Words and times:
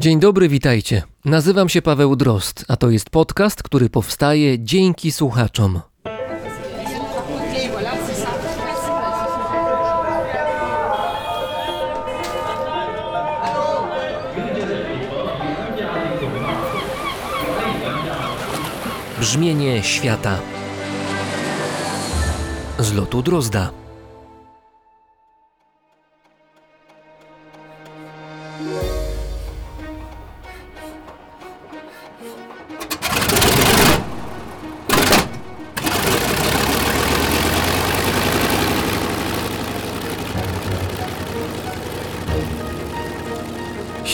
Dzień 0.00 0.20
dobry, 0.20 0.48
witajcie. 0.48 1.02
Nazywam 1.24 1.68
się 1.68 1.82
Paweł 1.82 2.16
Drost, 2.16 2.64
a 2.68 2.76
to 2.76 2.90
jest 2.90 3.10
podcast, 3.10 3.62
który 3.62 3.90
powstaje 3.90 4.58
dzięki 4.58 5.12
słuchaczom. 5.12 5.80
Brzmienie 19.20 19.82
świata 19.82 20.38
z 22.78 22.92
lotu 22.92 23.22
Drozda. 23.22 23.87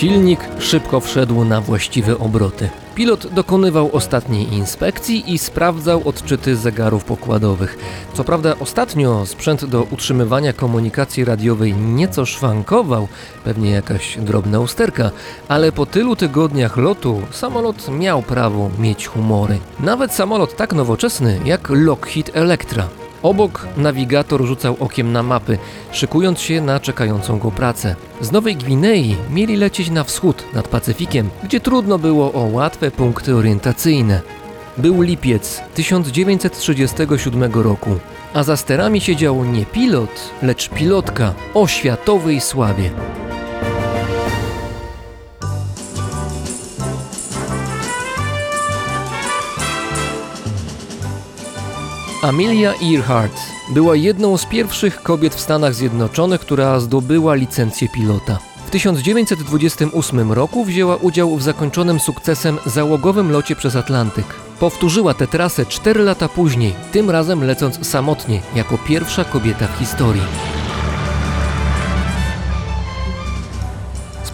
Silnik 0.05 0.41
szybko 0.59 1.01
wszedł 1.01 1.45
na 1.45 1.61
właściwe 1.61 2.19
obroty. 2.19 2.69
Pilot 2.95 3.27
dokonywał 3.27 3.91
ostatniej 3.93 4.53
inspekcji 4.53 5.35
i 5.35 5.39
sprawdzał 5.39 6.09
odczyty 6.09 6.57
zegarów 6.57 7.05
pokładowych. 7.05 7.79
Co 8.15 8.25
prawda 8.25 8.55
ostatnio 8.61 9.27
sprzęt 9.27 9.65
do 9.65 9.83
utrzymywania 9.83 10.53
komunikacji 10.53 11.25
radiowej 11.25 11.75
nieco 11.75 12.27
szwankował, 12.27 13.09
pewnie 13.45 13.71
jakaś 13.71 14.19
drobna 14.19 14.61
usterka, 14.61 15.11
ale 15.49 15.73
po 15.73 15.87
tylu 15.87 16.17
tygodniach 16.17 16.77
lotu 16.77 17.23
samolot 17.31 17.89
miał 17.89 18.23
prawo 18.23 18.71
mieć 18.79 19.07
humory. 19.07 19.59
Nawet 19.81 20.13
samolot 20.13 20.57
tak 20.57 20.73
nowoczesny 20.73 21.41
jak 21.45 21.69
Lockheed 21.71 22.31
Electra. 22.35 22.89
Obok 23.25 23.67
nawigator 23.77 24.47
rzucał 24.47 24.77
okiem 24.81 25.13
na 25.13 25.23
mapy, 25.23 25.59
szykując 25.93 26.41
się 26.41 26.61
na 26.61 26.81
czekającą 26.81 27.39
go 27.39 27.51
pracę. 27.51 27.97
Z 28.21 28.33
Nowej 28.33 28.57
Gwinei 28.57 29.17
mieli 29.31 29.57
lecieć 29.57 29.91
na 29.91 30.05
wschód, 30.05 30.45
nad 30.53 30.69
Pacyfikiem, 30.69 31.31
gdzie 31.45 31.61
trudno 31.61 31.99
było 31.99 32.33
o 32.33 32.41
łatwe 32.41 32.91
punkty 32.91 33.37
orientacyjne. 33.37 34.21
Był 34.79 35.03
lipiec 35.03 35.63
1937 35.75 37.53
roku, 37.53 37.91
a 38.35 38.43
za 38.43 38.57
sterami 38.57 39.01
siedział 39.01 39.45
nie 39.45 39.67
pilot, 39.67 40.31
lecz 40.43 40.69
pilotka 40.69 41.35
o 41.55 41.67
światowej 41.67 42.41
sławie. 42.41 42.91
Amelia 52.25 52.75
Earhart 52.83 53.41
była 53.69 53.97
jedną 53.97 54.37
z 54.37 54.47
pierwszych 54.47 55.03
kobiet 55.03 55.35
w 55.35 55.41
Stanach 55.41 55.75
Zjednoczonych, 55.75 56.41
która 56.41 56.81
zdobyła 56.81 57.35
licencję 57.35 57.89
pilota. 57.89 58.39
W 58.67 58.71
1928 58.71 60.33
roku 60.33 60.65
wzięła 60.65 60.97
udział 60.97 61.37
w 61.37 61.43
zakończonym 61.43 62.01
sukcesem 62.01 62.59
załogowym 62.67 63.31
locie 63.31 63.57
przez 63.57 63.77
Atlantyk. 63.77 64.27
Powtórzyła 64.61 65.15
tę 65.15 65.27
trasę 65.27 65.67
4 65.67 66.03
lata 66.03 66.29
później, 66.29 66.75
tym 66.93 67.11
razem 67.11 67.45
lecąc 67.45 67.87
samotnie, 67.87 68.41
jako 68.55 68.79
pierwsza 68.79 69.25
kobieta 69.25 69.67
w 69.67 69.79
historii. 69.79 70.23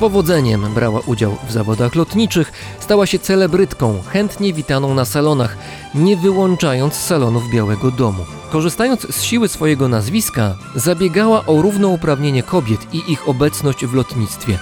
Powodzeniem 0.01 0.75
brała 0.75 1.01
udział 1.07 1.37
w 1.49 1.53
zawodach 1.53 1.95
lotniczych, 1.95 2.53
stała 2.81 3.07
się 3.07 3.19
celebrytką, 3.19 4.03
chętnie 4.09 4.53
witaną 4.53 4.95
na 4.95 5.05
salonach, 5.05 5.57
nie 5.95 6.17
wyłączając 6.17 6.95
salonów 6.95 7.51
Białego 7.51 7.91
Domu. 7.91 8.25
Korzystając 8.51 9.17
z 9.17 9.23
siły 9.23 9.49
swojego 9.49 9.89
nazwiska, 9.89 10.57
zabiegała 10.75 11.47
o 11.47 11.63
równouprawnienie 11.63 12.43
kobiet 12.43 12.95
i 12.95 13.13
ich 13.13 13.29
obecność 13.29 13.87
w 13.87 13.95
lotnictwie. 13.95 14.59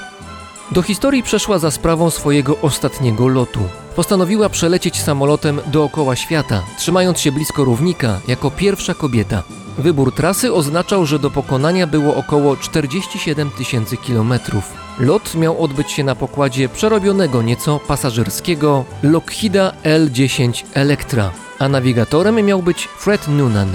Do 0.72 0.82
historii 0.82 1.22
przeszła 1.22 1.58
za 1.58 1.70
sprawą 1.70 2.10
swojego 2.10 2.58
ostatniego 2.62 3.28
lotu. 3.28 3.60
Postanowiła 3.96 4.48
przelecieć 4.48 5.02
samolotem 5.02 5.60
dookoła 5.66 6.16
świata, 6.16 6.62
trzymając 6.78 7.20
się 7.20 7.32
blisko 7.32 7.64
równika 7.64 8.20
jako 8.28 8.50
pierwsza 8.50 8.94
kobieta. 8.94 9.42
Wybór 9.78 10.14
trasy 10.14 10.52
oznaczał, 10.52 11.06
że 11.06 11.18
do 11.18 11.30
pokonania 11.30 11.86
było 11.86 12.16
około 12.16 12.56
47 12.56 13.50
tysięcy 13.50 13.96
kilometrów. 13.96 14.72
Lot 14.98 15.34
miał 15.34 15.62
odbyć 15.64 15.92
się 15.92 16.04
na 16.04 16.14
pokładzie 16.14 16.68
przerobionego 16.68 17.42
nieco 17.42 17.80
pasażerskiego 17.88 18.84
Lockheeda 19.02 19.72
L-10 19.82 20.64
Electra, 20.74 21.30
a 21.58 21.68
nawigatorem 21.68 22.36
miał 22.36 22.62
być 22.62 22.88
Fred 22.98 23.28
Noonan. 23.28 23.68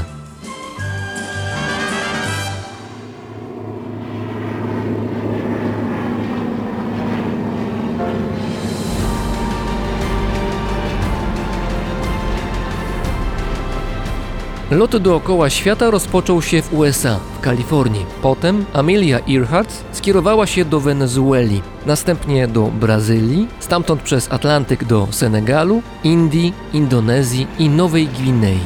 Lot 14.73 14.97
dookoła 14.97 15.49
świata 15.49 15.91
rozpoczął 15.91 16.41
się 16.41 16.61
w 16.61 16.73
USA, 16.73 17.19
w 17.37 17.39
Kalifornii. 17.39 18.05
Potem 18.21 18.65
Amelia 18.73 19.19
Earhart 19.29 19.83
skierowała 19.91 20.47
się 20.47 20.65
do 20.65 20.79
Wenezueli, 20.79 21.61
następnie 21.85 22.47
do 22.47 22.67
Brazylii, 22.67 23.47
stamtąd 23.59 24.01
przez 24.01 24.31
Atlantyk 24.31 24.83
do 24.83 25.07
Senegalu, 25.11 25.81
Indii, 26.03 26.53
Indonezji 26.73 27.47
i 27.59 27.69
Nowej 27.69 28.07
Gwinei. 28.07 28.59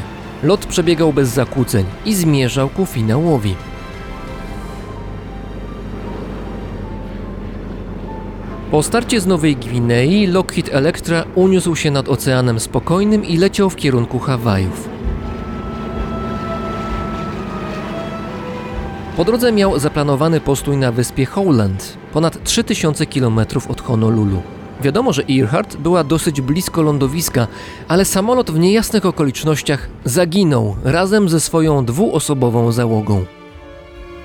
Lot 0.44 0.66
przebiegał 0.66 1.14
bez 1.14 1.30
zakłóceń 1.30 1.86
i 2.06 2.16
zmierzał 2.16 2.70
ku 2.70 2.86
finałowi. 2.86 3.56
Po 8.72 8.84
starcie 8.84 9.22
z 9.22 9.26
Nowej 9.26 9.56
Gwinei 9.56 10.28
Lockheed 10.28 10.70
Electra 10.74 11.24
uniósł 11.36 11.76
się 11.76 11.92
nad 11.92 12.10
Oceanem 12.10 12.60
Spokojnym 12.60 13.26
i 13.26 13.38
leciał 13.38 13.70
w 13.70 13.76
kierunku 13.76 14.20
Hawajów. 14.20 14.97
Po 19.18 19.26
drodze 19.26 19.52
miał 19.52 19.80
zaplanowany 19.80 20.40
postój 20.42 20.78
na 20.78 20.92
wyspie 20.92 21.26
Howland, 21.26 21.98
ponad 22.14 22.44
3000 22.44 23.06
km 23.06 23.40
od 23.70 23.82
Honolulu. 23.82 24.42
Wiadomo, 24.82 25.14
że 25.14 25.24
Earhart 25.30 25.78
była 25.78 26.04
dosyć 26.04 26.42
blisko 26.42 26.82
lądowiska, 26.82 27.48
ale 27.88 28.06
samolot 28.06 28.52
w 28.52 28.60
niejasnych 28.60 29.06
okolicznościach 29.06 29.90
zaginął 30.06 30.76
razem 30.84 31.30
ze 31.30 31.40
swoją 31.40 31.86
dwuosobową 31.86 32.72
załogą. 32.72 33.26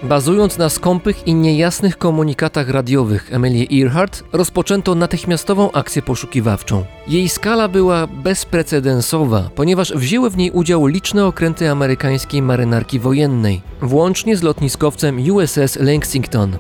Bazując 0.03 0.59
na 0.59 0.69
skąpych 0.69 1.27
i 1.27 1.35
niejasnych 1.35 1.99
komunikatach 1.99 2.69
radiowych 2.69 3.33
Emily 3.33 3.67
Earhart 3.83 4.25
rozpoczęto 4.33 4.95
natychmiastową 4.95 5.73
akcję 5.73 6.03
poszukiwawczą. 6.03 6.85
Jej 7.09 7.29
skala 7.29 7.69
była 7.69 8.07
bezprecedensowa, 8.07 9.51
ponieważ 9.55 9.93
wzięły 9.93 10.31
w 10.31 10.37
niej 10.37 10.51
udział 10.51 10.87
liczne 10.87 11.27
okręty 11.27 11.71
amerykańskiej 11.71 12.43
marynarki 12.43 12.99
wojennej, 12.99 13.63
włącznie 13.83 14.37
z 14.37 14.43
lotniskowcem 14.43 15.31
USS 15.31 15.77
Lexington. 15.77 16.57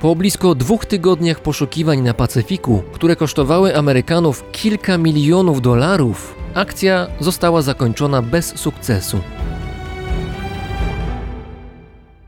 Po 0.00 0.16
blisko 0.16 0.54
dwóch 0.54 0.86
tygodniach 0.86 1.40
poszukiwań 1.40 2.00
na 2.00 2.14
Pacyfiku, 2.14 2.82
które 2.92 3.16
kosztowały 3.16 3.76
Amerykanów 3.76 4.44
kilka 4.52 4.98
milionów 4.98 5.62
dolarów, 5.62 6.34
akcja 6.54 7.06
została 7.20 7.62
zakończona 7.62 8.22
bez 8.22 8.58
sukcesu. 8.58 9.20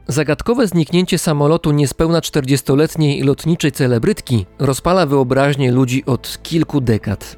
Zagadkowe 0.09 0.67
zniknięcie 0.67 1.19
samolotu 1.19 1.73
niespełna 1.73 2.21
40-letniej 2.21 3.23
lotniczej 3.23 3.73
celebrytki 3.73 4.47
rozpala 4.59 5.07
wyobraźnię 5.07 5.73
ludzi 5.73 6.05
od 6.05 6.39
kilku 6.43 6.81
dekad. 6.81 7.37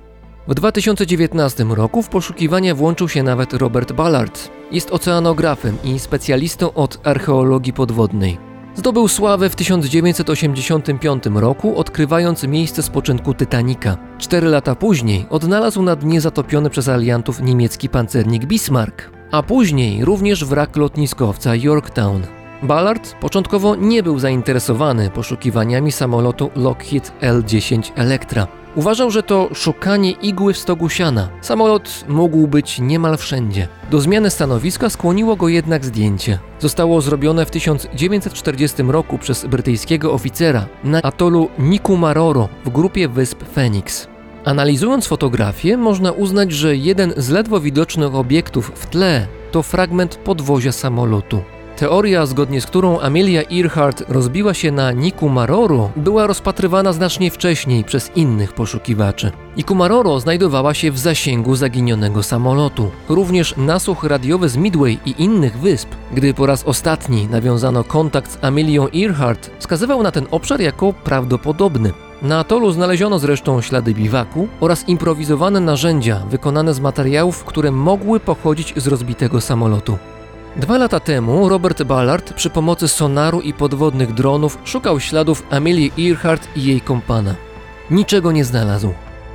W 0.49 0.55
2019 0.55 1.65
roku 1.65 2.03
w 2.03 2.09
poszukiwania 2.09 2.75
włączył 2.75 3.09
się 3.09 3.23
nawet 3.23 3.55
Robert 3.55 3.93
Ballard. 3.93 4.51
Jest 4.73 4.91
oceanografem 4.91 5.79
i 5.85 5.99
specjalistą 5.99 6.75
od 6.75 7.07
archeologii 7.07 7.73
podwodnej. 7.73 8.39
Zdobył 8.75 9.09
sławę 9.09 9.51
w 9.51 9.57
1985 9.57 11.25
roku, 11.35 11.77
odkrywając 11.77 12.45
miejsce 12.45 12.83
spoczynku 12.83 13.35
Titanica. 13.35 13.97
Cztery 14.19 14.49
lata 14.49 14.75
później 14.75 15.27
odnalazł 15.31 15.83
na 15.83 15.97
dnie 15.97 16.21
zatopiony 16.21 16.71
przez 16.71 16.89
aliantów 16.89 17.41
niemiecki 17.41 17.89
pancernik 17.89 18.47
Bismarck, 18.47 19.11
a 19.31 19.43
później 19.43 20.05
również 20.05 20.45
wrak 20.45 20.77
lotniskowca 20.77 21.55
Yorktown. 21.55 22.38
Ballard 22.63 23.15
początkowo 23.21 23.77
nie 23.77 24.03
był 24.03 24.19
zainteresowany 24.19 25.11
poszukiwaniami 25.11 25.93
samolotu 25.93 26.51
Lockheed 26.57 27.13
L-10 27.21 27.93
Electra. 27.97 28.47
Uważał, 28.75 29.11
że 29.11 29.23
to 29.23 29.49
szukanie 29.55 30.11
igły 30.11 30.53
w 30.53 30.59
stogu 30.59 30.89
siana. 30.89 31.29
Samolot 31.41 32.05
mógł 32.09 32.49
być 32.49 32.79
niemal 32.79 33.17
wszędzie. 33.17 33.69
Do 33.91 34.01
zmiany 34.01 34.31
stanowiska 34.31 34.91
skłoniło 34.91 35.37
go 35.37 35.49
jednak 35.49 35.85
zdjęcie. 35.85 36.39
Zostało 36.59 37.01
zrobione 37.01 37.47
w 37.47 37.51
1940 37.51 38.83
roku 38.83 39.19
przez 39.19 39.47
brytyjskiego 39.47 40.13
oficera 40.13 40.67
na 40.85 41.03
atolu 41.03 41.49
Nikumaroro 41.59 42.49
w 42.65 42.71
grupie 42.71 43.09
wysp 43.09 43.45
Phoenix. 43.55 44.09
Analizując 44.45 45.07
fotografię, 45.07 45.77
można 45.77 46.13
uznać, 46.13 46.53
że 46.53 46.77
jeden 46.77 47.13
z 47.17 47.29
ledwo 47.29 47.61
widocznych 47.61 48.15
obiektów 48.15 48.73
w 48.75 48.87
tle 48.87 49.27
to 49.53 49.63
fragment 49.63 50.17
podwozia 50.17 50.73
samolotu. 50.73 51.43
Teoria, 51.79 52.27
zgodnie 52.27 52.61
z 52.61 52.67
którą 52.67 53.01
Amelia 53.01 53.43
Earhart 53.53 54.03
rozbiła 54.09 54.55
się 54.55 54.73
na 54.73 54.93
Nikumaroro, 54.93 55.91
była 55.97 56.27
rozpatrywana 56.27 56.93
znacznie 56.93 57.31
wcześniej 57.31 57.85
przez 57.85 58.11
innych 58.17 58.53
poszukiwaczy. 58.53 59.33
Nikumaroro 59.57 60.21
znajdowała 60.21 60.75
się 60.75 60.93
w 60.93 60.99
zasięgu 60.99 61.57
zaginionego 61.57 62.23
samolotu. 62.23 62.91
Również 63.09 63.55
nasłuch 63.57 64.05
radiowy 64.05 64.49
z 64.49 64.57
Midway 64.57 64.99
i 65.07 65.23
innych 65.23 65.59
wysp, 65.59 65.89
gdy 66.13 66.35
po 66.35 66.47
raz 66.47 66.65
ostatni 66.65 67.27
nawiązano 67.27 67.85
kontakt 67.85 68.33
z 68.33 68.45
Amelią 68.45 68.89
Earhart, 68.95 69.51
wskazywał 69.59 70.03
na 70.03 70.11
ten 70.11 70.27
obszar 70.31 70.61
jako 70.61 70.93
prawdopodobny. 70.93 71.93
Na 72.23 72.39
atolu 72.39 72.71
znaleziono 72.71 73.19
zresztą 73.19 73.61
ślady 73.61 73.95
biwaku 73.95 74.49
oraz 74.61 74.89
improwizowane 74.89 75.61
narzędzia 75.61 76.23
wykonane 76.31 76.75
z 76.75 76.81
materiałów, 76.81 77.45
które 77.45 77.71
mogły 77.71 78.21
pochodzić 78.21 78.75
z 78.77 78.87
rozbitego 78.87 79.41
samolotu. 79.41 79.99
Dwa 80.59 80.79
lata 80.79 81.01
temu 81.01 81.49
Robert 81.49 81.83
Ballard 81.83 82.33
przy 82.33 82.51
pomocy 82.51 82.89
sonaru 82.89 83.41
i 83.41 83.53
podwodnych 83.53 84.15
dronów 84.15 84.59
szukał 84.65 85.01
śladów 85.01 85.43
Amelie 85.51 85.91
Earhart 85.99 86.49
i 86.57 86.65
jej 86.65 86.81
kompana. 86.81 87.35
Niczego 87.91 88.33
nie 88.33 88.45
znalazł. 88.45 88.93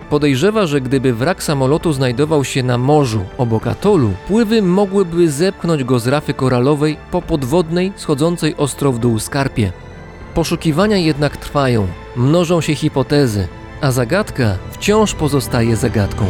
Podejrzewa, 0.10 0.66
że 0.66 0.82
gdyby 0.82 1.14
wrak 1.14 1.44
samolotu 1.44 1.94
znajdował 1.94 2.44
się 2.44 2.64
na 2.64 2.78
morzu 2.78 3.26
obok 3.38 3.68
atolu, 3.68 4.12
pływy 4.28 4.62
mogłyby 4.62 5.32
zepchnąć 5.32 5.84
go 5.84 6.00
z 6.00 6.08
rafy 6.08 6.34
koralowej 6.34 6.98
po 7.12 7.22
podwodnej, 7.22 7.94
schodzącej 7.96 8.58
ostro 8.58 8.92
w 8.92 9.00
dół 9.00 9.20
skarpie. 9.20 9.72
Poszukiwania 10.34 10.98
jednak 10.98 11.38
trwają, 11.38 11.88
mnożą 12.16 12.62
się 12.62 12.76
hipotezy, 12.76 13.48
a 13.82 13.92
zagadka 13.92 14.58
wciąż 14.72 15.14
pozostaje 15.14 15.76
zagadką. 15.76 16.26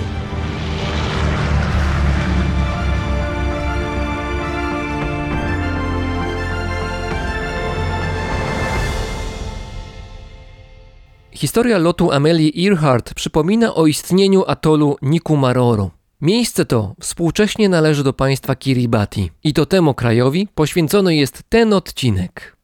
Historia 11.44 11.78
lotu 11.78 12.12
Amelii 12.12 12.68
Earhart 12.68 13.13
przypomina 13.13 13.74
o 13.75 13.88
istnieniu 13.88 14.44
atolu 14.48 14.98
Nikumaroro. 15.01 15.92
Miejsce 16.22 16.66
to 16.66 16.95
współcześnie 17.00 17.69
należy 17.69 18.04
do 18.04 18.13
państwa 18.13 18.56
Kiribati 18.56 19.31
i 19.44 19.54
to 19.54 19.66
temu 19.66 19.94
krajowi 19.94 20.48
poświęcony 20.56 21.16
jest 21.16 21.44
ten 21.50 21.74
odcinek. 21.74 22.57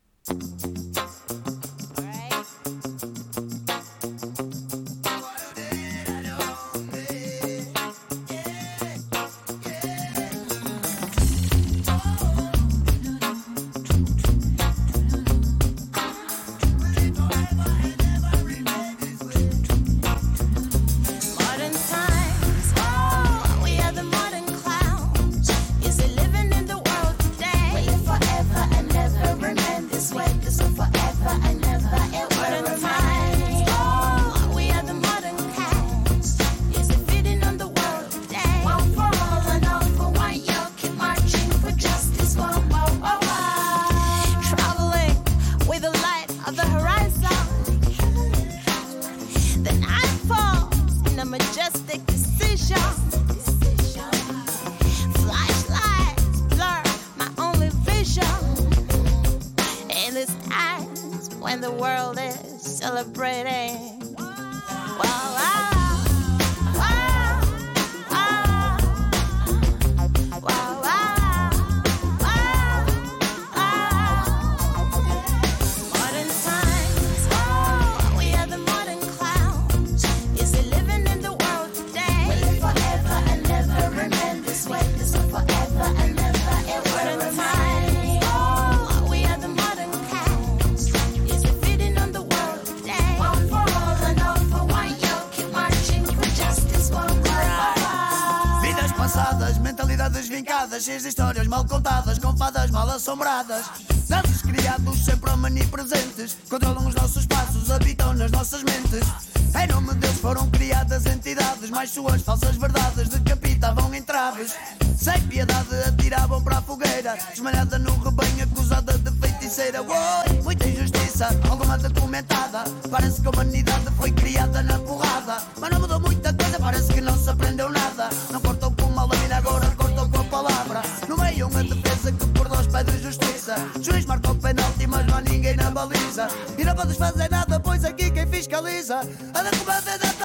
Podes 136.79 136.95
fazer 136.95 137.29
nada, 137.29 137.59
pois 137.59 137.83
aqui 137.83 138.09
quem 138.09 138.25
fiscaliza. 138.25 139.01
Anda 139.35 139.51
com 139.51 139.63
uma 139.63 139.81
venda 139.81 140.18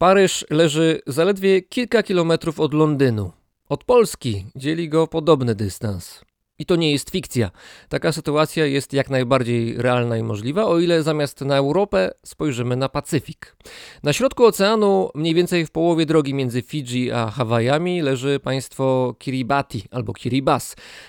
Paryż 0.00 0.44
leży 0.50 1.00
zaledwie 1.06 1.62
kilka 1.62 2.02
kilometrów 2.02 2.60
od 2.60 2.74
Londynu. 2.74 3.32
Od 3.68 3.84
Polski 3.84 4.46
dzieli 4.56 4.88
go 4.88 5.06
podobny 5.06 5.54
dystans. 5.54 6.20
I 6.60 6.66
to 6.66 6.76
nie 6.76 6.92
jest 6.92 7.10
fikcja. 7.10 7.50
Taka 7.88 8.12
sytuacja 8.12 8.66
jest 8.66 8.92
jak 8.92 9.10
najbardziej 9.10 9.74
realna 9.78 10.16
i 10.16 10.22
możliwa, 10.22 10.66
o 10.66 10.78
ile 10.78 11.02
zamiast 11.02 11.40
na 11.40 11.56
Europę 11.56 12.10
spojrzymy 12.24 12.76
na 12.76 12.88
Pacyfik. 12.88 13.56
Na 14.02 14.12
środku 14.12 14.44
oceanu, 14.44 15.10
mniej 15.14 15.34
więcej 15.34 15.66
w 15.66 15.70
połowie 15.70 16.06
drogi 16.06 16.34
między 16.34 16.62
Fidżi 16.62 17.10
a 17.10 17.30
Hawajami, 17.30 18.02
leży 18.02 18.40
państwo 18.40 19.14
Kiribati 19.18 19.84
albo 19.90 20.12
Kiribati, 20.12 20.66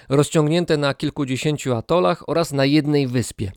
rozciągnięte 0.09 0.77
na 0.77 0.93
kilkudziesięciu 0.93 1.73
atolach 1.73 2.29
oraz 2.29 2.51
na 2.53 2.65
jednej 2.65 3.07
wyspie. 3.07 3.51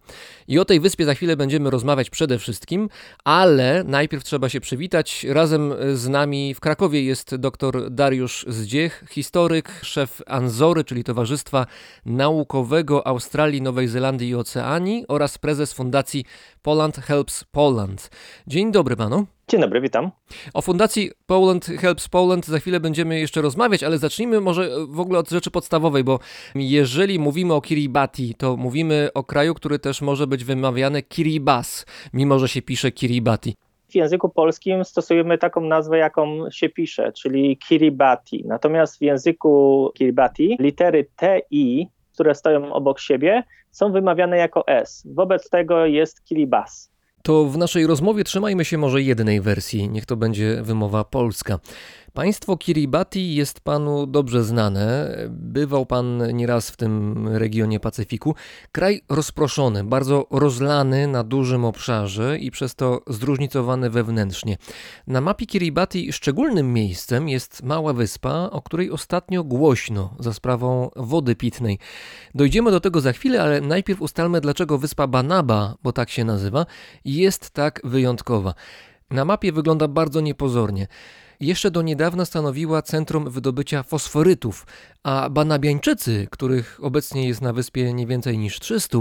I 0.49 0.59
o 0.59 0.65
tej 0.65 0.81
wyspie 0.81 1.05
za 1.05 1.15
chwilę 1.15 1.37
będziemy 1.37 1.71
rozmawiać 1.71 2.11
przede 2.11 2.39
wszystkim, 2.39 2.89
ale 3.25 3.85
najpierw 3.85 4.25
trzeba 4.25 4.49
się 4.49 4.61
przywitać. 4.61 5.27
Razem 5.29 5.75
z 5.93 6.09
nami 6.09 6.55
w 6.55 6.61
Krakowie 6.61 7.03
jest 7.03 7.35
dr 7.37 7.91
Dariusz 7.91 8.47
Zdziech, 8.49 9.05
historyk, 9.11 9.81
szef 9.83 10.23
Anzory, 10.27 10.85
czyli 10.85 11.05
Towarzystwa 11.05 11.67
Naukowego 12.07 13.07
Australii, 13.07 13.63
Nowej 13.63 13.89
Zelandii 13.89 14.29
i 14.29 14.35
Oceanii 14.35 15.05
oraz 15.09 15.39
prezes 15.39 15.73
fundacji 15.73 16.25
Poland 16.63 16.97
Helps 16.97 17.45
Poland. 17.45 18.11
Dzień 18.47 18.73
dobry 18.73 18.97
panu. 18.97 19.27
Dzień 19.49 19.61
dobry, 19.61 19.81
witam. 19.81 20.11
O 20.55 20.63
fundacji 20.63 21.11
Poland 21.27 21.67
Helps 21.67 22.09
Poland 22.09 22.47
za 22.47 22.59
chwilę 22.59 22.81
będziemy 22.81 23.21
jeszcze 23.21 23.43
rozmawiać, 23.43 23.83
ale 23.83 23.99
zacznijmy 23.99 24.41
może 24.41 24.71
w 24.89 25.01
ogóle 25.01 25.19
od 25.19 25.31
rzeczy 25.31 25.51
podstawowej, 25.51 26.05
bo 26.05 26.19
jeżeli 26.55 27.19
mówimy 27.19 27.55
o 27.55 27.61
Kiribati, 27.61 28.35
to 28.35 28.57
mówimy 28.57 29.09
o 29.15 29.25
kraju, 29.25 29.55
który 29.55 29.79
też 29.79 30.03
może 30.03 30.27
być 30.27 30.45
wymawiany 30.45 31.03
Kiribas, 31.03 31.87
mimo 32.13 32.39
że 32.39 32.49
się 32.49 32.63
pisze 32.63 32.93
Kiribati. 32.93 33.55
W 33.95 33.97
języku 33.97 34.29
polskim 34.29 34.85
stosujemy 34.85 35.39
taką 35.39 35.61
nazwę, 35.61 35.99
jaką 35.99 36.51
się 36.51 36.69
pisze, 36.69 37.13
czyli 37.13 37.59
Kiribati. 37.59 38.45
Natomiast 38.47 38.99
w 38.99 39.03
języku 39.03 39.91
Kiribati 39.95 40.57
litery 40.61 41.07
T 41.17 41.41
i, 41.51 41.87
które 42.15 42.35
stoją 42.35 42.73
obok 42.73 43.01
siebie, 43.01 43.43
są 43.71 43.93
wymawiane 43.93 44.37
jako 44.37 44.67
S. 44.67 45.07
Wobec 45.15 45.51
tego 45.51 45.87
jest 45.87 46.25
Kiribas. 46.25 46.91
To 47.23 47.45
w 47.45 47.59
naszej 47.59 47.87
rozmowie 47.87 48.25
trzymajmy 48.25 48.65
się 48.65 48.79
może 48.79 49.03
jednej 49.03 49.41
wersji, 49.41 49.89
niech 49.89 50.07
to 50.07 50.17
będzie 50.17 50.63
wymowa 50.63 51.05
polska. 51.05 51.59
Państwo 52.15 52.57
Kiribati 52.57 53.35
jest 53.35 53.61
panu 53.61 54.07
dobrze 54.07 54.45
znane. 54.45 55.17
Bywał 55.31 55.87
pan 55.87 56.37
nieraz 56.37 56.71
w 56.71 56.77
tym 56.77 57.29
regionie 57.29 57.81
Pacyfiku. 57.81 58.35
Kraj 58.73 59.03
rozproszony, 59.09 59.85
bardzo 59.85 60.27
rozlany 60.31 61.07
na 61.07 61.25
dużym 61.25 61.65
obszarze 61.65 62.39
i 62.39 62.51
przez 62.51 62.75
to 62.75 63.03
zróżnicowany 63.07 63.91
wewnętrznie. 63.91 64.57
Na 65.07 65.21
mapie 65.21 65.47
Kiribati 65.47 66.13
szczególnym 66.13 66.73
miejscem 66.73 67.29
jest 67.29 67.63
mała 67.63 67.93
wyspa, 67.93 68.49
o 68.51 68.63
której 68.63 68.91
ostatnio 68.91 69.45
głośno 69.45 70.17
za 70.19 70.33
sprawą 70.33 70.91
wody 70.97 71.37
pitnej. 71.37 71.79
Dojdziemy 72.35 72.71
do 72.71 72.81
tego 72.81 73.01
za 73.01 73.13
chwilę, 73.13 73.43
ale 73.43 73.61
najpierw 73.61 74.03
ustalmy, 74.03 74.41
dlaczego 74.41 74.79
wyspa 74.79 75.07
Banaba, 75.07 75.75
bo 75.83 75.93
tak 75.93 76.11
się 76.11 76.25
nazywa, 76.25 76.67
jest 77.05 77.51
tak 77.51 77.81
wyjątkowa. 77.85 78.55
Na 79.11 79.25
mapie 79.25 79.53
wygląda 79.53 79.89
bardzo 79.89 80.21
niepozornie 80.21 80.87
jeszcze 81.45 81.71
do 81.71 81.83
niedawna 81.83 82.25
stanowiła 82.25 82.83
centrum 82.83 83.31
wydobycia 83.31 83.83
fosforytów, 83.83 84.67
a 85.03 85.31
Banabiańczycy, 85.31 86.27
których 86.31 86.79
obecnie 86.83 87.29
jest 87.29 87.43
na 87.43 87.53
wyspie 87.53 87.93
nie 87.93 88.07
więcej 88.07 88.39
niż 88.39 88.61
300, 88.61 88.99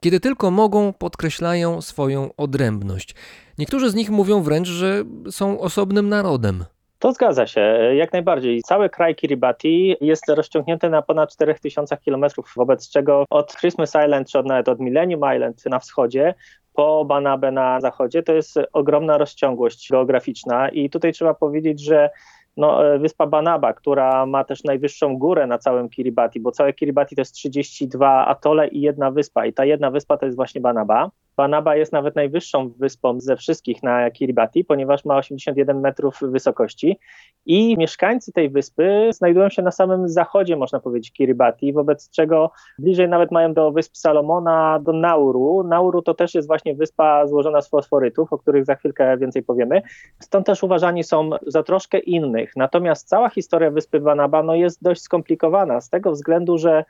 kiedy 0.00 0.20
tylko 0.20 0.50
mogą, 0.50 0.92
podkreślają 0.92 1.82
swoją 1.82 2.30
odrębność. 2.36 3.14
Niektórzy 3.58 3.90
z 3.90 3.94
nich 3.94 4.10
mówią 4.10 4.42
wręcz, 4.42 4.68
że 4.68 5.04
są 5.30 5.60
osobnym 5.60 6.08
narodem. 6.08 6.64
To 6.98 7.12
zgadza 7.12 7.46
się, 7.46 7.60
jak 7.94 8.12
najbardziej. 8.12 8.62
Cały 8.62 8.90
kraj 8.90 9.14
Kiribati 9.14 9.96
jest 10.00 10.28
rozciągnięty 10.28 10.90
na 10.90 11.02
ponad 11.02 11.32
4000 11.32 11.96
km, 11.96 12.24
wobec 12.56 12.90
czego 12.90 13.24
od 13.30 13.56
Christmas 13.56 13.92
Island, 14.04 14.30
czy 14.30 14.42
nawet 14.42 14.68
od 14.68 14.80
Millennium 14.80 15.20
Island 15.34 15.66
na 15.66 15.78
wschodzie, 15.78 16.34
po 16.78 17.04
Banabę 17.04 17.52
na 17.52 17.80
zachodzie, 17.80 18.22
to 18.22 18.32
jest 18.32 18.58
ogromna 18.72 19.18
rozciągłość 19.18 19.90
geograficzna 19.90 20.68
i 20.68 20.90
tutaj 20.90 21.12
trzeba 21.12 21.34
powiedzieć, 21.34 21.80
że 21.80 22.10
no, 22.56 22.80
wyspa 22.98 23.26
Banaba, 23.26 23.72
która 23.72 24.26
ma 24.26 24.44
też 24.44 24.64
najwyższą 24.64 25.18
górę 25.18 25.46
na 25.46 25.58
całym 25.58 25.88
Kiribati, 25.88 26.40
bo 26.40 26.52
całe 26.52 26.72
Kiribati 26.72 27.16
to 27.16 27.20
jest 27.20 27.34
32 27.34 28.26
atole 28.26 28.68
i 28.68 28.80
jedna 28.80 29.10
wyspa 29.10 29.46
i 29.46 29.52
ta 29.52 29.64
jedna 29.64 29.90
wyspa 29.90 30.16
to 30.16 30.26
jest 30.26 30.36
właśnie 30.36 30.60
Banaba. 30.60 31.10
Banaba 31.38 31.76
jest 31.76 31.92
nawet 31.92 32.16
najwyższą 32.16 32.68
wyspą 32.78 33.20
ze 33.20 33.36
wszystkich 33.36 33.82
na 33.82 34.10
Kiribati, 34.10 34.64
ponieważ 34.64 35.04
ma 35.04 35.16
81 35.16 35.80
metrów 35.80 36.18
wysokości 36.22 36.98
i 37.46 37.76
mieszkańcy 37.78 38.32
tej 38.32 38.50
wyspy 38.50 39.10
znajdują 39.12 39.48
się 39.48 39.62
na 39.62 39.70
samym 39.70 40.08
zachodzie, 40.08 40.56
można 40.56 40.80
powiedzieć, 40.80 41.12
Kiribati, 41.12 41.72
wobec 41.72 42.10
czego 42.10 42.50
bliżej 42.78 43.08
nawet 43.08 43.30
mają 43.30 43.54
do 43.54 43.72
wysp 43.72 43.96
Salomona, 43.96 44.78
do 44.82 44.92
Nauru. 44.92 45.62
Nauru 45.62 46.02
to 46.02 46.14
też 46.14 46.34
jest 46.34 46.48
właśnie 46.48 46.74
wyspa 46.74 47.26
złożona 47.26 47.60
z 47.60 47.68
fosforytów, 47.68 48.32
o 48.32 48.38
których 48.38 48.64
za 48.64 48.74
chwilkę 48.74 49.18
więcej 49.18 49.42
powiemy. 49.42 49.82
Stąd 50.20 50.46
też 50.46 50.62
uważani 50.62 51.04
są 51.04 51.30
za 51.46 51.62
troszkę 51.62 51.98
innych. 51.98 52.52
Natomiast 52.56 53.08
cała 53.08 53.28
historia 53.28 53.70
wyspy 53.70 54.00
Banaba 54.00 54.42
no, 54.42 54.54
jest 54.54 54.82
dość 54.82 55.02
skomplikowana 55.02 55.80
z 55.80 55.90
tego 55.90 56.12
względu, 56.12 56.58
że 56.58 56.84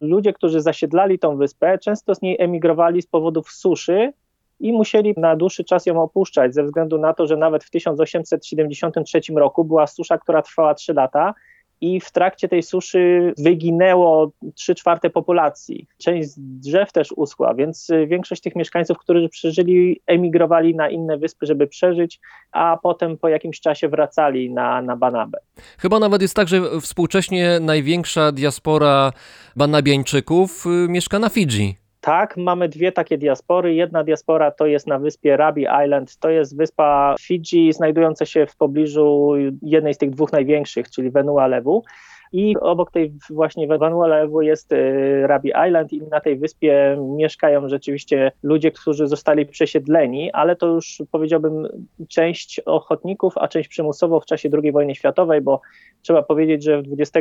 ludzie, 0.00 0.32
którzy 0.32 0.60
zasiedlali 0.60 1.18
tą 1.18 1.36
wyspę, 1.36 1.78
często 1.78 2.14
z 2.14 2.22
niej 2.22 2.36
emigrowali 2.40 3.02
z 3.02 3.06
powodów 3.06 3.50
suszy 3.50 4.12
i 4.60 4.72
musieli 4.72 5.14
na 5.16 5.36
dłuższy 5.36 5.64
czas 5.64 5.86
ją 5.86 6.02
opuszczać, 6.02 6.54
ze 6.54 6.64
względu 6.64 6.98
na 6.98 7.14
to, 7.14 7.26
że 7.26 7.36
nawet 7.36 7.64
w 7.64 7.70
1873 7.70 9.20
roku 9.36 9.64
była 9.64 9.86
susza, 9.86 10.18
która 10.18 10.42
trwała 10.42 10.74
3 10.74 10.94
lata 10.94 11.34
i 11.84 12.00
w 12.00 12.12
trakcie 12.12 12.48
tej 12.48 12.62
suszy 12.62 13.32
wyginęło 13.38 14.32
3 14.54 14.74
czwarte 14.74 15.10
populacji. 15.10 15.86
Część 15.98 16.28
drzew 16.36 16.92
też 16.92 17.12
uschła, 17.12 17.54
więc 17.54 17.88
większość 18.06 18.42
tych 18.42 18.56
mieszkańców, 18.56 18.98
którzy 18.98 19.28
przeżyli, 19.28 20.00
emigrowali 20.06 20.74
na 20.74 20.90
inne 20.90 21.18
wyspy, 21.18 21.46
żeby 21.46 21.66
przeżyć, 21.66 22.20
a 22.52 22.78
potem 22.82 23.18
po 23.18 23.28
jakimś 23.28 23.60
czasie 23.60 23.88
wracali 23.88 24.52
na, 24.52 24.82
na 24.82 24.96
Banabę. 24.96 25.38
Chyba 25.78 25.98
nawet 25.98 26.22
jest 26.22 26.36
tak, 26.36 26.48
że 26.48 26.60
współcześnie 26.80 27.60
największa 27.60 28.32
diaspora 28.32 29.12
Banabiańczyków 29.56 30.66
y, 30.66 30.88
mieszka 30.88 31.18
na 31.18 31.28
Fidżi. 31.28 31.83
Tak, 32.04 32.36
mamy 32.36 32.68
dwie 32.68 32.92
takie 32.92 33.18
diaspory. 33.18 33.74
Jedna 33.74 34.04
diaspora 34.04 34.50
to 34.50 34.66
jest 34.66 34.86
na 34.86 34.98
wyspie 34.98 35.36
Rabi 35.36 35.66
Island, 35.84 36.16
to 36.16 36.30
jest 36.30 36.56
wyspa 36.56 37.14
Fidżi, 37.20 37.72
znajdująca 37.72 38.26
się 38.26 38.46
w 38.46 38.56
pobliżu 38.56 39.32
jednej 39.62 39.94
z 39.94 39.98
tych 39.98 40.10
dwóch 40.10 40.32
największych, 40.32 40.90
czyli 40.90 41.10
Vanuatu. 41.10 41.82
I 42.34 42.56
obok 42.60 42.90
tej 42.90 43.12
właśnie 43.30 43.66
Vanuatu 43.66 44.42
jest 44.42 44.74
Rabi 45.22 45.52
Island 45.66 45.92
i 45.92 46.02
na 46.02 46.20
tej 46.20 46.38
wyspie 46.38 46.96
mieszkają 47.00 47.68
rzeczywiście 47.68 48.32
ludzie, 48.42 48.70
którzy 48.70 49.06
zostali 49.06 49.46
przesiedleni, 49.46 50.32
ale 50.32 50.56
to 50.56 50.66
już 50.66 51.02
powiedziałbym 51.10 51.68
część 52.08 52.60
ochotników, 52.60 53.38
a 53.38 53.48
część 53.48 53.68
przymusowo 53.68 54.20
w 54.20 54.26
czasie 54.26 54.48
II 54.62 54.72
wojny 54.72 54.94
światowej, 54.94 55.40
bo 55.40 55.60
trzeba 56.02 56.22
powiedzieć, 56.22 56.64
że 56.64 56.82
20 56.82 57.20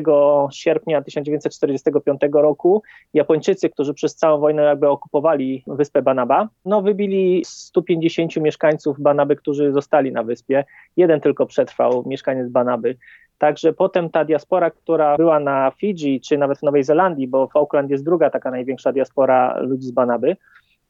sierpnia 0.51 1.01
1945 1.01 2.21
roku 2.33 2.83
Japończycy, 3.13 3.69
którzy 3.69 3.93
przez 3.93 4.15
całą 4.15 4.39
wojnę 4.39 4.63
jakby 4.63 4.89
okupowali 4.89 5.63
wyspę 5.67 6.01
Banaba, 6.01 6.49
no 6.65 6.81
wybili 6.81 7.41
150 7.45 8.37
mieszkańców 8.37 8.99
Banaby, 8.99 9.35
którzy 9.35 9.71
zostali 9.71 10.11
na 10.11 10.23
wyspie. 10.23 10.63
Jeden 10.97 11.21
tylko 11.21 11.45
przetrwał, 11.45 12.03
mieszkaniec 12.07 12.49
Banaby. 12.49 12.97
Także 13.37 13.73
potem 13.73 14.09
ta 14.09 14.25
diaspora, 14.25 14.71
która 14.71 15.17
była 15.17 15.39
na 15.39 15.71
Fidżi, 15.77 16.21
czy 16.21 16.37
nawet 16.37 16.59
w 16.59 16.63
Nowej 16.63 16.83
Zelandii, 16.83 17.27
bo 17.27 17.47
Falkland 17.47 17.89
jest 17.89 18.05
druga 18.05 18.29
taka 18.29 18.51
największa 18.51 18.91
diaspora 18.91 19.59
ludzi 19.59 19.87
z 19.87 19.91
Banaby, 19.91 20.37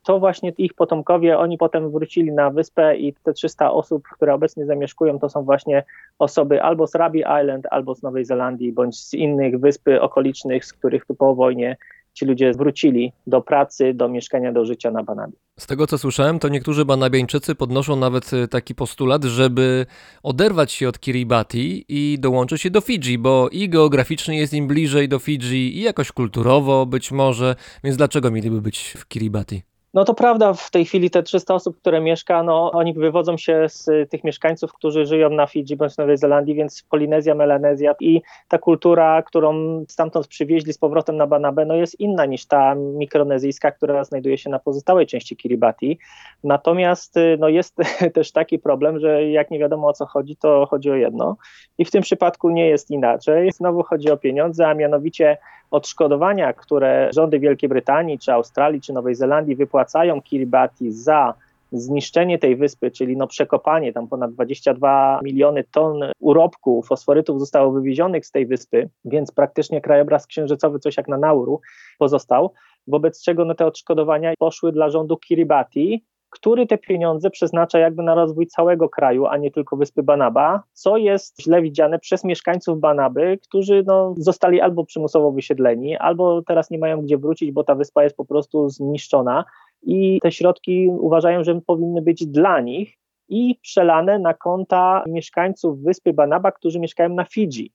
to 0.03 0.19
właśnie 0.19 0.53
ich 0.57 0.73
potomkowie, 0.73 1.37
oni 1.39 1.57
potem 1.57 1.91
wrócili 1.91 2.31
na 2.31 2.49
wyspę 2.49 2.95
i 2.95 3.13
te 3.13 3.33
300 3.33 3.71
osób, 3.71 4.03
które 4.15 4.33
obecnie 4.33 4.65
zamieszkują, 4.65 5.19
to 5.19 5.29
są 5.29 5.43
właśnie 5.43 5.83
osoby 6.19 6.61
albo 6.61 6.87
z 6.87 6.95
Rabi 6.95 7.19
Island, 7.41 7.67
albo 7.71 7.95
z 7.95 8.03
Nowej 8.03 8.25
Zelandii, 8.25 8.73
bądź 8.73 8.99
z 8.99 9.13
innych 9.13 9.59
wysp 9.59 9.89
okolicznych, 10.01 10.65
z 10.65 10.73
których 10.73 11.05
po 11.05 11.35
wojnie 11.35 11.77
ci 12.13 12.25
ludzie 12.25 12.51
wrócili 12.53 13.13
do 13.27 13.41
pracy, 13.41 13.93
do 13.93 14.09
mieszkania, 14.09 14.51
do 14.51 14.65
życia 14.65 14.91
na 14.91 15.03
Banabie. 15.03 15.37
Z 15.59 15.67
tego 15.67 15.87
co 15.87 15.97
słyszałem, 15.97 16.39
to 16.39 16.49
niektórzy 16.49 16.85
Banabiańczycy 16.85 17.55
podnoszą 17.55 17.95
nawet 17.95 18.31
taki 18.49 18.75
postulat, 18.75 19.23
żeby 19.23 19.85
oderwać 20.23 20.71
się 20.71 20.89
od 20.89 20.99
Kiribati 20.99 21.85
i 21.89 22.19
dołączyć 22.19 22.61
się 22.61 22.69
do 22.69 22.81
Fidżi, 22.81 23.17
bo 23.17 23.49
i 23.49 23.69
geograficznie 23.69 24.37
jest 24.37 24.53
im 24.53 24.67
bliżej 24.67 25.09
do 25.09 25.19
Fidżi, 25.19 25.77
i 25.77 25.81
jakoś 25.81 26.11
kulturowo 26.11 26.85
być 26.85 27.11
może, 27.11 27.55
więc 27.83 27.97
dlaczego 27.97 28.31
mieliby 28.31 28.61
być 28.61 28.93
w 28.97 29.07
Kiribati? 29.07 29.72
No 29.93 30.05
to 30.05 30.13
prawda, 30.13 30.53
w 30.53 30.71
tej 30.71 30.85
chwili 30.85 31.09
te 31.09 31.23
300 31.23 31.53
osób, 31.53 31.77
które 31.77 32.01
mieszka, 32.01 32.43
no 32.43 32.71
oni 32.71 32.93
wywodzą 32.93 33.37
się 33.37 33.65
z 33.67 34.09
tych 34.09 34.23
mieszkańców, 34.23 34.73
którzy 34.73 35.05
żyją 35.05 35.29
na 35.29 35.47
Fidżi 35.47 35.75
bądź 35.75 35.97
Nowej 35.97 36.17
Zelandii, 36.17 36.55
więc 36.55 36.83
Polinezja, 36.89 37.35
Melanezja 37.35 37.95
i 37.99 38.21
ta 38.47 38.57
kultura, 38.57 39.21
którą 39.21 39.83
stamtąd 39.89 40.27
przywieźli 40.27 40.73
z 40.73 40.77
powrotem 40.77 41.17
na 41.17 41.27
Banabę, 41.27 41.65
no 41.65 41.75
jest 41.75 41.99
inna 41.99 42.25
niż 42.25 42.45
ta 42.45 42.75
mikronezyjska, 42.75 43.71
która 43.71 44.03
znajduje 44.03 44.37
się 44.37 44.49
na 44.49 44.59
pozostałej 44.59 45.07
części 45.07 45.37
Kiribati. 45.37 45.99
Natomiast 46.43 47.15
no 47.39 47.49
jest 47.49 47.75
też 48.13 48.31
taki 48.31 48.59
problem, 48.59 48.99
że 48.99 49.29
jak 49.29 49.51
nie 49.51 49.59
wiadomo 49.59 49.87
o 49.87 49.93
co 49.93 50.05
chodzi, 50.05 50.35
to 50.35 50.65
chodzi 50.65 50.91
o 50.91 50.95
jedno 50.95 51.37
i 51.77 51.85
w 51.85 51.91
tym 51.91 52.01
przypadku 52.01 52.49
nie 52.49 52.67
jest 52.67 52.91
inaczej. 52.91 53.51
Znowu 53.51 53.83
chodzi 53.83 54.11
o 54.11 54.17
pieniądze, 54.17 54.67
a 54.67 54.73
mianowicie 54.73 55.37
odszkodowania, 55.73 56.53
które 56.53 57.09
rządy 57.13 57.39
Wielkiej 57.39 57.69
Brytanii, 57.69 58.19
czy 58.19 58.33
Australii, 58.33 58.81
czy 58.81 58.93
Nowej 58.93 59.15
Zelandii 59.15 59.55
wypłacają 59.55 60.21
Kiribati 60.21 60.91
za 60.91 61.33
zniszczenie 61.71 62.39
tej 62.39 62.55
wyspy, 62.55 62.91
czyli 62.91 63.17
no 63.17 63.27
przekopanie, 63.27 63.93
tam 63.93 64.07
ponad 64.07 64.33
22 64.33 65.19
miliony 65.23 65.63
ton 65.71 65.99
urobku, 66.19 66.83
fosforytów 66.83 67.39
zostało 67.39 67.71
wywiezionych 67.71 68.25
z 68.25 68.31
tej 68.31 68.45
wyspy, 68.45 68.89
więc 69.05 69.31
praktycznie 69.31 69.81
krajobraz 69.81 70.27
księżycowy, 70.27 70.79
coś 70.79 70.97
jak 70.97 71.07
na 71.07 71.17
Nauru, 71.17 71.61
pozostał, 71.99 72.53
wobec 72.87 73.23
czego 73.23 73.45
no 73.45 73.55
te 73.55 73.65
odszkodowania 73.65 74.33
poszły 74.39 74.71
dla 74.71 74.89
rządu 74.89 75.17
Kiribati, 75.17 76.03
który 76.33 76.67
te 76.67 76.77
pieniądze 76.77 77.29
przeznacza 77.29 77.79
jakby 77.79 78.03
na 78.03 78.15
rozwój 78.15 78.47
całego 78.47 78.89
kraju, 78.89 79.25
a 79.25 79.37
nie 79.37 79.51
tylko 79.51 79.77
wyspy 79.77 80.03
Banaba, 80.03 80.63
co 80.73 80.97
jest 80.97 81.41
źle 81.41 81.61
widziane 81.61 81.99
przez 81.99 82.23
mieszkańców 82.23 82.79
Banaby, 82.79 83.39
którzy 83.47 83.83
no, 83.87 84.13
zostali 84.17 84.61
albo 84.61 84.85
przymusowo 84.85 85.31
wysiedleni, 85.31 85.97
albo 85.97 86.41
teraz 86.41 86.69
nie 86.69 86.77
mają 86.77 87.01
gdzie 87.01 87.17
wrócić, 87.17 87.51
bo 87.51 87.63
ta 87.63 87.75
wyspa 87.75 88.03
jest 88.03 88.15
po 88.15 88.25
prostu 88.25 88.69
zniszczona 88.69 89.45
i 89.83 90.19
te 90.21 90.31
środki 90.31 90.89
uważają, 90.99 91.43
że 91.43 91.61
powinny 91.61 92.01
być 92.01 92.25
dla 92.25 92.59
nich 92.59 92.97
i 93.29 93.59
przelane 93.61 94.19
na 94.19 94.33
konta 94.33 95.03
mieszkańców 95.07 95.81
wyspy 95.81 96.13
Banaba, 96.13 96.51
którzy 96.51 96.79
mieszkają 96.79 97.09
na 97.09 97.25
Fidżi. 97.25 97.71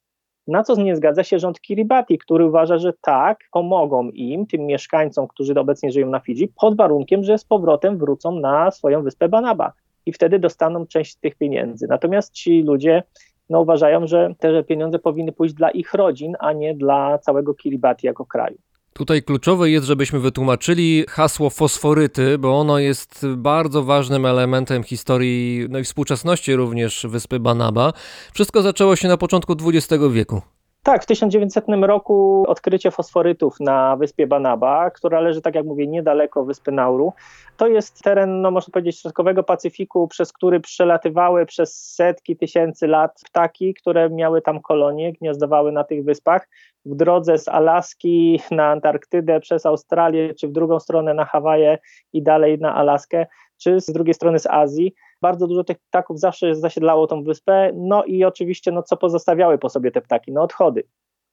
Na 0.49 0.63
co 0.63 0.75
nie 0.75 0.95
zgadza 0.95 1.23
się 1.23 1.39
rząd 1.39 1.61
Kiribati, 1.61 2.17
który 2.17 2.45
uważa, 2.45 2.77
że 2.77 2.93
tak, 3.01 3.39
pomogą 3.51 4.09
im, 4.09 4.45
tym 4.45 4.65
mieszkańcom, 4.65 5.27
którzy 5.27 5.53
obecnie 5.53 5.91
żyją 5.91 6.09
na 6.09 6.19
Fidżi, 6.19 6.51
pod 6.61 6.77
warunkiem, 6.77 7.23
że 7.23 7.37
z 7.37 7.45
powrotem 7.45 7.97
wrócą 7.97 8.31
na 8.31 8.71
swoją 8.71 9.03
wyspę 9.03 9.29
Banaba 9.29 9.73
i 10.05 10.13
wtedy 10.13 10.39
dostaną 10.39 10.87
część 10.87 11.15
tych 11.15 11.35
pieniędzy. 11.35 11.87
Natomiast 11.89 12.33
ci 12.33 12.63
ludzie 12.63 13.03
no, 13.49 13.61
uważają, 13.61 14.07
że 14.07 14.33
te 14.39 14.63
pieniądze 14.63 14.99
powinny 14.99 15.31
pójść 15.31 15.53
dla 15.53 15.69
ich 15.71 15.93
rodzin, 15.93 16.35
a 16.39 16.53
nie 16.53 16.75
dla 16.75 17.17
całego 17.17 17.53
Kiribati 17.53 18.07
jako 18.07 18.25
kraju. 18.25 18.57
Tutaj 18.99 19.23
kluczowe 19.23 19.69
jest, 19.69 19.87
żebyśmy 19.87 20.19
wytłumaczyli 20.19 21.05
hasło 21.09 21.49
fosforyty, 21.49 22.37
bo 22.37 22.59
ono 22.59 22.79
jest 22.79 23.25
bardzo 23.37 23.83
ważnym 23.83 24.25
elementem 24.25 24.83
historii, 24.83 25.65
no 25.69 25.79
i 25.79 25.83
współczesności 25.83 26.55
również 26.55 27.05
wyspy 27.09 27.39
Banaba. 27.39 27.93
Wszystko 28.33 28.61
zaczęło 28.61 28.95
się 28.95 29.07
na 29.07 29.17
początku 29.17 29.55
XX 29.65 30.03
wieku. 30.11 30.41
Tak, 30.83 31.03
w 31.03 31.05
1900 31.05 31.65
roku 31.81 32.43
odkrycie 32.47 32.91
fosforytów 32.91 33.59
na 33.59 33.95
wyspie 33.95 34.27
Banaba, 34.27 34.89
która 34.91 35.19
leży, 35.19 35.41
tak 35.41 35.55
jak 35.55 35.65
mówię, 35.65 35.87
niedaleko 35.87 36.45
wyspy 36.45 36.71
Nauru. 36.71 37.13
To 37.57 37.67
jest 37.67 38.03
teren, 38.03 38.41
no 38.41 38.51
można 38.51 38.71
powiedzieć, 38.71 38.99
środkowego 38.99 39.43
Pacyfiku, 39.43 40.07
przez 40.07 40.33
który 40.33 40.59
przelatywały 40.59 41.45
przez 41.45 41.93
setki 41.95 42.37
tysięcy 42.37 42.87
lat 42.87 43.21
ptaki, 43.25 43.73
które 43.73 44.09
miały 44.09 44.41
tam 44.41 44.61
kolonie, 44.61 45.13
gniazdowały 45.13 45.71
na 45.71 45.83
tych 45.83 46.03
wyspach. 46.03 46.47
W 46.85 46.95
drodze 46.95 47.37
z 47.37 47.47
Alaski 47.47 48.41
na 48.51 48.67
Antarktydę, 48.67 49.39
przez 49.39 49.65
Australię, 49.65 50.33
czy 50.33 50.47
w 50.47 50.51
drugą 50.51 50.79
stronę 50.79 51.13
na 51.13 51.25
Hawaje 51.25 51.77
i 52.13 52.23
dalej 52.23 52.59
na 52.59 52.75
Alaskę, 52.75 53.25
czy 53.57 53.81
z 53.81 53.85
drugiej 53.85 54.13
strony 54.13 54.39
z 54.39 54.47
Azji. 54.47 54.93
Bardzo 55.21 55.47
dużo 55.47 55.63
tych 55.63 55.77
ptaków 55.79 56.19
zawsze 56.19 56.55
zasiedlało 56.55 57.07
tą 57.07 57.23
wyspę, 57.23 57.71
no 57.75 58.03
i 58.03 58.23
oczywiście, 58.23 58.71
no 58.71 58.83
co 58.83 58.97
pozostawiały 58.97 59.57
po 59.57 59.69
sobie 59.69 59.91
te 59.91 60.01
ptaki? 60.01 60.31
No 60.31 60.41
odchody. 60.41 60.83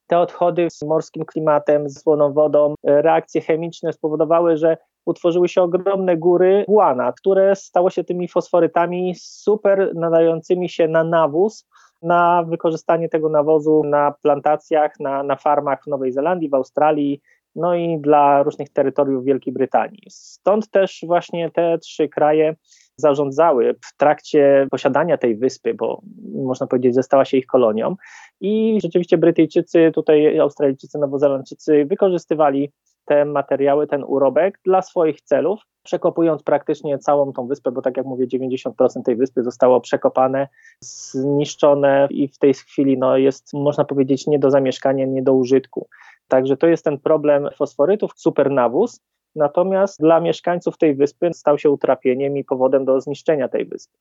Te 0.07 0.18
odchody 0.18 0.70
z 0.70 0.83
morskim 0.83 1.25
klimatem, 1.25 1.88
z 1.88 2.03
słoną 2.03 2.33
wodą, 2.33 2.75
reakcje 2.85 3.40
chemiczne 3.40 3.92
spowodowały, 3.92 4.57
że 4.57 4.77
utworzyły 5.07 5.49
się 5.49 5.62
ogromne 5.62 6.16
góry 6.16 6.64
łana, 6.68 7.12
które 7.12 7.57
stało 7.57 7.90
się 7.90 8.05
tymi 8.05 8.29
fosforytami 8.29 9.14
super 9.16 9.90
nadającymi 9.94 10.68
się 10.68 10.88
na 10.88 11.05
nawóz, 11.05 11.68
na 12.03 12.44
wykorzystanie 12.49 13.09
tego 13.09 13.29
nawozu 13.29 13.83
na 13.85 14.14
plantacjach, 14.22 15.01
na, 15.01 15.22
na 15.22 15.37
farmach 15.37 15.85
w 15.85 15.87
Nowej 15.87 16.12
Zelandii, 16.12 16.49
w 16.49 16.55
Australii, 16.55 17.20
no 17.55 17.75
i 17.75 17.99
dla 17.99 18.42
różnych 18.42 18.68
terytoriów 18.70 19.25
Wielkiej 19.25 19.53
Brytanii. 19.53 20.03
Stąd 20.09 20.70
też 20.70 21.05
właśnie 21.07 21.51
te 21.51 21.79
trzy 21.79 22.09
kraje 22.09 22.57
zarządzały 22.97 23.75
w 23.85 23.97
trakcie 23.97 24.67
posiadania 24.71 25.19
tej 25.19 25.37
wyspy, 25.37 25.75
bo 25.75 26.03
można 26.35 26.67
powiedzieć, 26.67 26.95
że 26.95 27.03
stała 27.03 27.25
się 27.25 27.37
ich 27.37 27.47
kolonią. 27.47 27.97
I 28.41 28.79
rzeczywiście 28.83 29.19
Brytyjczycy, 29.19 29.91
tutaj 29.95 30.39
Australijczycy, 30.39 30.99
Nowozelandczycy 30.99 31.85
wykorzystywali 31.85 32.73
te 33.05 33.25
materiały, 33.25 33.87
ten 33.87 34.05
urobek 34.05 34.61
dla 34.65 34.83
swoich 34.83 35.21
celów, 35.21 35.61
przekopując 35.83 36.43
praktycznie 36.43 36.99
całą 36.99 37.33
tą 37.33 37.47
wyspę, 37.47 37.73
bo 37.73 37.83
tak 37.83 37.97
jak 37.97 38.07
mówię, 38.07 38.27
90% 38.27 39.03
tej 39.05 39.17
wyspy 39.17 39.43
zostało 39.43 39.81
przekopane, 39.81 40.49
zniszczone 40.81 42.09
i 42.11 42.29
w 42.29 42.39
tej 42.39 42.55
chwili 42.55 42.99
no, 42.99 43.17
jest, 43.17 43.55
można 43.55 43.85
powiedzieć, 43.85 44.27
nie 44.27 44.39
do 44.39 44.51
zamieszkania, 44.51 45.07
nie 45.07 45.23
do 45.23 45.33
użytku. 45.33 45.89
Także 46.29 46.57
to 46.57 46.67
jest 46.67 46.85
ten 46.85 46.99
problem 46.99 47.49
fosforytów, 47.57 48.13
supernawóz, 48.17 49.01
natomiast 49.37 50.01
dla 50.01 50.20
mieszkańców 50.20 50.79
tej 50.79 50.94
wyspy 50.94 51.31
stał 51.35 51.59
się 51.59 51.70
utrapieniem 51.70 52.37
i 52.37 52.44
powodem 52.44 52.85
do 52.85 53.01
zniszczenia 53.01 53.49
tej 53.49 53.64
wyspy. 53.64 53.99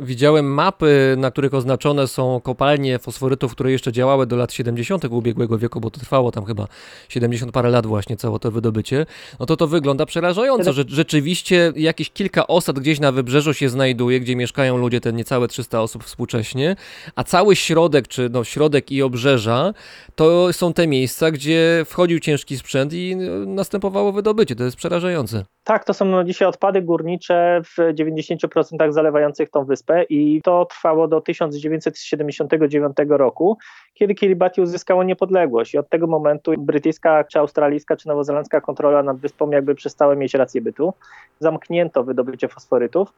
Widziałem 0.00 0.54
mapy, 0.54 1.14
na 1.18 1.30
których 1.30 1.54
oznaczone 1.54 2.08
są 2.08 2.40
kopalnie 2.40 2.98
fosforytów, 2.98 3.52
które 3.52 3.72
jeszcze 3.72 3.92
działały 3.92 4.26
do 4.26 4.36
lat 4.36 4.52
70. 4.52 5.04
ubiegłego 5.04 5.58
wieku, 5.58 5.80
bo 5.80 5.90
to 5.90 6.00
trwało 6.00 6.32
tam 6.32 6.44
chyba 6.44 6.66
70 7.08 7.52
parę 7.52 7.70
lat 7.70 7.86
właśnie 7.86 8.16
całe 8.16 8.38
to 8.38 8.50
wydobycie. 8.50 9.06
No 9.40 9.46
to 9.46 9.56
to 9.56 9.66
wygląda 9.66 10.06
przerażająco, 10.06 10.72
że 10.72 10.84
rzeczywiście 10.88 11.72
jakieś 11.76 12.10
kilka 12.10 12.46
osad 12.46 12.78
gdzieś 12.78 13.00
na 13.00 13.12
wybrzeżu 13.12 13.54
się 13.54 13.68
znajduje, 13.68 14.20
gdzie 14.20 14.36
mieszkają 14.36 14.76
ludzie, 14.76 15.00
te 15.00 15.12
niecałe 15.12 15.48
300 15.48 15.82
osób 15.82 16.04
współcześnie, 16.04 16.76
a 17.16 17.24
cały 17.24 17.56
środek, 17.56 18.08
czy 18.08 18.28
no 18.32 18.44
środek 18.44 18.92
i 18.92 19.02
obrzeża, 19.02 19.74
to 20.14 20.52
są 20.52 20.72
te 20.72 20.86
miejsca, 20.86 21.30
gdzie 21.30 21.84
wchodził 21.86 22.20
ciężki 22.20 22.58
sprzęt 22.58 22.92
i 22.92 23.16
następowało 23.46 24.12
wydobycie. 24.12 24.56
To 24.56 24.64
jest 24.64 24.76
przerażające. 24.76 25.44
Tak, 25.64 25.84
to 25.84 25.94
są 25.94 26.04
no 26.04 26.24
dzisiaj 26.24 26.48
odpady 26.48 26.82
górnicze 26.82 27.60
w 27.64 27.78
90% 27.78 28.92
zalewających 28.92 29.50
tą 29.50 29.64
wyspę 29.64 30.02
i 30.02 30.40
to 30.42 30.64
trwało 30.64 31.08
do 31.08 31.20
1979 31.20 32.96
roku, 33.08 33.58
kiedy 33.94 34.14
Kiribati 34.14 34.60
uzyskało 34.60 35.04
niepodległość 35.04 35.74
i 35.74 35.78
od 35.78 35.88
tego 35.88 36.06
momentu 36.06 36.52
brytyjska, 36.58 37.24
czy 37.24 37.38
australijska, 37.38 37.96
czy 37.96 38.08
nowozelandzka 38.08 38.60
kontrola 38.60 39.02
nad 39.02 39.16
wyspą 39.16 39.50
jakby 39.50 39.74
przestała 39.74 40.14
mieć 40.14 40.34
rację 40.34 40.60
bytu. 40.60 40.94
Zamknięto 41.40 42.04
wydobycie 42.04 42.48
fosforytów. 42.48 43.12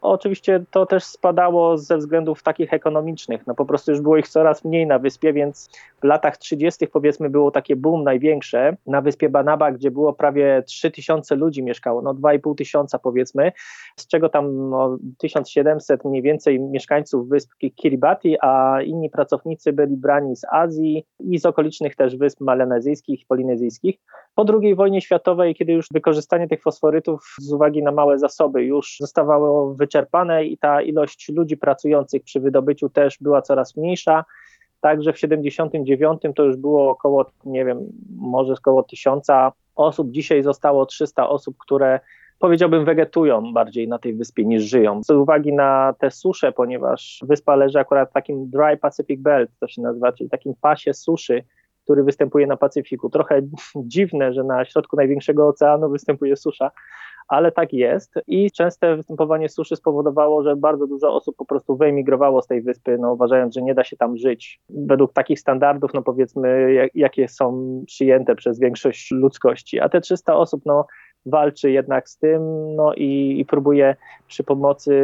Oczywiście 0.00 0.64
to 0.70 0.86
też 0.86 1.04
spadało 1.04 1.78
ze 1.78 1.98
względów 1.98 2.42
takich 2.42 2.74
ekonomicznych, 2.74 3.46
no 3.46 3.54
po 3.54 3.66
prostu 3.66 3.90
już 3.90 4.00
było 4.00 4.16
ich 4.16 4.28
coraz 4.28 4.64
mniej 4.64 4.86
na 4.86 4.98
wyspie, 4.98 5.32
więc 5.32 5.70
w 6.00 6.04
latach 6.04 6.36
30. 6.36 6.86
powiedzmy 6.86 7.30
było 7.30 7.50
takie 7.50 7.76
boom 7.76 8.04
największe 8.04 8.76
na 8.86 9.00
wyspie 9.00 9.28
Banaba, 9.28 9.72
gdzie 9.72 9.90
było 9.90 10.12
prawie 10.12 10.62
3000 10.66 11.36
ludzi 11.36 11.62
mieszkało, 11.62 11.89
no 12.02 12.14
2,5 12.14 12.54
tysiąca 12.54 12.98
powiedzmy, 12.98 13.52
z 13.96 14.06
czego 14.06 14.28
tam 14.28 14.70
no, 14.70 14.98
1700 15.18 16.04
mniej 16.04 16.22
więcej 16.22 16.60
mieszkańców 16.60 17.28
wysp 17.28 17.50
Kiribati, 17.74 18.36
a 18.40 18.82
inni 18.82 19.10
pracownicy 19.10 19.72
byli 19.72 19.96
brani 19.96 20.36
z 20.36 20.44
Azji 20.44 21.06
i 21.20 21.38
z 21.38 21.46
okolicznych 21.46 21.96
też 21.96 22.16
wysp 22.16 22.40
melanezyjskich 22.40 23.22
i 23.22 23.26
polinezyjskich. 23.26 23.96
Po 24.34 24.44
II 24.62 24.74
wojnie 24.74 25.00
światowej, 25.00 25.54
kiedy 25.54 25.72
już 25.72 25.86
wykorzystanie 25.92 26.48
tych 26.48 26.62
fosforytów 26.62 27.34
z 27.38 27.52
uwagi 27.52 27.82
na 27.82 27.92
małe 27.92 28.18
zasoby 28.18 28.64
już 28.64 28.96
zostawało 29.00 29.74
wyczerpane 29.74 30.44
i 30.44 30.58
ta 30.58 30.82
ilość 30.82 31.28
ludzi 31.28 31.56
pracujących 31.56 32.22
przy 32.22 32.40
wydobyciu 32.40 32.88
też 32.88 33.18
była 33.20 33.42
coraz 33.42 33.76
mniejsza, 33.76 34.24
Także 34.80 35.12
w 35.12 35.18
79 35.18 36.22
to 36.36 36.44
już 36.44 36.56
było 36.56 36.90
około, 36.90 37.30
nie 37.44 37.64
wiem, 37.64 37.78
może 38.16 38.52
około 38.52 38.82
tysiąca 38.82 39.52
osób. 39.76 40.10
Dzisiaj 40.10 40.42
zostało 40.42 40.86
300 40.86 41.28
osób, 41.28 41.56
które 41.58 42.00
powiedziałbym 42.38 42.84
wegetują 42.84 43.52
bardziej 43.52 43.88
na 43.88 43.98
tej 43.98 44.14
wyspie 44.14 44.44
niż 44.44 44.62
żyją. 44.62 45.02
Z 45.02 45.10
uwagi 45.10 45.52
na 45.52 45.94
te 45.98 46.10
susze, 46.10 46.52
ponieważ 46.52 47.24
wyspa 47.28 47.56
leży 47.56 47.78
akurat 47.78 48.10
w 48.10 48.12
takim 48.12 48.50
dry 48.50 48.76
Pacific 48.76 49.20
Belt, 49.20 49.50
to 49.60 49.68
się 49.68 49.82
nazywa, 49.82 50.12
czyli 50.12 50.30
takim 50.30 50.54
pasie 50.60 50.94
suszy, 50.94 51.44
który 51.84 52.04
występuje 52.04 52.46
na 52.46 52.56
Pacyfiku. 52.56 53.10
Trochę 53.10 53.40
dziwne, 53.76 54.32
że 54.32 54.44
na 54.44 54.64
środku 54.64 54.96
największego 54.96 55.48
oceanu 55.48 55.90
występuje 55.90 56.36
susza, 56.36 56.70
ale 57.28 57.52
tak 57.52 57.72
jest. 57.72 58.14
I 58.26 58.50
częste 58.50 58.96
występowanie 58.96 59.48
suszy 59.48 59.76
spowodowało, 59.76 60.42
że 60.42 60.56
bardzo 60.56 60.86
dużo 60.86 61.14
osób 61.14 61.36
po 61.36 61.44
prostu 61.44 61.76
wyemigrowało 61.76 62.42
z 62.42 62.46
tej 62.46 62.62
wyspy, 62.62 62.98
no, 62.98 63.12
uważając, 63.12 63.54
że 63.54 63.62
nie 63.62 63.74
da 63.74 63.84
się 63.84 63.96
tam 63.96 64.16
żyć. 64.16 64.60
Według 64.68 65.12
takich 65.12 65.40
standardów, 65.40 65.94
no 65.94 66.02
powiedzmy, 66.02 66.72
jak, 66.72 66.94
jakie 66.94 67.28
są 67.28 67.82
przyjęte 67.86 68.34
przez 68.34 68.60
większość 68.60 69.10
ludzkości, 69.10 69.80
a 69.80 69.88
te 69.88 70.00
300 70.00 70.36
osób, 70.36 70.62
no 70.66 70.86
walczy 71.26 71.70
jednak 71.70 72.08
z 72.08 72.16
tym 72.16 72.42
no 72.76 72.94
i, 72.94 73.40
i 73.40 73.44
próbuje 73.44 73.96
przy 74.28 74.44
pomocy 74.44 74.94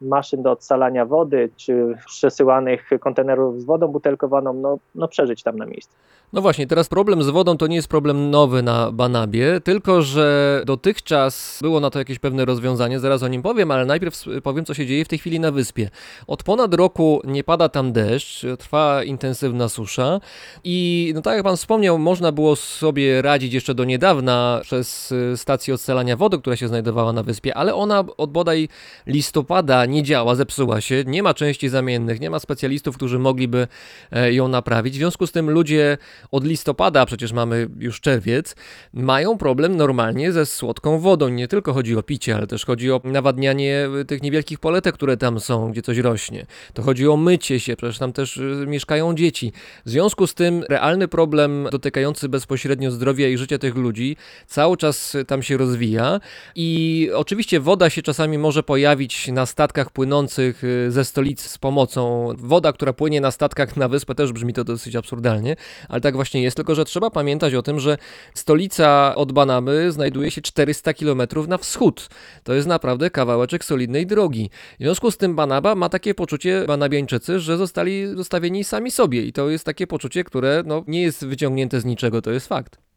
maszyn 0.00 0.42
do 0.42 0.50
odsalania 0.50 1.06
wody 1.06 1.50
czy 1.56 1.94
przesyłanych 2.06 2.90
kontenerów 3.00 3.60
z 3.60 3.64
wodą 3.64 3.88
butelkowaną 3.88 4.52
no, 4.52 4.78
no 4.94 5.08
przeżyć 5.08 5.42
tam 5.42 5.56
na 5.56 5.66
miejscu. 5.66 5.96
No 6.32 6.40
właśnie, 6.40 6.66
teraz 6.66 6.88
problem 6.88 7.22
z 7.22 7.28
wodą 7.28 7.56
to 7.56 7.66
nie 7.66 7.76
jest 7.76 7.88
problem 7.88 8.30
nowy 8.30 8.62
na 8.62 8.92
Banabie, 8.92 9.60
tylko 9.60 10.02
że 10.02 10.62
dotychczas 10.66 11.58
było 11.62 11.80
na 11.80 11.90
to 11.90 11.98
jakieś 11.98 12.18
pewne 12.18 12.44
rozwiązanie, 12.44 13.00
zaraz 13.00 13.22
o 13.22 13.28
nim 13.28 13.42
powiem, 13.42 13.70
ale 13.70 13.86
najpierw 13.86 14.24
powiem, 14.42 14.64
co 14.64 14.74
się 14.74 14.86
dzieje 14.86 15.04
w 15.04 15.08
tej 15.08 15.18
chwili 15.18 15.40
na 15.40 15.50
wyspie. 15.50 15.90
Od 16.26 16.42
ponad 16.42 16.74
roku 16.74 17.20
nie 17.24 17.44
pada 17.44 17.68
tam 17.68 17.92
deszcz, 17.92 18.46
trwa 18.58 19.04
intensywna 19.04 19.68
susza 19.68 20.20
i 20.64 21.12
no 21.14 21.22
tak 21.22 21.34
jak 21.34 21.44
pan 21.44 21.56
wspomniał, 21.56 21.98
można 21.98 22.32
było 22.32 22.56
sobie 22.56 23.22
radzić 23.22 23.54
jeszcze 23.54 23.74
do 23.74 23.84
niedawna 23.84 24.60
przez 24.62 25.12
y, 25.12 25.36
stację 25.60 25.74
odsalania 25.74 26.16
wody, 26.16 26.38
która 26.38 26.56
się 26.56 26.68
znajdowała 26.68 27.12
na 27.12 27.22
wyspie, 27.22 27.54
ale 27.54 27.74
ona 27.74 28.04
od 28.16 28.32
bodaj 28.32 28.68
listopada 29.06 29.86
nie 29.86 30.02
działa, 30.02 30.34
zepsuła 30.34 30.80
się, 30.80 31.04
nie 31.06 31.22
ma 31.22 31.34
części 31.34 31.68
zamiennych, 31.68 32.20
nie 32.20 32.30
ma 32.30 32.38
specjalistów, 32.38 32.96
którzy 32.96 33.18
mogliby 33.18 33.68
e, 34.12 34.32
ją 34.32 34.48
naprawić. 34.48 34.94
W 34.94 34.96
związku 34.96 35.26
z 35.26 35.32
tym 35.32 35.50
ludzie 35.50 35.98
od 36.30 36.44
listopada, 36.44 37.06
przecież 37.06 37.32
mamy 37.32 37.68
już 37.78 38.00
czerwiec, 38.00 38.56
mają 38.92 39.38
problem 39.38 39.76
normalnie 39.76 40.32
ze 40.32 40.46
słodką 40.46 40.98
wodą. 40.98 41.28
Nie 41.28 41.48
tylko 41.48 41.72
chodzi 41.72 41.96
o 41.96 42.02
picie, 42.02 42.36
ale 42.36 42.46
też 42.46 42.64
chodzi 42.64 42.92
o 42.92 43.00
nawadnianie 43.04 43.88
tych 44.06 44.22
niewielkich 44.22 44.58
poletek, 44.58 44.94
które 44.94 45.16
tam 45.16 45.40
są, 45.40 45.72
gdzie 45.72 45.82
coś 45.82 45.98
rośnie. 45.98 46.46
To 46.74 46.82
chodzi 46.82 47.08
o 47.08 47.16
mycie 47.16 47.60
się, 47.60 47.76
przecież 47.76 47.98
tam 47.98 48.12
też 48.12 48.36
y, 48.36 48.64
mieszkają 48.66 49.14
dzieci. 49.14 49.52
W 49.86 49.90
związku 49.90 50.26
z 50.26 50.34
tym 50.34 50.64
realny 50.68 51.08
problem 51.08 51.68
dotykający 51.72 52.28
bezpośrednio 52.28 52.90
zdrowia 52.90 53.28
i 53.28 53.38
życia 53.38 53.58
tych 53.58 53.76
ludzi 53.76 54.16
cały 54.46 54.76
czas 54.76 55.16
tam 55.26 55.42
się 55.42 55.49
rozwija 55.56 56.20
i 56.54 57.10
oczywiście 57.14 57.60
woda 57.60 57.90
się 57.90 58.02
czasami 58.02 58.38
może 58.38 58.62
pojawić 58.62 59.28
na 59.28 59.46
statkach 59.46 59.90
płynących 59.90 60.64
y, 60.64 60.90
ze 60.90 61.04
stolicy 61.04 61.48
z 61.48 61.58
pomocą. 61.58 62.28
Woda, 62.38 62.72
która 62.72 62.92
płynie 62.92 63.20
na 63.20 63.30
statkach 63.30 63.76
na 63.76 63.88
wyspę 63.88 64.14
też 64.14 64.32
brzmi 64.32 64.52
to 64.52 64.64
dosyć 64.64 64.96
absurdalnie, 64.96 65.56
ale 65.88 66.00
tak 66.00 66.14
właśnie 66.14 66.42
jest, 66.42 66.56
tylko 66.56 66.74
że 66.74 66.84
trzeba 66.84 67.10
pamiętać 67.10 67.54
o 67.54 67.62
tym, 67.62 67.80
że 67.80 67.98
stolica 68.34 69.14
od 69.14 69.32
Banaby 69.32 69.92
znajduje 69.92 70.30
się 70.30 70.42
400 70.42 70.94
km 70.94 71.22
na 71.48 71.58
wschód. 71.58 72.08
To 72.44 72.54
jest 72.54 72.68
naprawdę 72.68 73.10
kawałeczek 73.10 73.64
solidnej 73.64 74.06
drogi. 74.06 74.50
W 74.80 74.82
związku 74.82 75.10
z 75.10 75.16
tym 75.16 75.36
Banaba 75.36 75.74
ma 75.74 75.88
takie 75.88 76.14
poczucie, 76.14 76.64
Banabiańczycy, 76.66 77.40
że 77.40 77.56
zostali 77.56 78.06
zostawieni 78.16 78.64
sami 78.64 78.90
sobie 78.90 79.22
i 79.22 79.32
to 79.32 79.50
jest 79.50 79.64
takie 79.64 79.86
poczucie, 79.86 80.24
które 80.24 80.62
no, 80.66 80.84
nie 80.86 81.02
jest 81.02 81.26
wyciągnięte 81.26 81.80
z 81.80 81.84
niczego, 81.84 82.22
to 82.22 82.30
jest 82.30 82.48
fakt. 82.48 82.89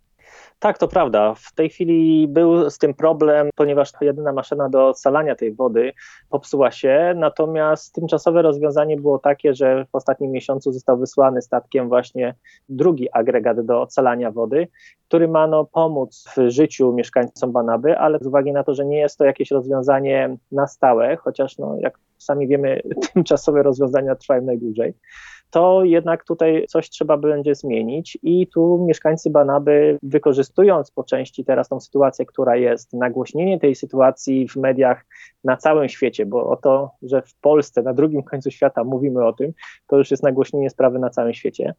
Tak, 0.64 0.78
to 0.78 0.88
prawda. 0.88 1.34
W 1.34 1.54
tej 1.56 1.70
chwili 1.70 2.28
był 2.28 2.70
z 2.70 2.78
tym 2.78 2.94
problem, 2.94 3.50
ponieważ 3.56 3.92
jedyna 4.02 4.34
maszyna 4.34 4.70
do 4.70 4.88
odsalania 4.88 5.36
tej 5.36 5.54
wody 5.54 5.94
popsuła 6.30 6.72
się, 6.72 7.14
natomiast 7.16 7.94
tymczasowe 7.94 8.42
rozwiązanie 8.42 8.98
było 8.98 9.20
takie, 9.20 9.54
że 9.54 9.86
w 9.86 9.96
ostatnim 9.96 10.32
miesiącu 10.32 10.72
został 10.72 10.98
wysłany 10.98 11.42
statkiem 11.42 11.90
właśnie 11.90 12.36
drugi 12.70 13.12
agregat 13.12 13.66
do 13.66 13.82
odsalania 13.82 14.32
wody, 14.32 14.68
który 15.08 15.28
ma 15.28 15.48
no, 15.48 15.66
pomóc 15.66 16.26
w 16.38 16.50
życiu 16.50 16.94
mieszkańcom 16.94 17.52
Banaby, 17.52 17.98
ale 17.98 18.20
z 18.22 18.28
uwagi 18.28 18.52
na 18.52 18.64
to, 18.64 18.74
że 18.74 18.86
nie 18.86 18.98
jest 18.98 19.18
to 19.18 19.26
jakieś 19.26 19.52
rozwiązanie 19.52 20.38
na 20.52 20.68
stałe, 20.68 21.16
chociaż 21.16 21.58
no, 21.58 21.76
jak 21.80 22.00
sami 22.18 22.48
wiemy, 22.48 22.82
tymczasowe 23.14 23.64
rozwiązania 23.64 24.16
trwają 24.16 24.42
najdłużej 24.42 24.94
to 25.54 25.84
jednak 25.84 26.24
tutaj 26.24 26.66
coś 26.68 26.90
trzeba 26.90 27.18
będzie 27.18 27.56
zmienić 27.56 28.18
i 28.24 28.48
tu 28.48 28.86
mieszkańcy 28.88 29.30
Banaby 29.30 30.00
wykorzystując 30.04 30.92
po 30.92 31.04
części 31.04 31.46
teraz 31.46 31.70
tą 31.70 31.80
sytuację, 31.80 32.26
która 32.26 32.56
jest, 32.56 32.94
nagłośnienie 32.94 33.60
tej 33.60 33.76
sytuacji 33.76 34.48
w 34.48 34.56
mediach 34.56 35.06
na 35.44 35.58
całym 35.58 35.90
świecie, 35.90 36.26
bo 36.26 36.50
o 36.50 36.56
to, 36.56 36.92
że 37.02 37.22
w 37.22 37.36
Polsce 37.36 37.82
na 37.82 37.94
drugim 37.94 38.24
końcu 38.32 38.52
świata 38.52 38.84
mówimy 38.84 39.26
o 39.26 39.34
tym, 39.34 39.54
to 39.88 39.98
już 39.98 40.12
jest 40.12 40.24
nagłośnienie 40.24 40.70
sprawy 40.70 41.00
na 41.00 41.10
całym 41.10 41.34
świecie. 41.34 41.74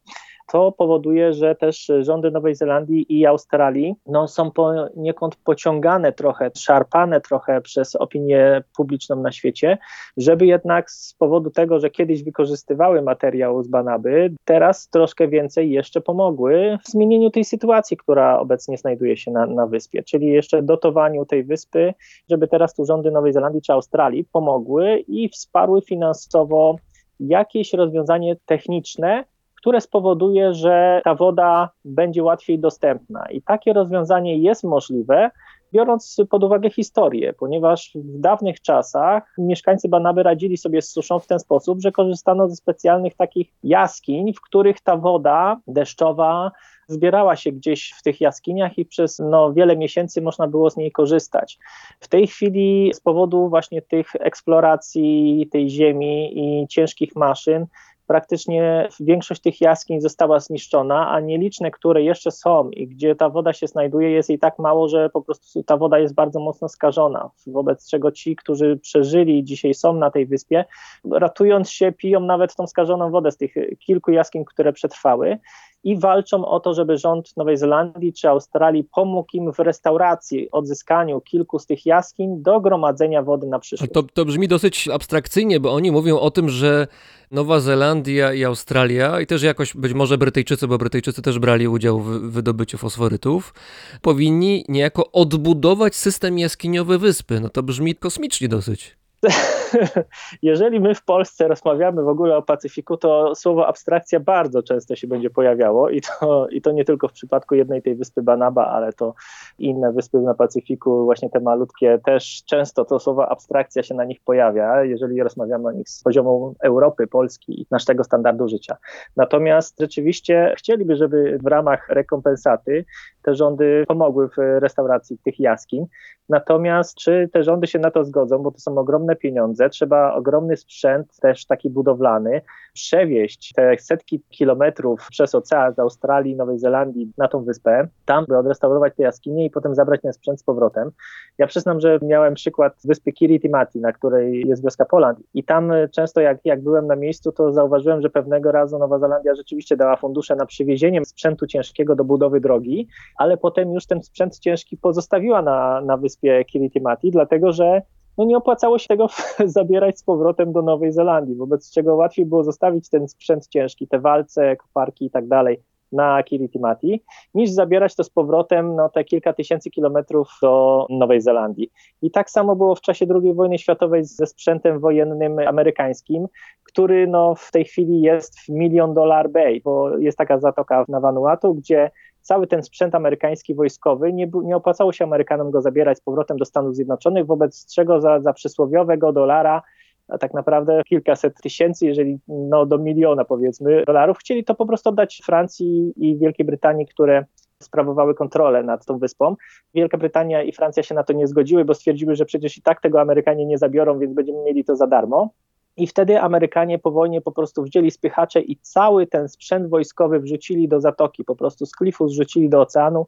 To 0.51 0.71
powoduje, 0.71 1.33
że 1.33 1.55
też 1.55 1.91
rządy 1.99 2.31
Nowej 2.31 2.55
Zelandii 2.55 3.19
i 3.19 3.25
Australii 3.25 3.95
no, 4.05 4.27
są 4.27 4.51
poniekąd 4.51 5.35
pociągane 5.35 6.11
trochę, 6.11 6.51
szarpane 6.57 7.21
trochę 7.21 7.61
przez 7.61 7.95
opinię 7.95 8.63
publiczną 8.77 9.15
na 9.15 9.31
świecie, 9.31 9.77
żeby 10.17 10.45
jednak 10.45 10.91
z 10.91 11.13
powodu 11.13 11.49
tego, 11.49 11.79
że 11.79 11.89
kiedyś 11.89 12.23
wykorzystywały 12.23 13.01
materiał 13.01 13.63
z 13.65 13.67
Banaby, 13.67 14.33
teraz 14.45 14.89
troszkę 14.89 15.27
więcej 15.27 15.71
jeszcze 15.71 16.01
pomogły 16.01 16.77
w 16.83 16.87
zmienieniu 16.87 17.29
tej 17.29 17.45
sytuacji, 17.45 17.97
która 17.97 18.39
obecnie 18.39 18.77
znajduje 18.77 19.17
się 19.17 19.31
na, 19.31 19.45
na 19.45 19.67
wyspie, 19.67 20.03
czyli 20.03 20.27
jeszcze 20.27 20.61
dotowaniu 20.61 21.25
tej 21.25 21.43
wyspy, 21.43 21.93
żeby 22.29 22.47
teraz 22.47 22.75
tu 22.75 22.85
rządy 22.85 23.11
Nowej 23.11 23.33
Zelandii 23.33 23.61
czy 23.61 23.73
Australii 23.73 24.25
pomogły 24.31 24.97
i 25.07 25.29
wsparły 25.29 25.81
finansowo 25.81 26.75
jakieś 27.19 27.73
rozwiązanie 27.73 28.35
techniczne, 28.45 29.23
które 29.65 29.81
spowoduje, 29.81 30.53
że 30.53 31.01
ta 31.03 31.15
woda 31.15 31.69
będzie 31.85 32.23
łatwiej 32.23 32.59
dostępna. 32.59 33.25
I 33.31 33.41
takie 33.41 33.73
rozwiązanie 33.73 34.37
jest 34.37 34.63
możliwe, 34.63 35.31
biorąc 35.75 36.17
pod 36.29 36.43
uwagę 36.43 36.69
historię, 36.69 37.33
ponieważ 37.33 37.91
w 37.95 38.19
dawnych 38.19 38.61
czasach 38.61 39.33
mieszkańcy 39.37 39.89
Banaby 39.89 40.23
radzili 40.23 40.57
sobie 40.57 40.81
z 40.81 40.91
suszą 40.91 41.19
w 41.19 41.27
ten 41.27 41.39
sposób, 41.39 41.81
że 41.81 41.91
korzystano 41.91 42.49
ze 42.49 42.55
specjalnych 42.55 43.15
takich 43.15 43.51
jaskiń, 43.63 44.33
w 44.33 44.41
których 44.41 44.81
ta 44.81 44.97
woda 44.97 45.59
deszczowa 45.67 46.51
zbierała 46.87 47.35
się 47.35 47.51
gdzieś 47.51 47.93
w 47.97 48.03
tych 48.03 48.21
jaskiniach 48.21 48.77
i 48.77 48.85
przez 48.85 49.19
no, 49.19 49.53
wiele 49.53 49.77
miesięcy 49.77 50.21
można 50.21 50.47
było 50.47 50.69
z 50.69 50.77
niej 50.77 50.91
korzystać. 50.91 51.57
W 51.99 52.07
tej 52.07 52.27
chwili 52.27 52.91
z 52.93 52.99
powodu 52.99 53.49
właśnie 53.49 53.81
tych 53.81 54.15
eksploracji 54.19 55.47
tej 55.51 55.69
ziemi 55.69 56.39
i 56.39 56.67
ciężkich 56.67 57.15
maszyn 57.15 57.65
praktycznie 58.07 58.89
większość 58.99 59.41
tych 59.41 59.61
jaskiń 59.61 60.01
została 60.01 60.39
zniszczona, 60.39 61.11
a 61.11 61.19
nieliczne, 61.19 61.71
które 61.71 62.03
jeszcze 62.03 62.31
są 62.31 62.69
i 62.69 62.87
gdzie 62.87 63.15
ta 63.15 63.29
woda 63.29 63.53
się 63.53 63.67
znajduje, 63.67 64.11
jest 64.11 64.29
jej 64.29 64.39
tak 64.39 64.59
mało, 64.59 64.87
że 64.87 65.09
po 65.09 65.21
prostu 65.21 65.63
ta 65.63 65.77
woda 65.77 65.99
jest 65.99 66.13
bardzo 66.13 66.39
mocno 66.39 66.69
skażona. 66.69 67.29
Wobec 67.47 67.89
czego 67.89 68.11
ci, 68.11 68.35
którzy 68.35 68.77
przeżyli, 68.77 69.43
dzisiaj 69.43 69.73
są 69.73 69.93
na 69.93 70.11
tej 70.11 70.25
wyspie, 70.25 70.65
ratując 71.11 71.69
się, 71.71 71.91
piją 71.91 72.19
nawet 72.19 72.55
tą 72.55 72.67
skażoną 72.67 73.11
wodę 73.11 73.31
z 73.31 73.37
tych 73.37 73.53
kilku 73.79 74.11
jaskiń, 74.11 74.45
które 74.45 74.73
przetrwały 74.73 75.39
i 75.85 75.97
walczą 75.97 76.45
o 76.45 76.59
to, 76.59 76.73
żeby 76.73 76.97
rząd 76.97 77.37
Nowej 77.37 77.57
Zelandii 77.57 78.13
czy 78.13 78.29
Australii 78.29 78.83
pomógł 78.83 79.29
im 79.33 79.53
w 79.53 79.59
restauracji, 79.59 80.51
odzyskaniu 80.51 81.21
kilku 81.21 81.59
z 81.59 81.65
tych 81.65 81.85
jaskiń 81.85 82.41
do 82.41 82.61
gromadzenia 82.61 83.23
wody 83.23 83.47
na 83.47 83.59
przyszłość. 83.59 83.93
To, 83.93 84.03
to 84.03 84.25
brzmi 84.25 84.47
dosyć 84.47 84.87
abstrakcyjnie, 84.87 85.59
bo 85.59 85.73
oni 85.73 85.91
mówią 85.91 86.19
o 86.19 86.31
tym, 86.31 86.49
że 86.49 86.87
Nowa 87.31 87.59
Zelandia 87.59 88.33
i 88.33 88.43
Australia, 88.43 89.21
i 89.21 89.27
też 89.27 89.43
jakoś 89.43 89.73
być 89.73 89.93
może 89.93 90.17
Brytyjczycy, 90.17 90.67
bo 90.67 90.77
Brytyjczycy 90.77 91.21
też 91.21 91.39
brali 91.39 91.67
udział 91.67 91.99
w 91.99 92.31
wydobyciu 92.31 92.77
fosforytów, 92.77 93.53
powinni 94.01 94.65
niejako 94.69 95.11
odbudować 95.11 95.95
system 95.95 96.39
jaskiniowy 96.39 96.99
wyspy. 96.99 97.39
No 97.39 97.49
to 97.49 97.63
brzmi 97.63 97.95
kosmicznie 97.95 98.47
dosyć. 98.47 99.04
jeżeli 100.41 100.79
my 100.79 100.95
w 100.95 101.03
Polsce 101.03 101.47
rozmawiamy 101.47 102.03
w 102.03 102.07
ogóle 102.07 102.37
o 102.37 102.41
Pacyfiku, 102.41 102.97
to 102.97 103.35
słowo 103.35 103.67
abstrakcja 103.67 104.19
bardzo 104.19 104.63
często 104.63 104.95
się 104.95 105.07
będzie 105.07 105.29
pojawiało 105.29 105.89
i 105.89 106.01
to, 106.01 106.47
i 106.47 106.61
to 106.61 106.71
nie 106.71 106.85
tylko 106.85 107.07
w 107.07 107.11
przypadku 107.11 107.55
jednej 107.55 107.81
tej 107.81 107.95
wyspy 107.95 108.21
Banaba, 108.21 108.67
ale 108.67 108.93
to 108.93 109.13
inne 109.59 109.93
wyspy 109.93 110.17
na 110.17 110.33
Pacyfiku, 110.33 111.05
właśnie 111.05 111.29
te 111.29 111.39
malutkie, 111.39 111.99
też 112.05 112.43
często 112.45 112.85
to 112.85 112.99
słowo 112.99 113.29
abstrakcja 113.29 113.83
się 113.83 113.95
na 113.95 114.05
nich 114.05 114.19
pojawia, 114.25 114.83
jeżeli 114.83 115.23
rozmawiamy 115.23 115.67
o 115.67 115.71
nich 115.71 115.89
z 115.89 116.03
poziomu 116.03 116.55
Europy, 116.63 117.07
Polski 117.07 117.61
i 117.61 117.67
naszego 117.71 118.03
standardu 118.03 118.47
życia. 118.47 118.77
Natomiast 119.15 119.79
rzeczywiście 119.79 120.53
chcieliby, 120.57 120.95
żeby 120.95 121.39
w 121.43 121.47
ramach 121.47 121.89
rekompensaty 121.89 122.85
te 123.21 123.35
rządy 123.35 123.83
pomogły 123.87 124.29
w 124.29 124.37
restauracji 124.37 125.17
tych 125.17 125.39
jaskiń. 125.39 125.85
Natomiast 126.29 126.95
czy 126.95 127.29
te 127.33 127.43
rządy 127.43 127.67
się 127.67 127.79
na 127.79 127.91
to 127.91 128.03
zgodzą, 128.03 128.37
bo 128.37 128.51
to 128.51 128.59
są 128.59 128.77
ogromne 128.77 129.14
pieniądze, 129.15 129.69
trzeba 129.69 130.13
ogromny 130.13 130.57
sprzęt, 130.57 131.19
też 131.19 131.45
taki 131.45 131.69
budowlany, 131.69 132.41
przewieźć 132.73 133.53
te 133.53 133.77
setki 133.77 134.21
kilometrów 134.29 135.07
przez 135.11 135.35
ocean 135.35 135.73
z 135.73 135.79
Australii, 135.79 136.35
Nowej 136.35 136.59
Zelandii 136.59 137.11
na 137.17 137.27
tą 137.27 137.43
wyspę, 137.43 137.87
tam 138.05 138.25
by 138.25 138.37
odrestaurować 138.37 138.93
te 138.95 139.03
jaskinie 139.03 139.45
i 139.45 139.49
potem 139.49 139.75
zabrać 139.75 140.01
ten 140.01 140.13
sprzęt 140.13 140.39
z 140.39 140.43
powrotem. 140.43 140.91
Ja 141.37 141.47
przyznam, 141.47 141.79
że 141.79 141.99
miałem 142.01 142.33
przykład 142.33 142.73
wyspy 142.85 143.11
Kiritimati, 143.11 143.79
na 143.79 143.91
której 143.91 144.47
jest 144.47 144.63
wioska 144.63 144.85
Poland 144.85 145.19
i 145.33 145.43
tam 145.43 145.71
często 145.91 146.21
jak, 146.21 146.37
jak 146.45 146.61
byłem 146.61 146.87
na 146.87 146.95
miejscu, 146.95 147.31
to 147.31 147.51
zauważyłem, 147.51 148.01
że 148.01 148.09
pewnego 148.09 148.51
razu 148.51 148.79
Nowa 148.79 148.99
Zelandia 148.99 149.35
rzeczywiście 149.35 149.77
dała 149.77 149.95
fundusze 149.95 150.35
na 150.35 150.45
przywiezienie 150.45 151.05
sprzętu 151.05 151.47
ciężkiego 151.47 151.95
do 151.95 152.03
budowy 152.03 152.39
drogi, 152.39 152.87
ale 153.17 153.37
potem 153.37 153.73
już 153.73 153.85
ten 153.85 154.03
sprzęt 154.03 154.39
ciężki 154.39 154.77
pozostawiła 154.77 155.41
na, 155.41 155.81
na 155.81 155.97
wyspie 155.97 156.45
Kiritimati, 156.45 157.11
dlatego 157.11 157.51
że 157.51 157.81
no 158.17 158.25
nie 158.25 158.37
opłacało 158.37 158.79
się 158.79 158.87
tego 158.87 159.07
zabierać 159.45 159.99
z 159.99 160.03
powrotem 160.03 160.53
do 160.53 160.61
Nowej 160.61 160.91
Zelandii, 160.91 161.35
wobec 161.35 161.71
czego 161.71 161.95
łatwiej 161.95 162.25
było 162.25 162.43
zostawić 162.43 162.89
ten 162.89 163.07
sprzęt 163.07 163.47
ciężki, 163.47 163.87
te 163.87 163.99
walce, 163.99 164.55
koparki 164.55 165.05
i 165.05 165.11
tak 165.11 165.27
dalej 165.27 165.59
na 165.91 166.23
Kiritimati, 166.23 167.03
niż 167.33 167.49
zabierać 167.49 167.95
to 167.95 168.03
z 168.03 168.09
powrotem 168.09 168.75
no, 168.75 168.89
te 168.89 169.03
kilka 169.03 169.33
tysięcy 169.33 169.69
kilometrów 169.69 170.29
do 170.41 170.85
Nowej 170.89 171.21
Zelandii. 171.21 171.71
I 172.01 172.11
tak 172.11 172.29
samo 172.29 172.55
było 172.55 172.75
w 172.75 172.81
czasie 172.81 173.05
II 173.23 173.33
wojny 173.33 173.57
światowej 173.57 174.03
ze 174.03 174.25
sprzętem 174.25 174.79
wojennym 174.79 175.39
amerykańskim, 175.39 176.27
który 176.63 177.07
no, 177.07 177.35
w 177.35 177.51
tej 177.51 177.65
chwili 177.65 178.01
jest 178.01 178.39
w 178.39 178.49
Million 178.49 178.93
Dollar 178.93 179.29
Bay, 179.29 179.61
bo 179.63 179.97
jest 179.97 180.17
taka 180.17 180.39
zatoka 180.39 180.85
na 180.87 180.99
Vanuatu, 180.99 181.53
gdzie 181.53 181.91
cały 182.25 182.47
ten 182.47 182.63
sprzęt 182.63 182.95
amerykański 182.95 183.55
wojskowy, 183.55 184.13
nie, 184.13 184.31
nie 184.43 184.55
opłacało 184.55 184.93
się 184.93 185.03
Amerykanom 185.05 185.51
go 185.51 185.61
zabierać 185.61 185.97
z 185.97 186.01
powrotem 186.01 186.37
do 186.37 186.45
Stanów 186.45 186.75
Zjednoczonych, 186.75 187.25
wobec 187.25 187.73
czego 187.73 188.01
za, 188.01 188.19
za 188.19 188.33
przysłowiowego 188.33 189.13
dolara 189.13 189.61
a 190.07 190.17
tak 190.17 190.33
naprawdę 190.33 190.81
kilkaset 190.83 191.41
tysięcy, 191.41 191.85
jeżeli 191.85 192.19
no, 192.27 192.65
do 192.65 192.77
miliona 192.77 193.25
powiedzmy 193.25 193.83
dolarów, 193.87 194.17
chcieli 194.17 194.43
to 194.43 194.55
po 194.55 194.65
prostu 194.65 194.89
oddać 194.89 195.21
Francji 195.25 195.93
i 195.95 196.17
Wielkiej 196.17 196.45
Brytanii, 196.45 196.85
które 196.85 197.25
sprawowały 197.63 198.15
kontrolę 198.15 198.63
nad 198.63 198.85
tą 198.85 198.97
wyspą. 198.97 199.35
Wielka 199.73 199.97
Brytania 199.97 200.43
i 200.43 200.51
Francja 200.51 200.83
się 200.83 200.95
na 200.95 201.03
to 201.03 201.13
nie 201.13 201.27
zgodziły, 201.27 201.65
bo 201.65 201.73
stwierdziły, 201.73 202.15
że 202.15 202.25
przecież 202.25 202.57
i 202.57 202.61
tak 202.61 202.81
tego 202.81 203.01
Amerykanie 203.01 203.45
nie 203.45 203.57
zabiorą, 203.57 203.99
więc 203.99 204.13
będziemy 204.13 204.43
mieli 204.43 204.65
to 204.65 204.75
za 204.75 204.87
darmo. 204.87 205.29
I 205.77 205.87
wtedy 205.87 206.21
Amerykanie 206.21 206.79
po 206.79 206.91
wojnie 206.91 207.21
po 207.21 207.31
prostu 207.31 207.63
wzięli 207.63 207.91
spychacze 207.91 208.41
i 208.41 208.57
cały 208.57 209.07
ten 209.07 209.29
sprzęt 209.29 209.69
wojskowy 209.69 210.19
wrzucili 210.19 210.67
do 210.67 210.81
zatoki, 210.81 211.23
po 211.23 211.35
prostu 211.35 211.65
z 211.65 211.71
klifu 211.71 212.07
zrzucili 212.07 212.49
do 212.49 212.61
oceanu, 212.61 213.07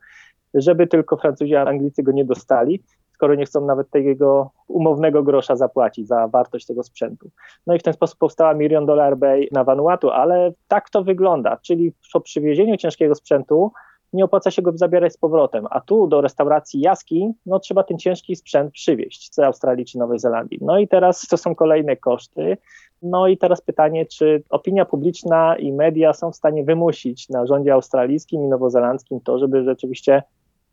żeby 0.53 0.87
tylko 0.87 1.17
Francuzi 1.17 1.55
a 1.55 1.65
Anglicy 1.65 2.03
go 2.03 2.11
nie 2.11 2.25
dostali 2.25 2.83
skoro 3.17 3.35
nie 3.35 3.45
chcą 3.45 3.65
nawet 3.65 3.89
tego 3.89 4.51
umownego 4.67 5.23
grosza 5.23 5.55
zapłacić 5.55 6.07
za 6.07 6.27
wartość 6.27 6.65
tego 6.65 6.83
sprzętu. 6.83 7.29
No 7.67 7.75
i 7.75 7.79
w 7.79 7.83
ten 7.83 7.93
sposób 7.93 8.19
powstała 8.19 8.53
Million 8.53 8.85
Dollar 8.85 9.17
Bay 9.17 9.47
na 9.51 9.63
Vanuatu, 9.63 10.09
ale 10.09 10.51
tak 10.67 10.89
to 10.89 11.03
wygląda, 11.03 11.57
czyli 11.61 11.93
po 12.13 12.21
przywiezieniu 12.21 12.77
ciężkiego 12.77 13.15
sprzętu 13.15 13.71
nie 14.13 14.25
opłaca 14.25 14.51
się 14.51 14.61
go 14.61 14.77
zabierać 14.77 15.13
z 15.13 15.17
powrotem, 15.17 15.67
a 15.69 15.81
tu 15.81 16.07
do 16.07 16.21
restauracji 16.21 16.79
jaskiń, 16.79 17.33
no 17.45 17.59
trzeba 17.59 17.83
ten 17.83 17.97
ciężki 17.97 18.35
sprzęt 18.35 18.73
przywieźć 18.73 19.33
z 19.33 19.39
Australii 19.39 19.85
czy 19.85 19.97
Nowej 19.97 20.19
Zelandii. 20.19 20.59
No 20.61 20.79
i 20.79 20.87
teraz 20.87 21.27
to 21.27 21.37
są 21.37 21.55
kolejne 21.55 21.97
koszty. 21.97 22.57
No 23.01 23.27
i 23.27 23.37
teraz 23.37 23.61
pytanie, 23.61 24.05
czy 24.05 24.43
opinia 24.49 24.85
publiczna 24.85 25.57
i 25.57 25.73
media 25.73 26.13
są 26.13 26.31
w 26.31 26.35
stanie 26.35 26.63
wymusić 26.63 27.29
na 27.29 27.45
rządzie 27.45 27.73
australijskim 27.73 28.43
i 28.43 28.47
nowozelandzkim 28.47 29.19
to, 29.21 29.39
żeby 29.39 29.63
rzeczywiście 29.63 30.23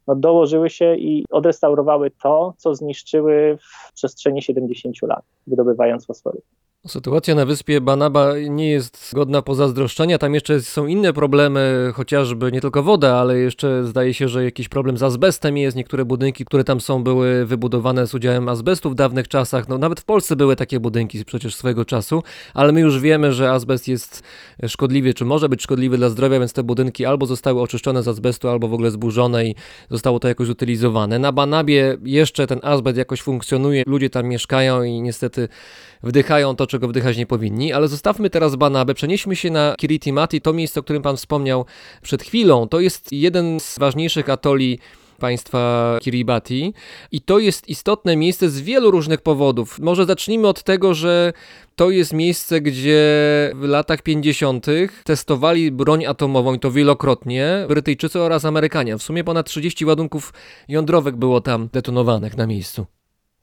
no, 0.07 0.15
dołożyły 0.15 0.71
się 0.71 0.97
i 0.97 1.25
odrestaurowały 1.31 2.11
to, 2.23 2.55
co 2.57 2.75
zniszczyły 2.75 3.59
w 3.61 3.93
przestrzeni 3.93 4.43
70 4.43 5.03
lat, 5.03 5.25
wydobywając 5.47 6.07
fosfory. 6.07 6.41
Sytuacja 6.89 7.35
na 7.35 7.47
wyspie 7.47 7.81
Banaba 7.81 8.39
nie 8.39 8.71
jest 8.71 9.11
godna 9.15 9.43
pozazdroszczenia. 9.43 10.19
Tam 10.19 10.35
jeszcze 10.35 10.61
są 10.61 10.87
inne 10.87 11.13
problemy, 11.13 11.93
chociażby 11.95 12.53
nie 12.53 12.61
tylko 12.61 12.83
woda, 12.83 13.17
ale 13.17 13.39
jeszcze 13.39 13.85
zdaje 13.85 14.15
się, 14.15 14.29
że 14.29 14.45
jakiś 14.45 14.69
problem 14.69 14.99
z 14.99 15.03
azbestem 15.03 15.57
jest. 15.57 15.77
Niektóre 15.77 16.05
budynki, 16.05 16.45
które 16.45 16.65
tam 16.65 16.81
są, 16.81 17.05
były 17.05 17.47
wybudowane 17.47 18.07
z 18.07 18.15
udziałem 18.15 18.49
azbestu 18.49 18.91
w 18.91 18.95
dawnych 18.95 19.29
czasach. 19.29 19.69
No, 19.69 19.79
nawet 19.79 20.01
w 20.01 20.05
Polsce 20.05 20.37
były 20.37 20.57
takie 20.57 20.81
budynki 20.81 21.25
przecież 21.25 21.55
swojego 21.55 21.85
czasu, 21.85 22.23
ale 22.55 22.73
my 22.73 22.81
już 22.81 23.01
wiemy, 23.01 23.33
że 23.33 23.51
azbest 23.51 23.89
jest 23.89 24.23
szkodliwy, 24.67 25.15
czy 25.15 25.25
może 25.25 25.49
być 25.49 25.63
szkodliwy 25.63 25.97
dla 25.97 26.09
zdrowia, 26.09 26.39
więc 26.39 26.53
te 26.53 26.63
budynki 26.63 27.05
albo 27.05 27.27
zostały 27.27 27.61
oczyszczone 27.61 28.03
z 28.03 28.09
azbestu, 28.09 28.49
albo 28.49 28.69
w 28.69 28.75
ogóle 28.75 28.91
zburzone 28.91 29.47
i 29.47 29.55
zostało 29.91 30.21
to 30.21 30.29
jakoś 30.29 30.49
utylizowane. 30.49 31.19
Na 31.19 31.33
Banabie 31.33 31.97
jeszcze 32.05 32.47
ten 32.47 32.61
azbest 32.63 32.99
jakoś 32.99 33.23
funkcjonuje, 33.23 33.83
ludzie 33.87 34.11
tam 34.11 34.27
mieszkają 34.27 34.83
i 34.83 35.03
niestety 35.03 35.49
wdychają 36.03 36.57
to, 36.57 36.67
czego 36.75 36.89
wdychać 36.89 37.17
nie 37.17 37.27
powinni, 37.27 37.73
ale 37.73 37.89
zostawmy 37.89 38.31
teraz 38.31 38.57
Banabę, 38.57 38.95
przenieśmy 38.95 39.37
się 39.37 39.51
na 39.51 39.75
Kiritimati, 39.79 40.41
to 40.41 40.53
miejsce, 40.53 40.81
o 40.81 40.83
którym 40.83 41.03
Pan 41.03 41.17
wspomniał 41.17 41.65
przed 42.03 42.23
chwilą. 42.23 42.69
To 42.69 42.81
jest 42.81 43.13
jeden 43.13 43.61
z 43.61 43.79
ważniejszych 43.79 44.29
atoli 44.29 44.79
państwa 45.19 45.99
Kiribati 46.03 46.75
i 47.13 47.21
to 47.21 47.39
jest 47.39 47.69
istotne 47.69 48.17
miejsce 48.17 48.51
z 48.51 48.61
wielu 48.61 48.91
różnych 48.91 49.21
powodów. 49.21 49.79
Może 49.79 50.05
zacznijmy 50.05 50.49
od 50.49 50.63
tego, 50.63 50.95
że 50.95 51.33
to 51.77 51.91
jest 51.91 52.13
miejsce, 52.13 52.61
gdzie 52.61 53.03
w 53.55 53.63
latach 53.63 54.03
50. 54.03 54.67
testowali 55.05 55.71
broń 55.71 56.07
atomową 56.07 56.55
i 56.55 56.59
to 56.59 56.71
wielokrotnie 56.71 57.65
Brytyjczycy 57.69 58.21
oraz 58.21 58.45
Amerykanie. 58.45 58.99
W 58.99 59.03
sumie 59.03 59.25
ponad 59.25 59.47
30 59.47 59.85
ładunków 59.85 60.33
jądrowych 60.69 61.17
było 61.17 61.41
tam 61.41 61.69
detonowanych 61.73 62.37
na 62.37 62.47
miejscu. 62.47 62.87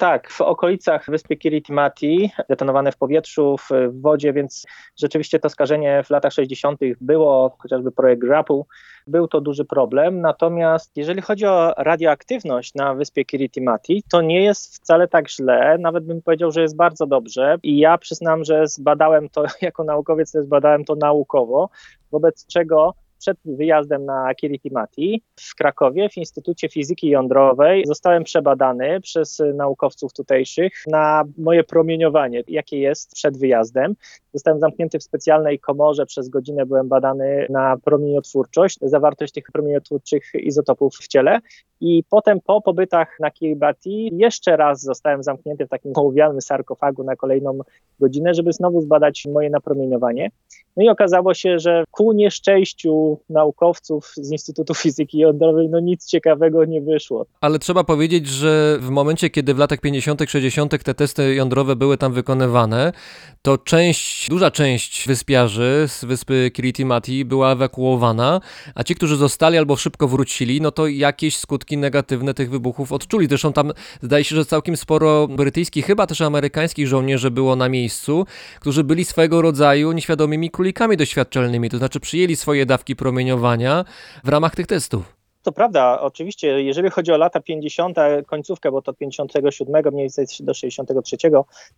Tak, 0.01 0.29
w 0.29 0.41
okolicach 0.41 1.05
wyspy 1.09 1.37
Kiritimati, 1.37 2.31
detonowane 2.49 2.91
w 2.91 2.97
powietrzu, 2.97 3.55
w 3.57 4.01
wodzie, 4.01 4.33
więc 4.33 4.65
rzeczywiście 4.99 5.39
to 5.39 5.49
skażenie 5.49 6.03
w 6.03 6.09
latach 6.09 6.33
60. 6.33 6.79
było, 7.01 7.55
chociażby 7.59 7.91
projekt 7.91 8.21
GRAPU, 8.21 8.67
był 9.07 9.27
to 9.27 9.41
duży 9.41 9.65
problem. 9.65 10.21
Natomiast 10.21 10.97
jeżeli 10.97 11.21
chodzi 11.21 11.45
o 11.45 11.73
radioaktywność 11.77 12.75
na 12.75 12.93
wyspie 12.93 13.25
Kiritimati, 13.25 14.03
to 14.11 14.21
nie 14.21 14.43
jest 14.43 14.75
wcale 14.75 15.07
tak 15.07 15.29
źle, 15.29 15.77
nawet 15.79 16.05
bym 16.05 16.21
powiedział, 16.21 16.51
że 16.51 16.61
jest 16.61 16.75
bardzo 16.75 17.07
dobrze. 17.07 17.57
I 17.63 17.77
ja 17.77 17.97
przyznam, 17.97 18.43
że 18.43 18.67
zbadałem 18.67 19.29
to 19.29 19.43
jako 19.61 19.83
naukowiec, 19.83 20.31
zbadałem 20.31 20.85
to 20.85 20.95
naukowo, 20.95 21.69
wobec 22.11 22.45
czego 22.45 22.93
przed 23.21 23.37
wyjazdem 23.45 24.05
na 24.05 24.35
Kiritimati 24.35 25.23
w 25.39 25.55
Krakowie 25.55 26.09
w 26.09 26.17
Instytucie 26.17 26.69
Fizyki 26.69 27.07
Jądrowej 27.07 27.83
zostałem 27.85 28.23
przebadany 28.23 29.01
przez 29.01 29.41
naukowców 29.53 30.13
tutejszych 30.13 30.73
na 30.87 31.23
moje 31.37 31.63
promieniowanie, 31.63 32.43
jakie 32.47 32.79
jest 32.79 33.13
przed 33.13 33.37
wyjazdem. 33.37 33.95
Zostałem 34.33 34.59
zamknięty 34.59 34.99
w 34.99 35.03
specjalnej 35.03 35.59
komorze, 35.59 36.05
przez 36.05 36.29
godzinę 36.29 36.65
byłem 36.65 36.87
badany 36.87 37.47
na 37.49 37.77
promieniotwórczość, 37.83 38.77
zawartość 38.81 39.33
tych 39.33 39.43
promieniotwórczych 39.53 40.23
izotopów 40.33 40.95
w 40.95 41.07
ciele 41.07 41.39
i 41.81 42.03
potem 42.09 42.39
po 42.45 42.61
pobytach 42.61 43.17
na 43.19 43.31
Kiribati 43.31 44.09
jeszcze 44.13 44.57
raz 44.57 44.81
zostałem 44.81 45.23
zamknięty 45.23 45.65
w 45.65 45.69
takim 45.69 45.91
ołowianym 45.95 46.41
sarkofagu 46.41 47.03
na 47.03 47.15
kolejną 47.15 47.59
godzinę, 47.99 48.33
żeby 48.33 48.53
znowu 48.53 48.81
zbadać 48.81 49.23
moje 49.33 49.49
napromieniowanie. 49.49 50.31
No 50.77 50.83
i 50.83 50.89
okazało 50.89 51.33
się, 51.33 51.59
że 51.59 51.83
ku 51.91 52.13
nieszczęściu 52.13 53.19
naukowców 53.29 54.13
z 54.15 54.31
Instytutu 54.31 54.73
Fizyki 54.73 55.17
Jądrowej, 55.17 55.69
no 55.69 55.79
nic 55.79 56.05
ciekawego 56.05 56.65
nie 56.65 56.81
wyszło. 56.81 57.25
Ale 57.41 57.59
trzeba 57.59 57.83
powiedzieć, 57.83 58.27
że 58.27 58.77
w 58.81 58.89
momencie, 58.89 59.29
kiedy 59.29 59.53
w 59.53 59.57
latach 59.57 59.79
50., 59.79 60.21
60. 60.27 60.83
te 60.83 60.93
testy 60.93 61.35
jądrowe 61.35 61.75
były 61.75 61.97
tam 61.97 62.13
wykonywane, 62.13 62.93
to 63.41 63.57
część, 63.57 64.20
duża 64.29 64.51
część 64.51 65.07
wyspiarzy 65.07 65.85
z 65.87 66.05
wyspy 66.05 66.51
Kiritimati 66.53 67.25
była 67.25 67.51
ewakuowana, 67.51 68.41
a 68.75 68.83
ci, 68.83 68.95
którzy 68.95 69.15
zostali 69.15 69.57
albo 69.57 69.75
szybko 69.75 70.07
wrócili, 70.07 70.61
no 70.61 70.71
to 70.71 70.87
jakieś 70.87 71.37
skutki 71.37 71.77
negatywne 71.77 72.33
tych 72.33 72.49
wybuchów 72.49 72.91
odczuli. 72.91 73.27
Zresztą 73.27 73.53
tam 73.53 73.73
zdaje 74.01 74.23
się, 74.23 74.35
że 74.35 74.45
całkiem 74.45 74.77
sporo 74.77 75.27
brytyjskich, 75.27 75.85
chyba 75.85 76.07
też 76.07 76.21
amerykańskich 76.21 76.87
żołnierzy 76.87 77.31
było 77.31 77.55
na 77.55 77.69
miejscu, 77.69 78.25
którzy 78.59 78.83
byli 78.83 79.05
swego 79.05 79.41
rodzaju 79.41 79.91
nieświadomymi 79.91 80.51
królikami 80.51 80.97
doświadczalnymi, 80.97 81.69
to 81.69 81.77
znaczy 81.77 81.99
przyjęli 81.99 82.35
swoje 82.35 82.65
dawki 82.65 82.95
promieniowania 82.95 83.85
w 84.23 84.29
ramach 84.29 84.55
tych 84.55 84.67
testów. 84.67 85.20
To 85.43 85.51
prawda, 85.51 86.01
oczywiście, 86.01 86.63
jeżeli 86.63 86.89
chodzi 86.89 87.11
o 87.11 87.17
lata 87.17 87.41
50., 87.41 87.97
końcówkę, 88.27 88.71
bo 88.71 88.81
to 88.81 88.91
od 88.91 88.97
57 88.97 89.93
mniej 89.93 90.03
więcej 90.03 90.25
do 90.39 90.53
63, 90.53 91.17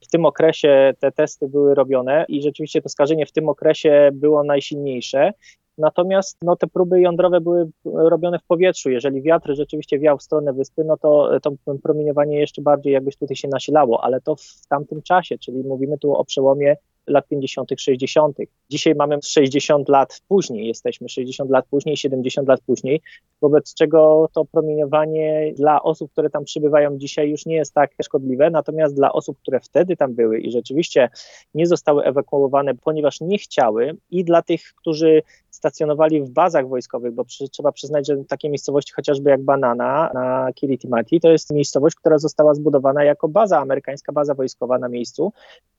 w 0.02 0.08
tym 0.08 0.26
okresie 0.26 0.94
te 1.00 1.12
testy 1.12 1.48
były 1.48 1.76
robione 1.76 2.26
i 2.28 2.42
rzeczywiście 2.42 2.82
to 2.82 2.90
skażenie 2.90 3.26
w 3.26 3.32
tym 3.32 3.50
okresie 3.50 4.10
było 4.14 4.44
najsilniejsze. 4.44 5.32
Natomiast 5.78 6.38
no, 6.42 6.56
te 6.56 6.68
próby 6.68 7.02
jądrowe 7.02 7.42
były 7.42 7.70
robione 7.86 8.40
w 8.40 8.44
powietrzu. 8.44 8.90
Jeżeli 8.90 9.22
wiatr 9.22 9.56
rzeczywiście 9.56 10.00
wiał 10.00 10.18
w 10.18 10.24
stronę 10.24 10.54
wyspy, 10.54 10.84
no 10.84 10.98
to 10.98 11.40
to 11.42 11.52
promieniowanie 11.84 12.40
jeszcze 12.40 12.62
bardziej 12.62 12.94
jakbyś 12.94 13.18
tutaj 13.18 13.36
się 13.36 13.48
nasilało, 13.48 14.04
ale 14.04 14.22
to 14.22 14.36
w 14.36 14.68
tamtym 14.70 15.02
czasie, 15.02 15.38
czyli 15.38 15.64
mówimy 15.64 15.98
tu 15.98 16.14
o 16.14 16.26
przełomie 16.26 16.76
lat 17.08 17.28
50., 17.28 17.70
60. 17.78 18.38
Dzisiaj 18.70 18.96
mamy 18.96 19.18
60 19.24 19.90
lat 19.90 20.22
później, 20.28 20.68
jesteśmy 20.68 21.10
60 21.10 21.52
lat 21.52 21.66
później, 21.70 21.98
70 21.98 22.48
lat 22.48 22.62
później, 22.66 23.02
wobec 23.42 23.74
czego 23.74 24.30
to 24.34 24.46
promieniowanie 24.46 25.54
dla 25.56 25.84
osób, 25.84 26.12
które 26.12 26.30
tam 26.30 26.44
przybywają 26.44 26.98
dzisiaj 26.98 27.30
już 27.30 27.46
nie 27.46 27.56
jest 27.56 27.74
tak 27.74 27.92
szkodliwe, 28.04 28.50
natomiast 28.50 28.96
dla 28.96 29.14
osób, 29.14 29.38
które 29.40 29.60
wtedy 29.60 29.98
tam 29.98 30.14
były 30.14 30.40
i 30.40 30.52
rzeczywiście 30.52 31.10
nie 31.54 31.68
zostały 31.68 32.04
ewakuowane, 32.04 32.76
ponieważ 32.76 33.22
nie 33.22 33.38
chciały 33.38 33.98
i 34.12 34.24
dla 34.24 34.42
tych, 34.42 34.74
którzy 34.76 35.22
stacjonowali 35.50 36.22
w 36.22 36.30
bazach 36.30 36.68
wojskowych, 36.68 37.14
bo 37.14 37.26
przy, 37.26 37.50
trzeba 37.50 37.72
przyznać, 37.72 38.08
że 38.08 38.18
takie 38.28 38.50
miejscowości 38.50 38.94
chociażby 38.94 39.30
jak 39.30 39.42
Banana 39.42 40.12
na 40.14 40.54
Kiritimati, 40.54 41.20
to 41.20 41.30
jest 41.30 41.54
miejscowość, 41.54 41.96
która 41.96 42.18
została 42.18 42.54
zbudowana 42.54 43.04
jako 43.04 43.28
baza, 43.28 43.60
amerykańska 43.60 44.14
baza 44.14 44.34
wojskowa 44.34 44.78
na 44.78 44.90
miejscu. 44.90 45.34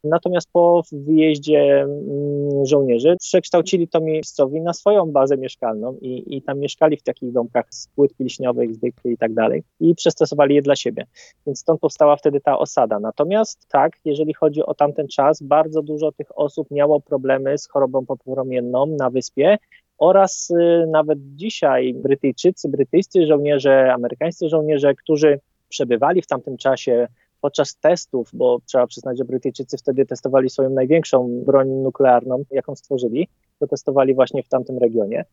Natomiast 0.05 0.49
po 0.53 0.83
wyjeździe 0.93 1.81
mm, 1.81 2.67
żołnierzy 2.67 3.17
przekształcili 3.21 3.89
to 3.89 4.01
miejscowi 4.01 4.61
na 4.61 4.73
swoją 4.73 5.13
bazę 5.13 5.37
mieszkalną 5.37 5.97
i, 6.01 6.37
i 6.37 6.43
tam 6.43 6.59
mieszkali 6.59 6.97
w 6.97 7.03
takich 7.03 7.33
domkach 7.33 7.67
z 7.71 7.89
płyt 7.89 8.15
pilśniowych, 8.15 8.75
z 8.75 8.79
dyky 8.79 9.13
i 9.13 9.17
tak 9.17 9.35
dalej 9.35 9.63
i 9.81 9.95
przystosowali 9.95 10.55
je 10.55 10.63
dla 10.63 10.77
siebie. 10.77 11.07
Więc 11.47 11.61
stąd 11.61 11.81
powstała 11.81 12.17
wtedy 12.17 12.41
ta 12.41 12.59
osada. 12.59 13.01
Natomiast 13.01 13.69
tak, 13.69 13.93
jeżeli 14.05 14.35
chodzi 14.35 14.63
o 14.63 14.75
tamten 14.75 15.09
czas, 15.09 15.43
bardzo 15.43 15.83
dużo 15.83 16.13
tych 16.13 16.39
osób 16.39 16.71
miało 16.71 17.01
problemy 17.01 17.59
z 17.59 17.69
chorobą 17.69 18.07
popromienną 18.07 18.87
na 18.87 19.11
wyspie 19.11 19.59
oraz 19.99 20.51
y, 20.51 20.87
nawet 20.91 21.19
dzisiaj 21.21 21.95
Brytyjczycy, 21.95 22.69
brytyjscy 22.69 23.27
żołnierze, 23.27 23.93
amerykańscy 23.93 24.49
żołnierze, 24.49 24.95
którzy 24.95 25.41
przebywali 25.69 26.23
w 26.23 26.27
tamtym 26.27 26.57
czasie 26.57 27.09
podczas 27.45 27.77
testów, 27.77 28.31
bo 28.33 28.59
trzeba 28.67 28.87
przyznać, 28.87 29.19
że 29.19 29.25
Brytyjczycy 29.25 29.79
wtedy 29.79 30.07
testowali 30.07 30.51
swoją 30.51 30.71
największą 30.71 31.43
broń 31.47 31.69
nuklearną, 31.69 32.45
jaką 32.51 32.77
stworzyli, 32.77 33.29
to 33.59 33.67
testowali 33.67 34.15
właśnie 34.15 34.43
w 34.43 34.49
tamtym 34.49 34.79
regionie. 34.79 35.25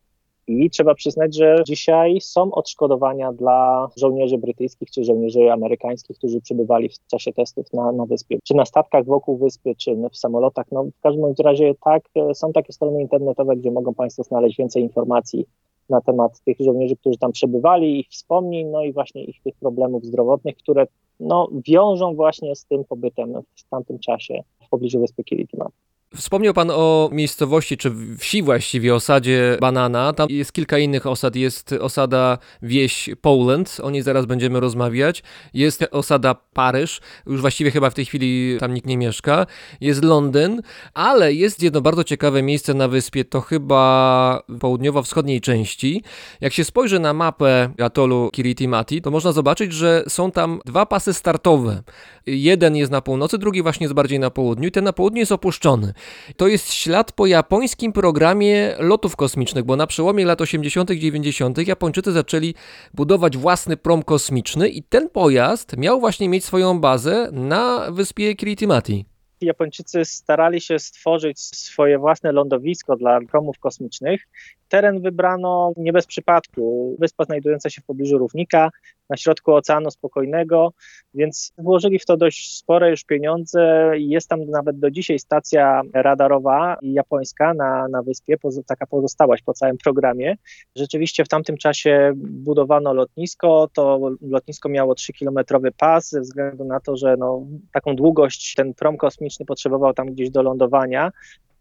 I 0.46 0.70
trzeba 0.70 0.94
przyznać, 0.94 1.36
że 1.36 1.56
dzisiaj 1.66 2.18
są 2.20 2.52
odszkodowania 2.52 3.32
dla 3.32 3.88
żołnierzy 3.96 4.38
brytyjskich 4.38 4.90
czy 4.90 5.04
żołnierzy 5.04 5.52
amerykańskich, 5.52 6.18
którzy 6.18 6.40
przebywali 6.40 6.88
w 6.88 7.06
czasie 7.06 7.32
testów 7.32 7.72
na, 7.72 7.92
na 7.92 8.06
wyspie. 8.06 8.38
Czy 8.44 8.54
na 8.54 8.64
statkach 8.64 9.04
wokół 9.04 9.36
wyspy, 9.36 9.74
czy 9.76 9.96
w 10.12 10.16
samolotach. 10.16 10.66
No, 10.72 10.84
w 10.84 11.00
każdym 11.02 11.24
razie 11.44 11.74
tak, 11.84 12.02
e, 12.16 12.34
są 12.34 12.52
takie 12.52 12.72
strony 12.72 13.00
internetowe, 13.02 13.56
gdzie 13.56 13.70
mogą 13.70 13.94
Państwo 13.94 14.22
znaleźć 14.22 14.58
więcej 14.58 14.82
informacji 14.82 15.46
na 15.88 16.00
temat 16.00 16.40
tych 16.40 16.56
żołnierzy, 16.60 16.96
którzy 16.96 17.18
tam 17.18 17.32
przebywali, 17.32 18.00
ich 18.00 18.08
wspomnień, 18.08 18.68
no 18.68 18.82
i 18.82 18.92
właśnie 18.92 19.24
ich 19.24 19.42
tych 19.42 19.54
problemów 19.54 20.04
zdrowotnych, 20.04 20.56
które 20.56 20.86
no, 21.22 21.48
wiążą 21.68 22.14
właśnie 22.14 22.56
z 22.56 22.64
tym 22.64 22.84
pobytem 22.84 23.42
w 23.54 23.64
tamtym 23.68 23.98
czasie 23.98 24.42
w 24.66 24.68
pobliżu 24.68 25.00
wyspy 25.00 25.24
Kiritimati. 25.24 25.76
Wspomniał 26.16 26.54
Pan 26.54 26.70
o 26.70 27.10
miejscowości, 27.12 27.76
czy 27.76 27.92
wsi 28.18 28.42
właściwie, 28.42 28.94
osadzie 28.94 29.56
Banana. 29.60 30.12
Tam 30.12 30.28
jest 30.30 30.52
kilka 30.52 30.78
innych 30.78 31.06
osad. 31.06 31.36
Jest 31.36 31.72
osada 31.72 32.38
wieś 32.62 33.10
Poland, 33.20 33.78
o 33.82 33.90
niej 33.90 34.02
zaraz 34.02 34.26
będziemy 34.26 34.60
rozmawiać. 34.60 35.22
Jest 35.54 35.84
osada 35.90 36.34
Paryż, 36.34 37.00
już 37.26 37.40
właściwie 37.40 37.70
chyba 37.70 37.90
w 37.90 37.94
tej 37.94 38.04
chwili 38.04 38.56
tam 38.60 38.74
nikt 38.74 38.86
nie 38.86 38.96
mieszka. 38.96 39.46
Jest 39.80 40.04
Londyn, 40.04 40.62
ale 40.94 41.32
jest 41.32 41.62
jedno 41.62 41.80
bardzo 41.80 42.04
ciekawe 42.04 42.42
miejsce 42.42 42.74
na 42.74 42.88
wyspie, 42.88 43.24
to 43.24 43.40
chyba 43.40 44.42
południowo-wschodniej 44.60 45.40
części. 45.40 46.02
Jak 46.40 46.52
się 46.52 46.64
spojrzy 46.64 47.00
na 47.00 47.12
mapę 47.12 47.70
atolu 47.82 48.30
Kiritimati, 48.32 49.02
to 49.02 49.10
można 49.10 49.32
zobaczyć, 49.32 49.72
że 49.72 50.04
są 50.08 50.30
tam 50.30 50.60
dwa 50.66 50.86
pasy 50.86 51.14
startowe. 51.14 51.82
Jeden 52.26 52.76
jest 52.76 52.92
na 52.92 53.00
północy, 53.00 53.38
drugi 53.38 53.62
właśnie 53.62 53.84
jest 53.84 53.94
bardziej 53.94 54.18
na 54.18 54.30
południu 54.30 54.68
i 54.68 54.72
ten 54.72 54.84
na 54.84 54.92
południu 54.92 55.20
jest 55.20 55.32
opuszczony. 55.32 55.92
To 56.36 56.48
jest 56.48 56.72
ślad 56.72 57.12
po 57.12 57.26
japońskim 57.26 57.92
programie 57.92 58.74
lotów 58.78 59.16
kosmicznych, 59.16 59.64
bo 59.64 59.76
na 59.76 59.86
przełomie 59.86 60.24
lat 60.24 60.40
80. 60.40 60.90
i 60.90 61.00
90. 61.00 61.68
Japończycy 61.68 62.12
zaczęli 62.12 62.54
budować 62.94 63.36
własny 63.36 63.76
prom 63.76 64.02
kosmiczny 64.02 64.68
i 64.68 64.82
ten 64.82 65.08
pojazd 65.08 65.76
miał 65.76 66.00
właśnie 66.00 66.28
mieć 66.28 66.44
swoją 66.44 66.80
bazę 66.80 67.28
na 67.32 67.90
wyspie 67.90 68.34
Kiritimati. 68.34 69.04
Japończycy 69.40 70.04
starali 70.04 70.60
się 70.60 70.78
stworzyć 70.78 71.40
swoje 71.40 71.98
własne 71.98 72.32
lądowisko 72.32 72.96
dla 72.96 73.20
promów 73.30 73.58
kosmicznych. 73.58 74.28
Teren 74.68 75.02
wybrano 75.02 75.72
nie 75.76 75.92
bez 75.92 76.06
przypadku. 76.06 76.96
Wyspa 77.00 77.24
znajdująca 77.24 77.70
się 77.70 77.80
w 77.80 77.84
pobliżu 77.84 78.18
równika, 78.18 78.70
na 79.12 79.16
środku 79.16 79.54
Oceanu 79.54 79.90
Spokojnego, 79.90 80.72
więc 81.14 81.52
włożyli 81.58 81.98
w 81.98 82.06
to 82.06 82.16
dość 82.16 82.56
spore 82.56 82.90
już 82.90 83.04
pieniądze. 83.04 83.92
Jest 83.96 84.28
tam 84.28 84.44
nawet 84.44 84.78
do 84.78 84.90
dzisiaj 84.90 85.18
stacja 85.18 85.82
radarowa 85.94 86.76
japońska 86.82 87.54
na, 87.54 87.88
na 87.88 88.02
wyspie, 88.02 88.36
taka 88.66 88.86
pozostałość 88.86 89.42
po 89.42 89.52
całym 89.52 89.78
programie. 89.78 90.36
Rzeczywiście 90.76 91.24
w 91.24 91.28
tamtym 91.28 91.56
czasie 91.56 92.12
budowano 92.16 92.94
lotnisko. 92.94 93.68
To 93.74 94.10
lotnisko 94.20 94.68
miało 94.68 94.94
3-kilometrowy 94.94 95.70
pas, 95.76 96.10
ze 96.10 96.20
względu 96.20 96.64
na 96.64 96.80
to, 96.80 96.96
że 96.96 97.16
no, 97.16 97.46
taką 97.72 97.96
długość 97.96 98.54
ten 98.54 98.74
prom 98.74 98.96
kosmiczny 98.96 99.46
potrzebował 99.46 99.94
tam 99.94 100.06
gdzieś 100.06 100.30
do 100.30 100.42
lądowania 100.42 101.12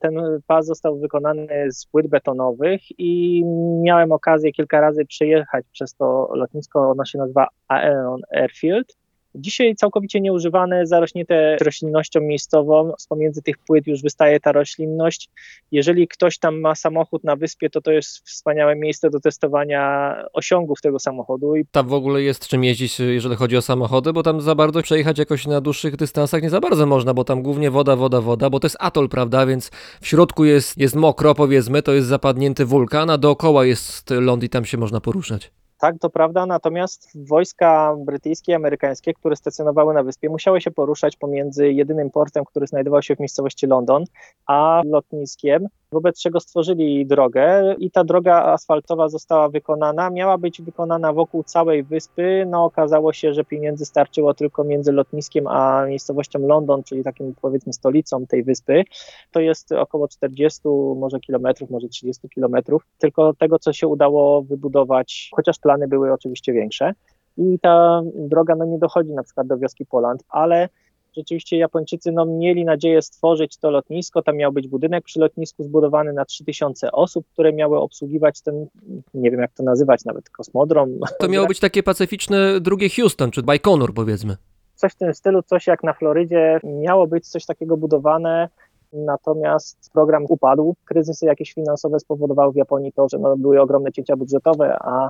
ten 0.01 0.41
pas 0.47 0.65
został 0.65 0.99
wykonany 0.99 1.71
z 1.71 1.85
płyt 1.85 2.07
betonowych 2.07 2.81
i 2.97 3.43
miałem 3.83 4.11
okazję 4.11 4.51
kilka 4.51 4.81
razy 4.81 5.05
przejechać 5.05 5.65
przez 5.71 5.95
to 5.95 6.29
lotnisko. 6.35 6.89
Ono 6.89 7.05
się 7.05 7.17
nazywa 7.17 7.47
Aeon 7.67 8.21
Airfield. 8.31 9.00
Dzisiaj 9.35 9.75
całkowicie 9.75 10.21
nieużywane, 10.21 10.87
zarośnięte 10.87 11.57
roślinnością 11.61 12.21
miejscową. 12.21 12.93
Z 12.97 13.07
pomiędzy 13.07 13.41
tych 13.41 13.57
płyt 13.57 13.87
już 13.87 14.01
wystaje 14.01 14.39
ta 14.39 14.51
roślinność. 14.51 15.29
Jeżeli 15.71 16.07
ktoś 16.07 16.37
tam 16.37 16.59
ma 16.59 16.75
samochód 16.75 17.23
na 17.23 17.35
wyspie, 17.35 17.69
to 17.69 17.81
to 17.81 17.91
jest 17.91 18.29
wspaniałe 18.29 18.75
miejsce 18.75 19.09
do 19.09 19.19
testowania 19.19 20.15
osiągów 20.33 20.81
tego 20.81 20.99
samochodu. 20.99 21.53
Tam 21.71 21.87
w 21.87 21.93
ogóle 21.93 22.21
jest 22.21 22.47
czym 22.47 22.63
jeździć, 22.63 22.99
jeżeli 22.99 23.35
chodzi 23.35 23.57
o 23.57 23.61
samochody, 23.61 24.13
bo 24.13 24.23
tam 24.23 24.41
za 24.41 24.55
bardzo 24.55 24.81
przejechać 24.81 25.19
jakoś 25.19 25.47
na 25.47 25.61
dłuższych 25.61 25.95
dystansach 25.95 26.41
nie 26.41 26.49
za 26.49 26.59
bardzo 26.59 26.85
można, 26.85 27.13
bo 27.13 27.23
tam 27.23 27.41
głównie 27.41 27.71
woda, 27.71 27.95
woda, 27.95 28.21
woda, 28.21 28.49
bo 28.49 28.59
to 28.59 28.65
jest 28.65 28.77
atol, 28.79 29.09
prawda, 29.09 29.45
więc 29.45 29.71
w 30.01 30.07
środku 30.07 30.45
jest, 30.45 30.77
jest 30.77 30.95
mokro, 30.95 31.35
powiedzmy, 31.35 31.81
to 31.81 31.93
jest 31.93 32.07
zapadnięty 32.07 32.65
wulkan, 32.65 33.09
a 33.09 33.17
dookoła 33.17 33.65
jest 33.65 34.09
ląd 34.09 34.43
i 34.43 34.49
tam 34.49 34.65
się 34.65 34.77
można 34.77 35.01
poruszać. 35.01 35.51
Tak, 35.81 35.99
to 35.99 36.09
prawda, 36.09 36.45
natomiast 36.45 37.09
wojska 37.27 37.95
brytyjskie 38.05 38.51
i 38.51 38.55
amerykańskie, 38.55 39.13
które 39.13 39.35
stacjonowały 39.35 39.93
na 39.93 40.03
wyspie, 40.03 40.29
musiały 40.29 40.61
się 40.61 40.71
poruszać 40.71 41.17
pomiędzy 41.17 41.71
jedynym 41.71 42.11
portem, 42.11 42.45
który 42.45 42.67
znajdował 42.67 43.01
się 43.01 43.15
w 43.15 43.19
miejscowości 43.19 43.67
London, 43.67 44.03
a 44.47 44.81
lotniskiem, 44.85 45.67
wobec 45.91 46.21
czego 46.21 46.39
stworzyli 46.39 47.05
drogę 47.05 47.75
i 47.79 47.91
ta 47.91 48.03
droga 48.03 48.43
asfaltowa 48.43 49.09
została 49.09 49.49
wykonana. 49.49 50.09
Miała 50.09 50.37
być 50.37 50.61
wykonana 50.61 51.13
wokół 51.13 51.43
całej 51.43 51.83
wyspy. 51.83 52.45
No 52.47 52.65
okazało 52.65 53.13
się, 53.13 53.33
że 53.33 53.43
pieniędzy 53.43 53.85
starczyło 53.85 54.33
tylko 54.33 54.63
między 54.63 54.91
lotniskiem 54.91 55.47
a 55.47 55.85
miejscowością 55.85 56.39
London, 56.39 56.83
czyli 56.83 57.03
takim 57.03 57.33
powiedzmy 57.41 57.73
stolicą 57.73 58.25
tej 58.27 58.43
wyspy. 58.43 58.83
To 59.31 59.39
jest 59.39 59.71
około 59.71 60.07
40 60.07 60.61
może 60.95 61.19
kilometrów, 61.19 61.69
może 61.69 61.87
30 61.87 62.29
kilometrów, 62.29 62.85
tylko 62.97 63.33
tego, 63.33 63.59
co 63.59 63.73
się 63.73 63.87
udało 63.87 64.41
wybudować, 64.41 65.31
chociaż 65.35 65.59
plany 65.59 65.87
były 65.87 66.13
oczywiście 66.13 66.53
większe. 66.53 66.93
I 67.37 67.59
ta 67.59 68.01
droga 68.15 68.55
no, 68.55 68.65
nie 68.65 68.77
dochodzi 68.79 69.11
na 69.13 69.23
przykład 69.23 69.47
do 69.47 69.57
wioski 69.57 69.85
Poland, 69.85 70.23
ale 70.29 70.69
rzeczywiście 71.15 71.57
Japończycy 71.57 72.11
no, 72.11 72.25
mieli 72.25 72.65
nadzieję 72.65 73.01
stworzyć 73.01 73.57
to 73.57 73.71
lotnisko. 73.71 74.21
Tam 74.21 74.37
miał 74.37 74.51
być 74.51 74.67
budynek 74.67 75.03
przy 75.03 75.19
lotnisku 75.19 75.63
zbudowany 75.63 76.13
na 76.13 76.25
3000 76.25 76.91
osób, 76.91 77.25
które 77.33 77.53
miały 77.53 77.79
obsługiwać 77.79 78.41
ten, 78.41 78.67
nie 79.13 79.31
wiem 79.31 79.39
jak 79.39 79.53
to 79.53 79.63
nazywać, 79.63 80.05
nawet 80.05 80.29
kosmodrom. 80.29 80.89
To 81.19 81.27
miało 81.27 81.47
być 81.47 81.59
takie 81.59 81.83
pacyficzne 81.83 82.59
drugie 82.59 82.89
Houston, 82.89 83.31
czy 83.31 83.43
Bajkonur 83.43 83.93
powiedzmy. 83.93 84.37
Coś 84.75 84.91
w 84.91 84.95
tym 84.95 85.13
stylu, 85.13 85.43
coś 85.43 85.67
jak 85.67 85.83
na 85.83 85.93
Florydzie. 85.93 86.59
Miało 86.63 87.07
być 87.07 87.27
coś 87.27 87.45
takiego 87.45 87.77
budowane. 87.77 88.49
Natomiast 88.93 89.89
program 89.93 90.25
upadł. 90.29 90.75
Kryzysy 90.85 91.25
jakieś 91.25 91.53
finansowe 91.53 91.99
spowodowały 91.99 92.53
w 92.53 92.55
Japonii 92.55 92.93
to, 92.93 93.09
że 93.09 93.17
no, 93.17 93.37
były 93.37 93.61
ogromne 93.61 93.91
cięcia 93.91 94.15
budżetowe, 94.15 94.77
a 94.81 95.09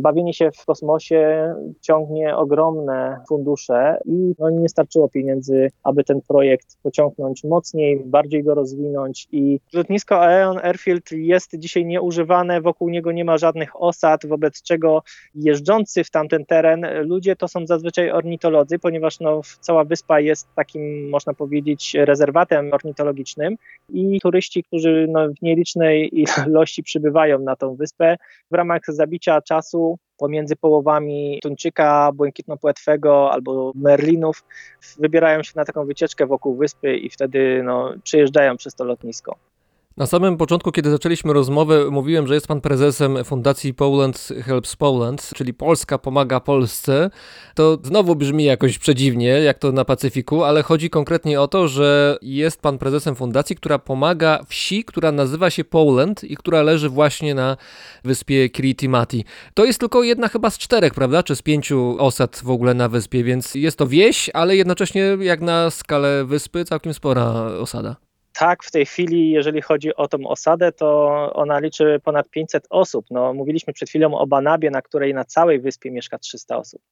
bawienie 0.00 0.34
się 0.34 0.50
w 0.50 0.64
kosmosie 0.64 1.54
ciągnie 1.80 2.36
ogromne 2.36 3.20
fundusze 3.28 3.98
i 4.04 4.34
no, 4.38 4.50
nie 4.50 4.68
starczyło 4.68 5.08
pieniędzy, 5.08 5.70
aby 5.82 6.04
ten 6.04 6.20
projekt 6.28 6.66
pociągnąć 6.82 7.44
mocniej, 7.44 8.02
bardziej 8.04 8.44
go 8.44 8.54
rozwinąć 8.54 9.28
i 9.32 9.60
lotnisko 9.72 10.20
Aeon 10.20 10.58
Airfield 10.58 11.12
jest 11.12 11.58
dzisiaj 11.58 11.86
nieużywane, 11.86 12.60
wokół 12.60 12.88
niego 12.88 13.12
nie 13.12 13.24
ma 13.24 13.38
żadnych 13.38 13.82
osad, 13.82 14.26
wobec 14.26 14.62
czego 14.62 15.02
jeżdżący 15.34 16.04
w 16.04 16.10
tamten 16.10 16.44
teren 16.44 16.86
ludzie 17.00 17.36
to 17.36 17.48
są 17.48 17.66
zazwyczaj 17.66 18.10
ornitolodzy, 18.10 18.78
ponieważ 18.78 19.20
no, 19.20 19.40
cała 19.60 19.84
wyspa 19.84 20.20
jest 20.20 20.48
takim, 20.54 21.08
można 21.10 21.34
powiedzieć, 21.34 21.96
rezerwatem 21.98 22.72
ornitologicznym 22.72 23.56
i 23.88 24.20
turyści, 24.20 24.62
którzy 24.62 25.06
no, 25.10 25.28
w 25.28 25.42
nielicznej 25.42 26.10
ilości 26.46 26.82
przybywają 26.82 27.38
na 27.38 27.56
tą 27.56 27.74
wyspę 27.74 28.16
w 28.50 28.54
ramach 28.54 28.80
zabicia 28.88 29.42
czasu 29.42 29.83
pomiędzy 30.16 30.56
połowami 30.56 31.38
tuńczyka 31.42 32.10
błękitno-płetwego 32.14 33.30
albo 33.32 33.72
merlinów 33.74 34.44
wybierają 34.98 35.42
się 35.42 35.52
na 35.56 35.64
taką 35.64 35.86
wycieczkę 35.86 36.26
wokół 36.26 36.56
wyspy 36.56 36.96
i 36.96 37.10
wtedy 37.10 37.62
no, 37.64 37.94
przyjeżdżają 38.02 38.56
przez 38.56 38.74
to 38.74 38.84
lotnisko. 38.84 39.36
Na 39.96 40.06
samym 40.06 40.36
początku, 40.36 40.72
kiedy 40.72 40.90
zaczęliśmy 40.90 41.32
rozmowę, 41.32 41.90
mówiłem, 41.90 42.26
że 42.26 42.34
jest 42.34 42.46
pan 42.46 42.60
prezesem 42.60 43.24
Fundacji 43.24 43.74
Poland 43.74 44.28
Helps 44.42 44.76
Poland, 44.76 45.30
czyli 45.34 45.54
Polska 45.54 45.98
pomaga 45.98 46.40
Polsce. 46.40 47.10
To 47.54 47.78
znowu 47.82 48.16
brzmi 48.16 48.44
jakoś 48.44 48.78
przedziwnie, 48.78 49.28
jak 49.28 49.58
to 49.58 49.72
na 49.72 49.84
Pacyfiku, 49.84 50.44
ale 50.44 50.62
chodzi 50.62 50.90
konkretnie 50.90 51.40
o 51.40 51.48
to, 51.48 51.68
że 51.68 52.18
jest 52.22 52.60
pan 52.60 52.78
prezesem 52.78 53.14
fundacji, 53.14 53.56
która 53.56 53.78
pomaga 53.78 54.44
wsi, 54.48 54.84
która 54.84 55.12
nazywa 55.12 55.50
się 55.50 55.64
Poland 55.64 56.24
i 56.24 56.36
która 56.36 56.62
leży 56.62 56.88
właśnie 56.88 57.34
na 57.34 57.56
wyspie 58.04 58.48
Kiritimati. 58.48 59.24
To 59.54 59.64
jest 59.64 59.80
tylko 59.80 60.02
jedna 60.02 60.28
chyba 60.28 60.50
z 60.50 60.58
czterech, 60.58 60.94
prawda, 60.94 61.22
czy 61.22 61.36
z 61.36 61.42
pięciu 61.42 61.96
osad 61.98 62.40
w 62.44 62.50
ogóle 62.50 62.74
na 62.74 62.88
wyspie, 62.88 63.24
więc 63.24 63.54
jest 63.54 63.78
to 63.78 63.86
wieś, 63.86 64.30
ale 64.32 64.56
jednocześnie 64.56 65.16
jak 65.20 65.40
na 65.40 65.70
skalę 65.70 66.24
wyspy 66.24 66.64
całkiem 66.64 66.94
spora 66.94 67.32
osada. 67.60 67.96
Tak, 68.36 68.64
w 68.64 68.70
tej 68.70 68.86
chwili, 68.86 69.30
jeżeli 69.30 69.62
chodzi 69.62 69.94
o 69.94 70.08
tą 70.08 70.26
osadę, 70.26 70.72
to 70.72 71.08
ona 71.34 71.58
liczy 71.58 72.00
ponad 72.04 72.30
500 72.30 72.66
osób. 72.70 73.06
No, 73.10 73.34
mówiliśmy 73.34 73.72
przed 73.72 73.88
chwilą 73.88 74.18
o 74.18 74.26
Banabie, 74.26 74.70
na 74.70 74.82
której 74.82 75.14
na 75.14 75.24
całej 75.24 75.60
wyspie 75.60 75.90
mieszka 75.90 76.18
300 76.18 76.56
osób. 76.56 76.82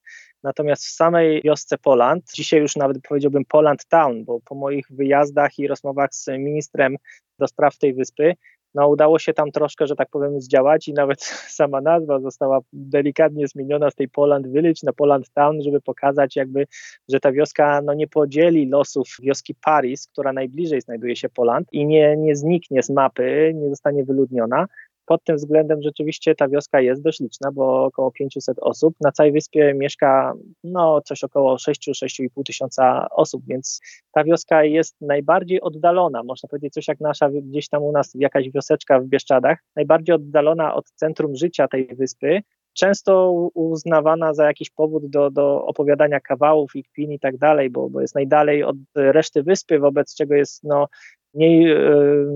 Natomiast 0.43 0.84
w 0.84 0.90
samej 0.90 1.43
wiosce 1.43 1.78
Poland, 1.78 2.32
dzisiaj 2.34 2.61
już 2.61 2.76
nawet 2.76 2.97
powiedziałbym 3.09 3.45
Poland 3.45 3.86
Town, 3.86 4.24
bo 4.24 4.40
po 4.40 4.55
moich 4.55 4.86
wyjazdach 4.90 5.59
i 5.59 5.68
rozmowach 5.68 6.14
z 6.14 6.26
ministrem 6.28 6.97
do 7.38 7.49
spraw 7.49 7.78
tej 7.78 7.95
wyspy, 7.95 8.34
no 8.75 8.89
udało 8.89 9.18
się 9.18 9.35
tam 9.35 9.51
troszkę, 9.51 9.87
że 9.87 9.97
tak 9.97 10.09
powiem, 10.11 10.41
zdziałać 10.41 10.89
i 10.89 10.93
nawet 10.93 11.23
sama 11.59 11.81
nazwa 11.81 12.20
została 12.20 12.59
delikatnie 12.73 13.49
zmieniona 13.49 13.91
z 13.91 13.95
tej 13.95 14.09
Poland 14.09 14.47
Village 14.47 14.81
na 14.83 14.93
Poland 14.93 15.31
Town, 15.31 15.62
żeby 15.62 15.81
pokazać 15.81 16.37
jakby, 16.37 16.66
że 17.09 17.20
ta 17.20 17.33
wioska 17.33 17.81
no, 17.85 17.95
nie 17.95 18.09
podzieli 18.09 18.68
losów 18.68 19.09
wioski 19.23 19.55
Paris, 19.55 20.07
która 20.07 20.33
najbliżej 20.33 20.81
znajduje 20.81 21.16
się 21.16 21.29
Poland 21.29 21.68
i 21.73 21.87
nie, 21.87 22.16
nie 22.16 22.37
zniknie 22.37 22.83
z 22.83 22.91
mapy, 22.91 23.53
nie 23.55 23.68
zostanie 23.68 24.05
wyludniona. 24.05 24.66
Pod 25.07 25.24
tym 25.24 25.36
względem 25.36 25.82
rzeczywiście 25.82 26.34
ta 26.34 26.48
wioska 26.48 26.80
jest 26.80 27.03
dość 27.03 27.20
liczna, 27.20 27.53
bo 27.53 27.84
około 27.84 28.11
500 28.11 28.59
osób. 28.59 28.94
Na 29.00 29.12
całej 29.12 29.32
wyspie 29.32 29.74
mieszka 29.74 30.34
no, 30.64 31.00
coś 31.00 31.24
około 31.24 31.57
6-6,5 31.57 32.42
tysiąca 32.46 33.07
osób, 33.11 33.42
więc 33.46 33.80
ta 34.12 34.24
wioska 34.24 34.64
jest 34.64 34.96
najbardziej 35.00 35.61
oddalona, 35.61 36.22
można 36.22 36.48
powiedzieć 36.48 36.74
coś 36.74 36.88
jak 36.88 37.00
nasza 37.00 37.30
gdzieś 37.30 37.68
tam 37.68 37.82
u 37.82 37.92
nas 37.92 38.11
jakaś 38.14 38.50
wioseczka 38.50 39.00
w 39.00 39.07
Bieszczadach, 39.07 39.59
najbardziej 39.76 40.14
oddalona 40.14 40.74
od 40.74 40.90
centrum 40.90 41.36
życia 41.36 41.68
tej 41.68 41.86
wyspy, 41.86 42.42
często 42.72 43.30
uznawana 43.55 44.34
za 44.34 44.46
jakiś 44.46 44.70
powód 44.70 45.07
do, 45.07 45.30
do 45.30 45.64
opowiadania 45.64 46.20
kawałów 46.20 46.76
i 46.76 46.84
kpin 46.84 47.12
i 47.12 47.18
tak 47.18 47.36
dalej, 47.36 47.70
bo, 47.70 47.90
bo 47.90 48.00
jest 48.00 48.14
najdalej 48.14 48.64
od 48.64 48.76
reszty 48.94 49.42
wyspy, 49.42 49.78
wobec 49.78 50.14
czego 50.14 50.34
jest 50.34 50.64
no, 50.64 50.88
mniej 51.35 51.72
y, 51.72 51.78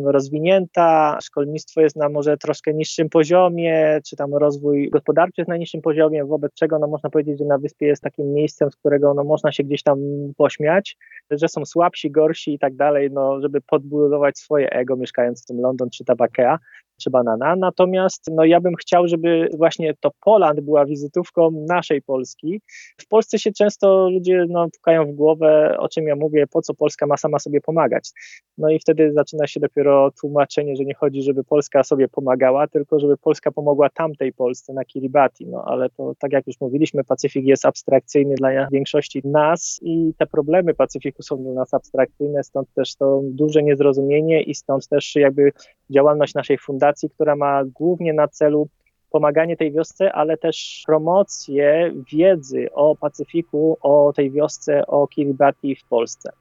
rozwinięta, 0.04 1.18
szkolnictwo 1.22 1.80
jest 1.80 1.96
na 1.96 2.08
może 2.08 2.36
troszkę 2.36 2.74
niższym 2.74 3.08
poziomie, 3.08 4.00
czy 4.06 4.16
tam 4.16 4.34
rozwój 4.34 4.90
gospodarczy 4.90 5.40
jest 5.40 5.48
na 5.48 5.56
niższym 5.56 5.82
poziomie, 5.82 6.24
wobec 6.24 6.52
czego 6.54 6.78
no, 6.78 6.86
można 6.86 7.10
powiedzieć, 7.10 7.38
że 7.38 7.44
na 7.44 7.58
wyspie 7.58 7.86
jest 7.86 8.02
takim 8.02 8.32
miejscem, 8.32 8.70
z 8.70 8.76
którego 8.76 9.14
no, 9.14 9.24
można 9.24 9.52
się 9.52 9.64
gdzieś 9.64 9.82
tam 9.82 9.98
pośmiać, 10.36 10.96
że 11.30 11.48
są 11.48 11.64
słabsi, 11.64 12.10
gorsi 12.10 12.54
i 12.54 12.58
tak 12.58 12.76
dalej, 12.76 13.10
no, 13.12 13.40
żeby 13.40 13.60
podbudować 13.60 14.38
swoje 14.38 14.70
ego, 14.70 14.96
mieszkając 14.96 15.42
w 15.42 15.46
tym 15.46 15.60
London 15.60 15.90
czy 15.90 16.04
Tabakea 16.04 16.58
czy 17.00 17.10
Banana. 17.10 17.56
Natomiast 17.56 18.30
no, 18.32 18.44
ja 18.44 18.60
bym 18.60 18.74
chciał, 18.74 19.08
żeby 19.08 19.48
właśnie 19.56 19.94
to 20.00 20.10
Poland 20.20 20.60
była 20.60 20.86
wizytówką 20.86 21.64
naszej 21.68 22.02
Polski. 22.02 22.60
W 23.00 23.08
Polsce 23.08 23.38
się 23.38 23.52
często 23.52 24.10
ludzie 24.10 24.44
no, 24.48 24.66
pukają 24.76 25.06
w 25.06 25.12
głowę, 25.12 25.76
o 25.78 25.88
czym 25.88 26.06
ja 26.06 26.16
mówię, 26.16 26.46
po 26.46 26.62
co 26.62 26.74
Polska 26.74 27.06
ma 27.06 27.16
sama 27.16 27.38
sobie 27.38 27.60
pomagać. 27.60 28.10
No 28.58 28.70
i 28.70 28.78
wtedy 28.78 29.12
zaczyna 29.12 29.46
się 29.46 29.60
dopiero 29.60 30.10
tłumaczenie, 30.20 30.76
że 30.76 30.84
nie 30.84 30.94
chodzi, 30.94 31.22
żeby 31.22 31.44
Polska 31.44 31.82
sobie 31.82 32.08
pomagała, 32.08 32.66
tylko 32.68 33.00
żeby 33.00 33.16
Polska 33.16 33.52
pomogła 33.52 33.88
tamtej 33.90 34.32
Polsce 34.32 34.72
na 34.72 34.84
Kiribati. 34.84 35.46
No 35.46 35.62
ale 35.66 35.90
to 35.90 36.12
tak 36.18 36.32
jak 36.32 36.46
już 36.46 36.60
mówiliśmy, 36.60 37.04
Pacyfik 37.04 37.44
jest 37.44 37.66
abstrakcyjny 37.66 38.34
dla 38.34 38.68
większości 38.72 39.22
nas 39.24 39.78
i 39.82 40.12
te 40.18 40.26
problemy 40.26 40.74
Pacyfiku 40.74 41.22
są 41.22 41.42
dla 41.42 41.52
nas 41.52 41.74
abstrakcyjne, 41.74 42.44
stąd 42.44 42.74
też 42.74 42.96
to 42.96 43.20
duże 43.24 43.62
niezrozumienie 43.62 44.42
i 44.42 44.54
stąd 44.54 44.88
też 44.88 45.14
jakby 45.14 45.52
działalność 45.90 46.34
naszej 46.34 46.58
fundacji, 46.58 46.85
która 47.14 47.36
ma 47.36 47.64
głównie 47.64 48.12
na 48.12 48.28
celu 48.28 48.68
pomaganie 49.10 49.56
tej 49.56 49.72
wiosce, 49.72 50.12
ale 50.12 50.36
też 50.36 50.82
promocję 50.86 51.92
wiedzy 52.12 52.68
o 52.74 52.96
Pacyfiku, 52.96 53.78
o 53.80 54.12
tej 54.16 54.30
wiosce, 54.30 54.86
o 54.86 55.06
Kiribati 55.06 55.76
w 55.76 55.84
Polsce. 55.84 56.32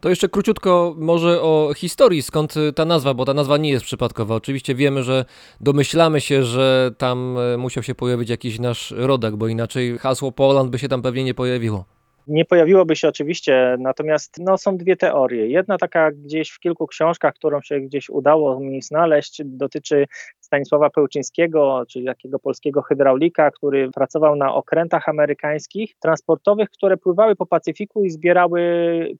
To 0.00 0.08
jeszcze 0.08 0.28
króciutko 0.28 0.94
może 0.98 1.42
o 1.42 1.72
historii, 1.76 2.22
skąd 2.22 2.54
ta 2.74 2.84
nazwa, 2.84 3.14
bo 3.14 3.24
ta 3.24 3.34
nazwa 3.34 3.56
nie 3.56 3.70
jest 3.70 3.84
przypadkowa. 3.84 4.34
Oczywiście 4.34 4.74
wiemy, 4.74 5.02
że 5.02 5.24
domyślamy 5.60 6.20
się, 6.20 6.42
że 6.42 6.90
tam 6.98 7.36
e, 7.38 7.56
musiał 7.56 7.82
się 7.82 7.94
pojawić 7.94 8.30
jakiś 8.30 8.58
nasz 8.58 8.94
rodak, 8.96 9.36
bo 9.36 9.48
inaczej 9.48 9.98
hasło 9.98 10.32
Poland 10.32 10.70
by 10.70 10.78
się 10.78 10.88
tam 10.88 11.02
pewnie 11.02 11.24
nie 11.24 11.34
pojawiło. 11.34 11.84
Nie 12.26 12.44
pojawiłoby 12.44 12.96
się 12.96 13.08
oczywiście, 13.08 13.76
natomiast 13.78 14.38
no, 14.38 14.58
są 14.58 14.76
dwie 14.76 14.96
teorie. 14.96 15.48
Jedna 15.48 15.78
taka 15.78 16.10
gdzieś 16.12 16.50
w 16.50 16.58
kilku 16.58 16.86
książkach, 16.86 17.34
którą 17.34 17.60
się 17.62 17.80
gdzieś 17.80 18.10
udało 18.10 18.60
mi 18.60 18.82
znaleźć, 18.82 19.42
dotyczy 19.44 20.06
Stanisława 20.40 20.90
Pełczyńskiego, 20.90 21.84
czyli 21.88 22.06
takiego 22.06 22.38
polskiego 22.38 22.82
hydraulika, 22.82 23.50
który 23.50 23.90
pracował 23.90 24.36
na 24.36 24.54
okrętach 24.54 25.08
amerykańskich, 25.08 25.94
transportowych, 26.00 26.70
które 26.70 26.96
pływały 26.96 27.36
po 27.36 27.46
Pacyfiku 27.46 28.04
i 28.04 28.10
zbierały 28.10 28.60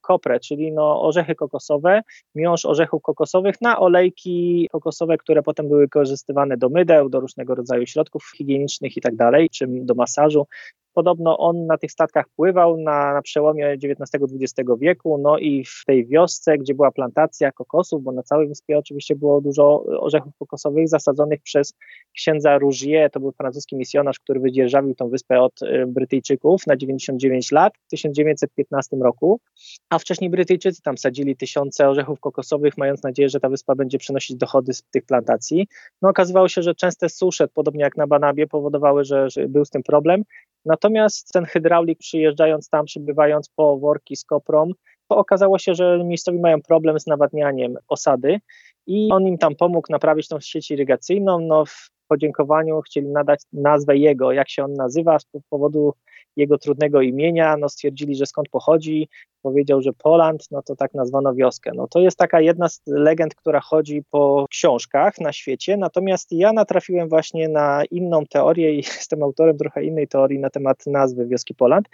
koprę, 0.00 0.40
czyli 0.40 0.72
no, 0.72 1.02
orzechy 1.02 1.34
kokosowe, 1.34 2.02
miąższ 2.34 2.64
orzechów 2.64 3.02
kokosowych 3.02 3.60
na 3.60 3.78
olejki 3.78 4.68
kokosowe, 4.72 5.18
które 5.18 5.42
potem 5.42 5.68
były 5.68 5.80
wykorzystywane 5.80 6.56
do 6.56 6.68
mydeł, 6.68 7.08
do 7.08 7.20
różnego 7.20 7.54
rodzaju 7.54 7.86
środków 7.86 8.32
higienicznych 8.36 8.96
i 8.96 9.00
tak 9.00 9.16
dalej, 9.16 9.50
czy 9.50 9.66
do 9.68 9.94
masażu. 9.94 10.46
Podobno 10.94 11.38
on 11.38 11.66
na 11.66 11.78
tych 11.78 11.92
statkach 11.92 12.26
pływał 12.36 12.76
na, 12.76 13.14
na 13.14 13.22
przełomie 13.22 13.72
XIX-XX 13.72 14.70
wieku, 14.80 15.18
no 15.18 15.38
i 15.38 15.64
w 15.64 15.84
tej 15.86 16.06
wiosce, 16.06 16.58
gdzie 16.58 16.74
była 16.74 16.90
plantacja 16.92 17.52
kokosów, 17.52 18.02
bo 18.02 18.12
na 18.12 18.22
całej 18.22 18.48
wyspie 18.48 18.78
oczywiście 18.78 19.16
było 19.16 19.40
dużo 19.40 19.84
orzechów 20.00 20.32
kokosowych 20.38 20.88
zasadzonych 20.88 21.42
przez 21.42 21.74
księdza 22.16 22.58
Rougier, 22.58 23.10
to 23.10 23.20
był 23.20 23.32
francuski 23.32 23.76
misjonarz, 23.76 24.18
który 24.18 24.40
wydzierżawił 24.40 24.94
tą 24.94 25.08
wyspę 25.08 25.40
od 25.40 25.62
y, 25.62 25.86
Brytyjczyków 25.86 26.66
na 26.66 26.76
99 26.76 27.52
lat 27.52 27.72
w 27.86 27.90
1915 27.90 28.96
roku, 28.96 29.40
a 29.90 29.98
wcześniej 29.98 30.30
Brytyjczycy 30.30 30.82
tam 30.82 30.98
sadzili 30.98 31.36
tysiące 31.36 31.88
orzechów 31.88 32.20
kokosowych, 32.20 32.78
mając 32.78 33.02
nadzieję, 33.02 33.28
że 33.28 33.40
ta 33.40 33.48
wyspa 33.48 33.74
będzie 33.74 33.98
przynosić 33.98 34.36
dochody 34.36 34.72
z 34.72 34.82
tych 34.82 35.04
plantacji. 35.06 35.68
No 36.02 36.08
okazywało 36.08 36.48
się, 36.48 36.62
że 36.62 36.74
częste 36.74 37.08
susze, 37.08 37.48
podobnie 37.48 37.82
jak 37.82 37.96
na 37.96 38.06
Banabie, 38.06 38.46
powodowały, 38.46 39.04
że, 39.04 39.30
że 39.30 39.48
był 39.48 39.64
z 39.64 39.70
tym 39.70 39.82
problem. 39.82 40.24
Natomiast 40.64 41.32
ten 41.32 41.44
hydraulik 41.44 41.98
przyjeżdżając 41.98 42.68
tam, 42.68 42.84
przybywając 42.84 43.48
po 43.48 43.78
worki 43.78 44.16
z 44.16 44.24
koprą, 44.24 44.70
to 45.08 45.16
okazało 45.16 45.58
się, 45.58 45.74
że 45.74 46.04
miejscowi 46.04 46.38
mają 46.38 46.62
problem 46.62 47.00
z 47.00 47.06
nawadnianiem 47.06 47.76
osady 47.88 48.40
i 48.86 49.08
on 49.12 49.26
im 49.26 49.38
tam 49.38 49.54
pomógł 49.56 49.86
naprawić 49.90 50.28
tą 50.28 50.40
sieć 50.40 50.70
irygacyjną. 50.70 51.40
No, 51.40 51.64
w 51.66 51.90
podziękowaniu 52.08 52.80
chcieli 52.80 53.08
nadać 53.08 53.40
nazwę 53.52 53.96
jego, 53.96 54.32
jak 54.32 54.50
się 54.50 54.64
on 54.64 54.72
nazywa, 54.72 55.18
z 55.18 55.26
powodu 55.50 55.94
jego 56.36 56.58
trudnego 56.58 57.00
imienia, 57.00 57.56
no 57.56 57.68
stwierdzili, 57.68 58.16
że 58.16 58.26
skąd 58.26 58.48
pochodzi, 58.48 59.08
powiedział, 59.42 59.82
że 59.82 59.92
Poland, 59.92 60.46
no 60.50 60.62
to 60.62 60.76
tak 60.76 60.94
nazwano 60.94 61.34
wioskę. 61.34 61.70
No 61.74 61.86
to 61.88 62.00
jest 62.00 62.18
taka 62.18 62.40
jedna 62.40 62.68
z 62.68 62.82
legend, 62.86 63.34
która 63.34 63.60
chodzi 63.60 64.02
po 64.10 64.46
książkach 64.50 65.20
na 65.20 65.32
świecie, 65.32 65.76
natomiast 65.76 66.32
ja 66.32 66.52
natrafiłem 66.52 67.08
właśnie 67.08 67.48
na 67.48 67.82
inną 67.90 68.26
teorię 68.26 68.72
i 68.72 68.76
jestem 68.98 69.22
autorem 69.22 69.58
trochę 69.58 69.84
innej 69.84 70.08
teorii 70.08 70.38
na 70.38 70.50
temat 70.50 70.86
nazwy 70.86 71.26
wioski 71.26 71.54
Poland. 71.54 71.88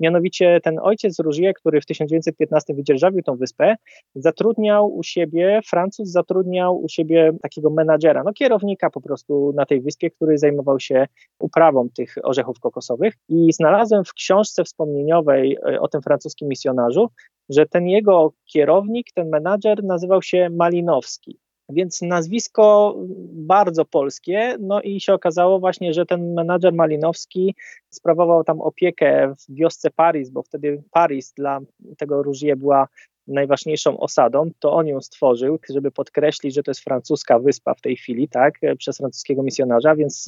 Mianowicie 0.00 0.60
ten 0.62 0.78
ojciec 0.82 1.18
Rougier, 1.18 1.54
który 1.54 1.80
w 1.80 1.86
1915 1.86 2.74
wydzierżawił 2.74 3.22
tą 3.22 3.36
wyspę, 3.36 3.76
zatrudniał 4.14 4.96
u 4.96 5.02
siebie, 5.02 5.60
Francuz 5.66 6.08
zatrudniał 6.08 6.82
u 6.82 6.88
siebie 6.88 7.32
takiego 7.42 7.70
menadżera, 7.70 8.22
no 8.24 8.32
kierownika 8.32 8.90
po 8.90 9.00
prostu 9.00 9.52
na 9.56 9.66
tej 9.66 9.80
wyspie, 9.80 10.10
który 10.10 10.38
zajmował 10.38 10.80
się 10.80 11.06
uprawą 11.38 11.88
tych 11.96 12.14
orzechów 12.22 12.60
kokosowych 12.60 13.14
i 13.28 13.52
znalazłem 13.52 14.04
w 14.04 14.12
książce 14.12 14.64
wspomnieniowej 14.64 15.56
e, 15.68 15.80
o 15.80 15.88
tym 15.88 16.02
francuskim 16.02 16.48
misjonarzu, 16.48 17.08
że 17.48 17.66
ten 17.66 17.86
jego 17.86 18.32
kierownik, 18.44 19.06
ten 19.14 19.28
menadżer 19.28 19.84
nazywał 19.84 20.22
się 20.22 20.48
Malinowski. 20.50 21.43
Więc 21.68 22.02
nazwisko 22.02 22.94
bardzo 23.32 23.84
polskie, 23.84 24.56
no 24.60 24.80
i 24.80 25.00
się 25.00 25.14
okazało 25.14 25.60
właśnie, 25.60 25.92
że 25.92 26.06
ten 26.06 26.34
menadżer 26.34 26.72
Malinowski 26.72 27.54
sprawował 27.90 28.44
tam 28.44 28.60
opiekę 28.60 29.34
w 29.38 29.54
wiosce 29.54 29.90
Paris, 29.90 30.30
bo 30.30 30.42
wtedy 30.42 30.82
Paris 30.90 31.32
dla 31.32 31.60
tego 31.98 32.22
Rougier 32.22 32.56
była 32.56 32.88
najważniejszą 33.26 33.98
osadą, 33.98 34.50
to 34.58 34.72
on 34.72 34.86
ją 34.86 35.00
stworzył, 35.00 35.58
żeby 35.70 35.90
podkreślić, 35.90 36.54
że 36.54 36.62
to 36.62 36.70
jest 36.70 36.80
francuska 36.80 37.38
wyspa 37.38 37.74
w 37.74 37.80
tej 37.80 37.96
chwili, 37.96 38.28
tak, 38.28 38.54
przez 38.78 38.98
francuskiego 38.98 39.42
misjonarza, 39.42 39.96
więc 39.96 40.26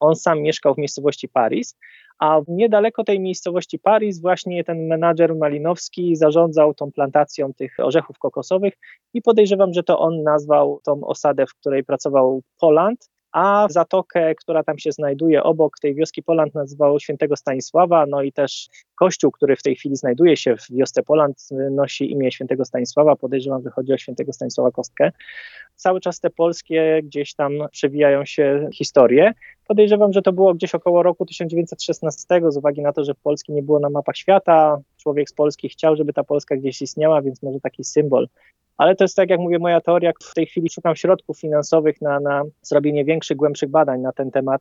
on 0.00 0.16
sam 0.16 0.40
mieszkał 0.42 0.74
w 0.74 0.78
miejscowości 0.78 1.28
Paris, 1.28 1.76
a 2.18 2.40
niedaleko 2.48 3.04
tej 3.04 3.20
miejscowości 3.20 3.78
Paris 3.78 4.20
właśnie 4.20 4.64
ten 4.64 4.86
menadżer 4.86 5.36
Malinowski 5.36 6.16
zarządzał 6.16 6.74
tą 6.74 6.92
plantacją 6.92 7.54
tych 7.54 7.74
orzechów 7.78 8.18
kokosowych 8.18 8.74
i 9.14 9.22
podejrzewam, 9.22 9.72
że 9.72 9.82
to 9.82 9.98
on 9.98 10.22
nazwał 10.22 10.80
tą 10.84 11.00
osadę, 11.04 11.46
w 11.46 11.54
której 11.54 11.84
pracował 11.84 12.42
Poland, 12.60 13.10
a 13.38 13.66
zatokę, 13.70 14.34
która 14.34 14.62
tam 14.62 14.78
się 14.78 14.92
znajduje 14.92 15.42
obok 15.42 15.78
tej 15.78 15.94
wioski 15.94 16.22
Poland 16.22 16.54
nazywał 16.54 17.00
świętego 17.00 17.36
Stanisława, 17.36 18.06
no 18.06 18.22
i 18.22 18.32
też 18.32 18.68
kościół, 18.94 19.30
który 19.30 19.56
w 19.56 19.62
tej 19.62 19.76
chwili 19.76 19.96
znajduje 19.96 20.36
się 20.36 20.56
w 20.56 20.66
wiosce 20.70 21.02
Poland 21.02 21.48
nosi 21.70 22.12
imię 22.12 22.32
świętego 22.32 22.64
Stanisława, 22.64 23.16
podejrzewam, 23.16 23.62
że 23.62 23.70
chodzi 23.70 23.92
o 23.92 23.98
świętego 23.98 24.32
Stanisława 24.32 24.70
Kostkę. 24.70 25.12
Cały 25.76 26.00
czas 26.00 26.20
te 26.20 26.30
polskie 26.30 27.00
gdzieś 27.04 27.34
tam 27.34 27.52
przewijają 27.70 28.24
się 28.24 28.68
historie. 28.74 29.32
Podejrzewam, 29.66 30.12
że 30.12 30.22
to 30.22 30.32
było 30.32 30.54
gdzieś 30.54 30.74
około 30.74 31.02
roku 31.02 31.26
1916, 31.26 32.40
z 32.48 32.56
uwagi 32.56 32.82
na 32.82 32.92
to, 32.92 33.04
że 33.04 33.14
Polski 33.14 33.52
nie 33.52 33.62
było 33.62 33.78
na 33.80 33.90
mapach 33.90 34.16
świata. 34.16 34.78
Człowiek 34.96 35.30
z 35.30 35.32
Polski 35.32 35.68
chciał, 35.68 35.96
żeby 35.96 36.12
ta 36.12 36.24
Polska 36.24 36.56
gdzieś 36.56 36.82
istniała, 36.82 37.22
więc 37.22 37.42
może 37.42 37.60
taki 37.60 37.84
symbol 37.84 38.28
ale 38.78 38.96
to 38.96 39.04
jest 39.04 39.16
tak, 39.16 39.30
jak 39.30 39.40
mówię, 39.40 39.58
moja 39.58 39.80
teoria. 39.80 40.12
W 40.22 40.34
tej 40.34 40.46
chwili 40.46 40.70
szukam 40.70 40.96
środków 40.96 41.40
finansowych 41.40 42.00
na, 42.00 42.20
na 42.20 42.42
zrobienie 42.62 43.04
większych, 43.04 43.36
głębszych 43.36 43.70
badań 43.70 44.00
na 44.00 44.12
ten 44.12 44.30
temat 44.30 44.60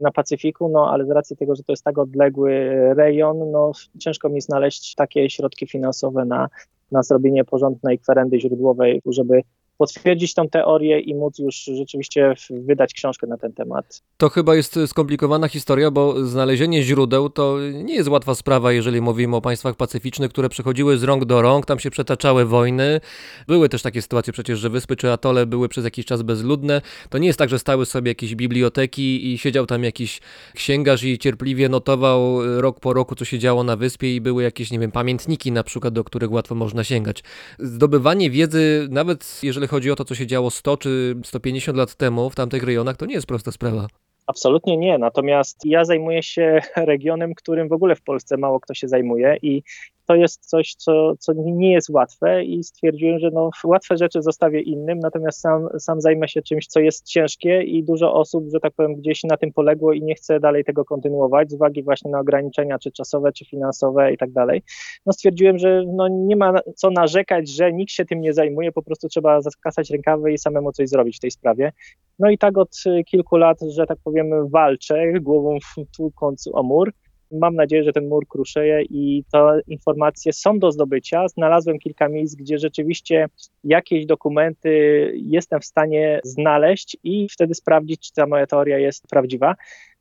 na 0.00 0.12
Pacyfiku, 0.12 0.68
no 0.68 0.90
ale 0.92 1.06
z 1.06 1.10
racji 1.10 1.36
tego, 1.36 1.54
że 1.54 1.62
to 1.62 1.72
jest 1.72 1.84
tak 1.84 1.98
odległy 1.98 2.70
rejon, 2.94 3.50
no 3.50 3.72
ciężko 3.98 4.28
mi 4.28 4.40
znaleźć 4.40 4.94
takie 4.94 5.30
środki 5.30 5.66
finansowe 5.66 6.24
na, 6.24 6.48
na 6.92 7.02
zrobienie 7.02 7.44
porządnej 7.44 7.98
kwerendy 7.98 8.40
źródłowej, 8.40 9.02
żeby 9.06 9.42
potwierdzić 9.78 10.34
tą 10.34 10.48
teorię 10.48 11.00
i 11.00 11.14
móc 11.14 11.38
już 11.38 11.56
rzeczywiście 11.56 12.34
wydać 12.50 12.92
książkę 12.92 13.26
na 13.26 13.36
ten 13.36 13.52
temat. 13.52 14.02
To 14.16 14.28
chyba 14.28 14.56
jest 14.56 14.78
skomplikowana 14.86 15.48
historia, 15.48 15.90
bo 15.90 16.26
znalezienie 16.26 16.82
źródeł 16.82 17.30
to 17.30 17.56
nie 17.84 17.94
jest 17.94 18.08
łatwa 18.08 18.34
sprawa, 18.34 18.72
jeżeli 18.72 19.00
mówimy 19.00 19.36
o 19.36 19.40
państwach 19.40 19.76
pacyficznych, 19.76 20.30
które 20.30 20.48
przechodziły 20.48 20.98
z 20.98 21.02
rąk 21.02 21.24
do 21.24 21.42
rąk, 21.42 21.66
tam 21.66 21.78
się 21.78 21.90
przetaczały 21.90 22.44
wojny. 22.44 23.00
Były 23.48 23.68
też 23.68 23.82
takie 23.82 24.02
sytuacje 24.02 24.32
przecież, 24.32 24.58
że 24.58 24.70
wyspy 24.70 24.96
czy 24.96 25.12
atole 25.12 25.46
były 25.46 25.68
przez 25.68 25.84
jakiś 25.84 26.06
czas 26.06 26.22
bezludne. 26.22 26.80
To 27.10 27.18
nie 27.18 27.26
jest 27.26 27.38
tak, 27.38 27.48
że 27.48 27.58
stały 27.58 27.86
sobie 27.86 28.10
jakieś 28.10 28.34
biblioteki 28.34 29.32
i 29.32 29.38
siedział 29.38 29.66
tam 29.66 29.84
jakiś 29.84 30.20
księgarz 30.54 31.02
i 31.04 31.18
cierpliwie 31.18 31.68
notował 31.68 32.40
rok 32.60 32.80
po 32.80 32.92
roku, 32.92 33.14
co 33.14 33.24
się 33.24 33.38
działo 33.38 33.64
na 33.64 33.76
wyspie 33.76 34.16
i 34.16 34.20
były 34.20 34.42
jakieś, 34.42 34.70
nie 34.70 34.78
wiem, 34.78 34.92
pamiętniki 34.92 35.52
na 35.52 35.62
przykład, 35.62 35.94
do 35.94 36.04
których 36.04 36.32
łatwo 36.32 36.54
można 36.54 36.84
sięgać. 36.84 37.22
Zdobywanie 37.58 38.30
wiedzy, 38.30 38.88
nawet 38.90 39.40
jeżeli 39.42 39.65
chodzi 39.66 39.90
o 39.90 39.96
to, 39.96 40.04
co 40.04 40.14
się 40.14 40.26
działo 40.26 40.50
100 40.50 40.76
czy 40.76 41.16
150 41.24 41.78
lat 41.78 41.94
temu 41.94 42.30
w 42.30 42.34
tamtych 42.34 42.62
rejonach, 42.62 42.96
to 42.96 43.06
nie 43.06 43.14
jest 43.14 43.26
prosta 43.26 43.52
sprawa. 43.52 43.86
Absolutnie 44.26 44.76
nie. 44.76 44.98
Natomiast 44.98 45.60
ja 45.64 45.84
zajmuję 45.84 46.22
się 46.22 46.60
regionem, 46.76 47.34
którym 47.34 47.68
w 47.68 47.72
ogóle 47.72 47.94
w 47.96 48.02
Polsce 48.02 48.36
mało 48.36 48.60
kto 48.60 48.74
się 48.74 48.88
zajmuje 48.88 49.36
i 49.42 49.62
to 50.06 50.14
jest 50.14 50.48
coś, 50.48 50.74
co, 50.74 51.16
co 51.18 51.32
nie 51.36 51.72
jest 51.72 51.90
łatwe 51.90 52.44
i 52.44 52.64
stwierdziłem, 52.64 53.18
że 53.18 53.30
no, 53.30 53.50
łatwe 53.64 53.96
rzeczy 53.96 54.22
zostawię 54.22 54.60
innym, 54.60 54.98
natomiast 54.98 55.40
sam, 55.40 55.68
sam 55.78 56.00
zajmę 56.00 56.28
się 56.28 56.42
czymś, 56.42 56.66
co 56.66 56.80
jest 56.80 57.06
ciężkie 57.06 57.62
i 57.62 57.84
dużo 57.84 58.14
osób, 58.14 58.44
że 58.52 58.60
tak 58.60 58.72
powiem, 58.74 58.94
gdzieś 58.94 59.24
na 59.24 59.36
tym 59.36 59.52
poległo 59.52 59.92
i 59.92 60.02
nie 60.02 60.14
chce 60.14 60.40
dalej 60.40 60.64
tego 60.64 60.84
kontynuować 60.84 61.50
z 61.50 61.54
uwagi 61.54 61.82
właśnie 61.82 62.10
na 62.10 62.20
ograniczenia 62.20 62.78
czy 62.78 62.92
czasowe, 62.92 63.32
czy 63.32 63.44
finansowe 63.44 64.12
i 64.12 64.18
tak 64.18 64.32
dalej. 64.32 64.62
No 65.06 65.12
stwierdziłem, 65.12 65.58
że 65.58 65.84
no, 65.86 66.08
nie 66.08 66.36
ma 66.36 66.54
co 66.76 66.90
narzekać, 66.90 67.50
że 67.50 67.72
nikt 67.72 67.92
się 67.92 68.04
tym 68.04 68.20
nie 68.20 68.32
zajmuje, 68.32 68.72
po 68.72 68.82
prostu 68.82 69.08
trzeba 69.08 69.40
zaskasać 69.40 69.90
rękawy 69.90 70.32
i 70.32 70.38
samemu 70.38 70.72
coś 70.72 70.88
zrobić 70.88 71.16
w 71.16 71.20
tej 71.20 71.30
sprawie. 71.30 71.72
No 72.18 72.30
i 72.30 72.38
tak 72.38 72.58
od 72.58 72.76
kilku 73.06 73.36
lat, 73.36 73.58
że 73.68 73.86
tak 73.86 73.98
powiem, 74.04 74.48
walczę 74.48 75.12
głową 75.20 75.58
tłukąc 75.96 76.48
o 76.52 76.62
mur. 76.62 76.92
Mam 77.32 77.54
nadzieję, 77.54 77.84
że 77.84 77.92
ten 77.92 78.08
mur 78.08 78.26
kruszeje 78.28 78.82
i 78.82 79.24
te 79.32 79.60
informacje 79.66 80.32
są 80.32 80.58
do 80.58 80.72
zdobycia. 80.72 81.28
Znalazłem 81.28 81.78
kilka 81.78 82.08
miejsc, 82.08 82.34
gdzie 82.34 82.58
rzeczywiście 82.58 83.28
jakieś 83.64 84.06
dokumenty 84.06 84.70
jestem 85.14 85.60
w 85.60 85.64
stanie 85.64 86.20
znaleźć 86.24 86.96
i 87.04 87.28
wtedy 87.28 87.54
sprawdzić, 87.54 88.00
czy 88.00 88.12
ta 88.12 88.26
moja 88.26 88.46
teoria 88.46 88.78
jest 88.78 89.06
prawdziwa. 89.08 89.54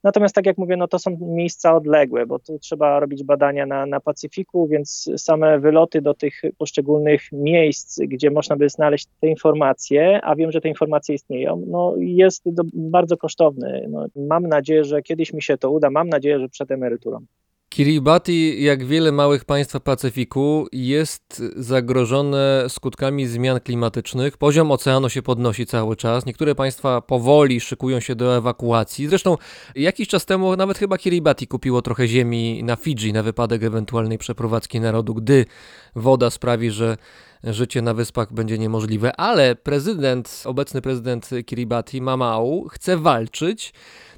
Natomiast 0.05 0.35
tak 0.35 0.45
jak 0.45 0.57
mówię, 0.57 0.77
no 0.77 0.87
to 0.87 0.99
są 0.99 1.17
miejsca 1.21 1.75
odległe, 1.75 2.25
bo 2.25 2.39
tu 2.39 2.59
trzeba 2.59 2.99
robić 2.99 3.23
badania 3.23 3.65
na, 3.65 3.85
na 3.85 3.99
Pacyfiku, 3.99 4.67
więc 4.67 5.09
same 5.17 5.59
wyloty 5.59 6.01
do 6.01 6.13
tych 6.13 6.41
poszczególnych 6.57 7.21
miejsc, 7.31 7.99
gdzie 8.07 8.31
można 8.31 8.55
by 8.55 8.69
znaleźć 8.69 9.07
te 9.21 9.27
informacje, 9.27 10.21
a 10.23 10.35
wiem, 10.35 10.51
że 10.51 10.61
te 10.61 10.69
informacje 10.69 11.15
istnieją, 11.15 11.63
no 11.67 11.93
jest 11.97 12.43
do, 12.45 12.63
bardzo 12.73 13.17
kosztowny. 13.17 13.87
No, 13.89 14.05
mam 14.15 14.47
nadzieję, 14.47 14.83
że 14.83 15.01
kiedyś 15.01 15.33
mi 15.33 15.41
się 15.41 15.57
to 15.57 15.71
uda, 15.71 15.89
mam 15.89 16.09
nadzieję, 16.09 16.39
że 16.39 16.49
przed 16.49 16.71
emeryturą. 16.71 17.25
Kiribati, 17.69 18.63
jak 18.63 18.85
wiele 18.85 19.11
małych 19.11 19.45
państw 19.45 19.79
Pacyfiku, 19.79 20.67
jest 20.71 21.43
zagrożone 21.55 22.65
skutkami 22.69 23.27
zmian 23.27 23.59
klimatycznych. 23.59 24.37
Poziom 24.37 24.71
oceanu 24.71 25.09
się 25.09 25.21
podnosi 25.21 25.65
cały 25.65 25.95
czas. 25.95 26.25
Niektóre 26.25 26.55
państwa 26.55 27.01
powoli 27.01 27.59
szykują 27.59 27.99
się 27.99 28.15
do 28.15 28.37
ewakuacji. 28.37 29.07
Zresztą 29.07 29.37
jakiś 29.75 30.07
czas 30.07 30.25
temu 30.25 30.55
nawet 30.55 30.77
chyba 30.77 30.97
Kiribati 30.97 31.47
kupiło 31.47 31.81
trochę 31.81 32.07
ziemi 32.07 32.63
na 32.63 32.75
Fidżi 32.75 33.13
na 33.13 33.23
wypadek 33.23 33.63
ewentualnej 33.63 34.17
przeprowadzki 34.17 34.79
narodu, 34.79 35.13
gdy 35.13 35.45
woda 35.95 36.29
sprawi, 36.29 36.71
że 36.71 36.97
życie 37.43 37.81
na 37.81 37.93
wyspach 37.93 38.33
będzie 38.33 38.57
niemożliwe. 38.57 39.15
Ale 39.15 39.55
prezydent, 39.55 40.43
obecny 40.45 40.81
prezydent 40.81 41.29
Kiribati, 41.45 42.01
Mamau, 42.01 42.67
chce 42.69 42.97
walczyć 42.97 43.73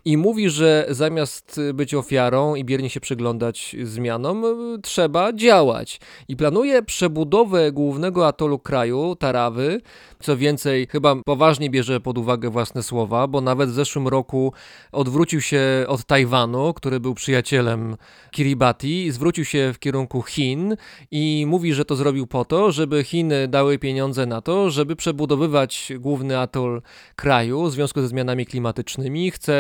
i 0.08 0.18
mówi, 0.18 0.50
że 0.50 0.86
zamiast 0.90 1.62
być 1.74 1.94
ofiarą 1.94 2.56
i 2.56 2.64
biernie 2.64 2.90
się 2.90 3.00
przyglądać 3.00 3.76
zmianom, 3.84 4.44
trzeba 4.84 5.34
działać. 5.34 6.00
I 6.28 6.36
planuje 6.36 6.84
przebudowę 6.84 7.72
głównego 7.72 8.28
atolu 8.28 8.60
kraju, 8.60 9.16
Tarawy. 9.16 9.82
Co 10.22 10.38
więcej, 10.38 10.88
chyba 10.88 11.16
poważnie 11.26 11.70
bierze 11.70 12.00
pod 12.00 12.18
uwagę 12.18 12.50
własne 12.50 12.84
słowa, 12.84 13.28
bo 13.28 13.42
nawet 13.42 13.70
w 13.70 13.74
zeszłym 13.74 14.08
roku 14.08 14.54
odwrócił 14.92 15.42
się 15.42 15.62
od 15.88 16.06
Tajwanu, 16.06 16.74
który 16.74 17.00
był 17.00 17.14
przyjacielem 17.14 17.98
Kiribati, 18.32 19.12
zwrócił 19.12 19.46
się 19.46 19.72
w 19.74 19.80
kierunku 19.80 20.22
Chin 20.22 20.76
i 21.12 21.46
mówi, 21.48 21.74
że 21.74 21.86
to 21.86 21.96
zrobił 21.96 22.28
po 22.28 22.46
to, 22.46 22.72
żeby 22.72 23.04
Chiny 23.04 23.48
dały 23.48 23.80
pieniądze 23.80 24.26
na 24.26 24.42
to, 24.42 24.70
żeby 24.70 24.96
przebudowywać 24.96 25.92
główny 26.00 26.40
atol 26.40 26.82
kraju 27.16 27.64
w 27.64 27.72
związku 27.72 28.02
ze 28.02 28.08
zmianami 28.08 28.46
klimatycznymi. 28.46 29.32
Chce 29.32 29.54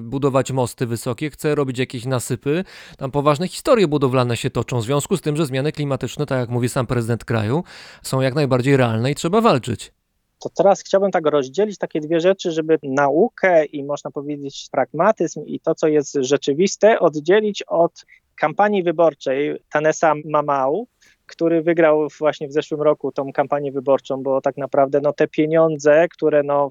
budować 0.00 0.52
mosty 0.52 0.86
wysokie, 0.86 1.30
chce 1.30 1.54
robić 1.54 1.78
jakieś 1.78 2.04
nasypy. 2.04 2.64
Tam 2.96 3.10
poważne 3.10 3.48
historie 3.48 3.88
budowlane 3.88 4.36
się 4.36 4.50
toczą 4.50 4.80
w 4.80 4.84
związku 4.84 5.16
z 5.16 5.20
tym, 5.20 5.36
że 5.36 5.46
zmiany 5.46 5.72
klimatyczne, 5.72 6.26
tak 6.26 6.38
jak 6.38 6.48
mówi 6.48 6.68
sam 6.68 6.86
prezydent 6.86 7.24
kraju, 7.24 7.64
są 8.02 8.20
jak 8.20 8.34
najbardziej 8.34 8.76
realne 8.76 9.10
i 9.10 9.14
trzeba 9.14 9.40
walczyć. 9.40 9.77
To 10.40 10.48
teraz 10.48 10.80
chciałbym 10.80 11.10
tak 11.10 11.26
rozdzielić 11.26 11.78
takie 11.78 12.00
dwie 12.00 12.20
rzeczy, 12.20 12.52
żeby 12.52 12.78
naukę 12.82 13.64
i 13.64 13.84
można 13.84 14.10
powiedzieć 14.10 14.68
pragmatyzm 14.72 15.44
i 15.46 15.60
to, 15.60 15.74
co 15.74 15.88
jest 15.88 16.18
rzeczywiste, 16.20 17.00
oddzielić 17.00 17.62
od 17.62 18.04
kampanii 18.38 18.82
wyborczej 18.82 19.62
Tanesa 19.72 20.14
Mamau, 20.24 20.86
który 21.26 21.62
wygrał 21.62 22.08
właśnie 22.18 22.48
w 22.48 22.52
zeszłym 22.52 22.82
roku 22.82 23.12
tą 23.12 23.32
kampanię 23.32 23.72
wyborczą, 23.72 24.22
bo 24.22 24.40
tak 24.40 24.56
naprawdę 24.56 25.00
no, 25.02 25.12
te 25.12 25.28
pieniądze, 25.28 26.08
które 26.08 26.42
no, 26.42 26.68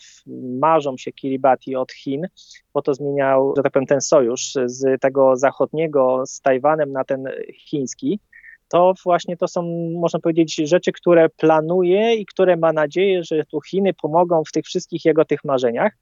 marzą 0.59 0.97
się 0.97 1.11
Kiribati 1.11 1.75
od 1.75 1.91
Chin, 1.91 2.27
bo 2.73 2.81
to 2.81 2.93
zmieniał, 2.93 3.53
że 3.57 3.63
tak 3.63 3.73
powiem, 3.73 3.87
ten 3.87 4.01
sojusz 4.01 4.53
z 4.65 5.01
tego 5.01 5.35
zachodniego, 5.35 6.23
z 6.25 6.41
Tajwanem 6.41 6.91
na 6.91 7.03
ten 7.03 7.29
chiński, 7.53 8.19
to 8.67 8.93
właśnie 9.03 9.37
to 9.37 9.47
są, 9.47 9.61
można 9.99 10.19
powiedzieć, 10.19 10.55
rzeczy, 10.55 10.91
które 10.91 11.29
planuje 11.29 12.15
i 12.15 12.25
które 12.25 12.57
ma 12.57 12.73
nadzieję, 12.73 13.23
że 13.23 13.45
tu 13.45 13.61
Chiny 13.61 13.93
pomogą 13.93 14.43
w 14.47 14.51
tych 14.51 14.65
wszystkich 14.65 15.05
jego 15.05 15.25
tych 15.25 15.43
marzeniach. 15.43 15.93